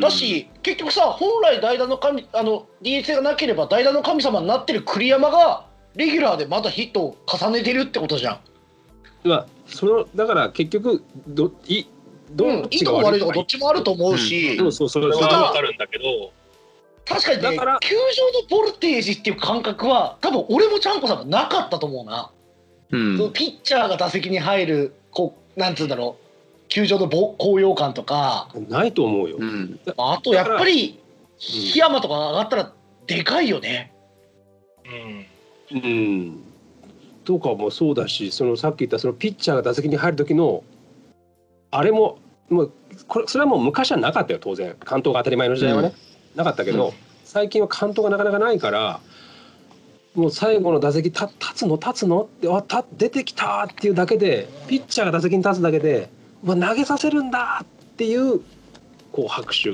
[0.00, 5.66] だし結局さ本来代打の神あの DH がなければ代打の神様になってる栗山が
[5.96, 8.40] レギュラーでまだヒットを重ねてるってことじゃん。
[9.28, 11.84] まあそのだから結局どい
[12.30, 16.04] どうん、っいいとこ悪いとこどっちちもあると思うし、そうそうそれそれははわかるんだけど、
[17.04, 22.32] 確かにねだから球場のボルテージっていう感覚は多分俺もちゃんこさんもなかったと思うな、
[22.90, 23.18] うん。
[23.18, 26.23] そのピッチャーが打席に入るこうなんつうんだろう
[26.74, 28.48] 球場のぼ高揚感とか。
[28.68, 29.36] ないと思うよ。
[29.38, 29.78] うん。
[29.96, 30.98] まああとやっぱり
[31.38, 32.72] 檜山とか上がったら
[33.06, 33.92] でかいよね。
[35.70, 36.42] うん、うん、
[37.24, 40.64] とかもそうだしそのさっき言ったそのピッチャーが打席に入る時の
[41.70, 42.18] あれも
[42.50, 42.72] もう
[43.06, 44.74] これそれはもう昔はなかったよ当然。
[44.84, 45.92] 関東が当たり前の時代はね、
[46.34, 46.92] なかったけど、うん。
[47.24, 48.98] 最近は関東がなかなかないから
[50.16, 56.10] もう最後の打席た立つの立つのってあた出てきたっていうだけでピッチャーが打席に立つだけで
[56.46, 57.66] 投げさせるんだっ
[57.96, 58.40] ていう
[59.12, 59.72] こう拍手、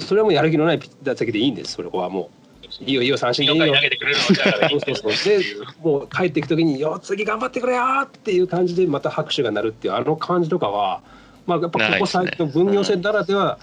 [0.00, 2.36] それはもうやる気のないピッ打席でいいんですそれはもう。
[2.84, 3.66] いいよいいよ三振でいいよ。
[3.66, 4.70] 了解投げてくれるのだから。
[4.70, 5.38] いいそうそうそう。
[5.38, 5.44] で
[5.82, 11.02] もう帰っていく時に「よ次頑張ってくれよ!」っていう感じでまた拍手が鳴るっていうあの感じとかは、
[11.46, 13.58] まあ、やっぱここ最近の分業制ならでは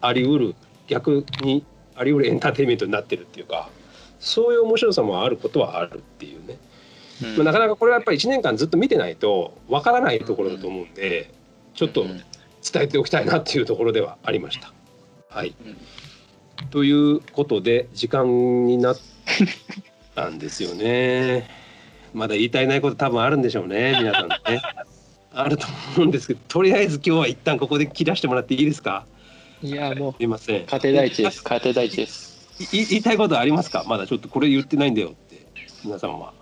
[0.00, 0.54] あり得る
[0.86, 1.64] 逆に
[1.96, 3.70] あり得るエンターテインメントになってるっていうか
[4.20, 6.58] そういう面白さもあることはあるっていうね、
[7.36, 11.32] まあ、なかなかこれはやっぱり1年間ずっと見てないとわからないところだと思うんで
[11.74, 14.72] ちょっと伝えておきたいなっていうところではありました。
[15.28, 15.54] はい、
[16.70, 18.98] ということで時間になっ
[20.14, 21.48] なんですよね。
[22.12, 24.36] まだ言いたいないこと多分あるんでしょうね、皆さんね。
[25.32, 25.66] あると
[25.96, 29.06] 思うんですけど、とりあえず今日は一旦ここで切らしてもらっていいですか？
[29.62, 30.66] いや、もう、すいません。
[30.66, 31.42] 家庭第一です。
[31.42, 32.66] 家庭第一です。
[32.74, 33.84] いい言いたいことありますか？
[33.86, 35.46] まだちょっとこれ言ってないんだよって。
[35.82, 36.34] 皆さんは。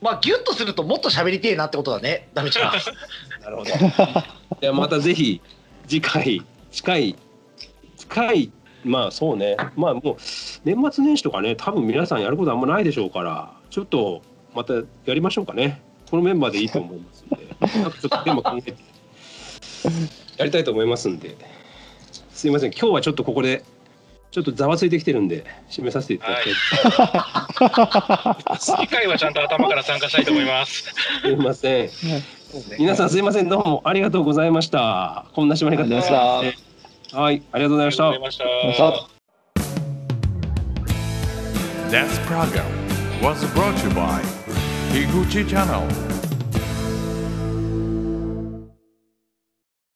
[0.00, 2.72] まあギュッとするともっと喋りてえなってことだねダメちゃん
[3.44, 3.70] なるほど。
[4.60, 5.40] じゃあまたぜひ
[5.86, 7.16] 次回近い
[7.96, 8.52] 近い
[8.84, 9.56] まあそうね。
[9.76, 10.16] まあもう
[10.64, 14.22] 年末年始とかね多分皆さんやることあんまないでしょうからちょっと
[14.54, 15.80] またやりましょうかね。
[16.10, 17.36] このメンバーでいいと思いますんで。
[17.80, 18.74] なんかちょっとテーマ考えて
[20.36, 21.36] やりたいと思いますんで。
[22.30, 22.72] すいません。
[22.72, 23.64] 今日はちょっとここで
[24.30, 26.50] ちょっとざわついてきてるんで締めさせていただきた
[28.50, 30.92] い、 次回はちゃんと頭から参加したいと思います。
[31.22, 31.90] すいません
[32.78, 33.48] 皆さんすいません。
[33.48, 35.26] どうもありがとうございました。
[35.34, 35.82] こんな締まり方。
[35.82, 37.20] ありがとうございました。
[37.20, 38.08] はいありがとうございました。
[38.08, 39.14] ありがとうございました。
[41.90, 42.64] This program
[43.22, 44.20] was brought to you by
[44.92, 46.13] Higuchi Channel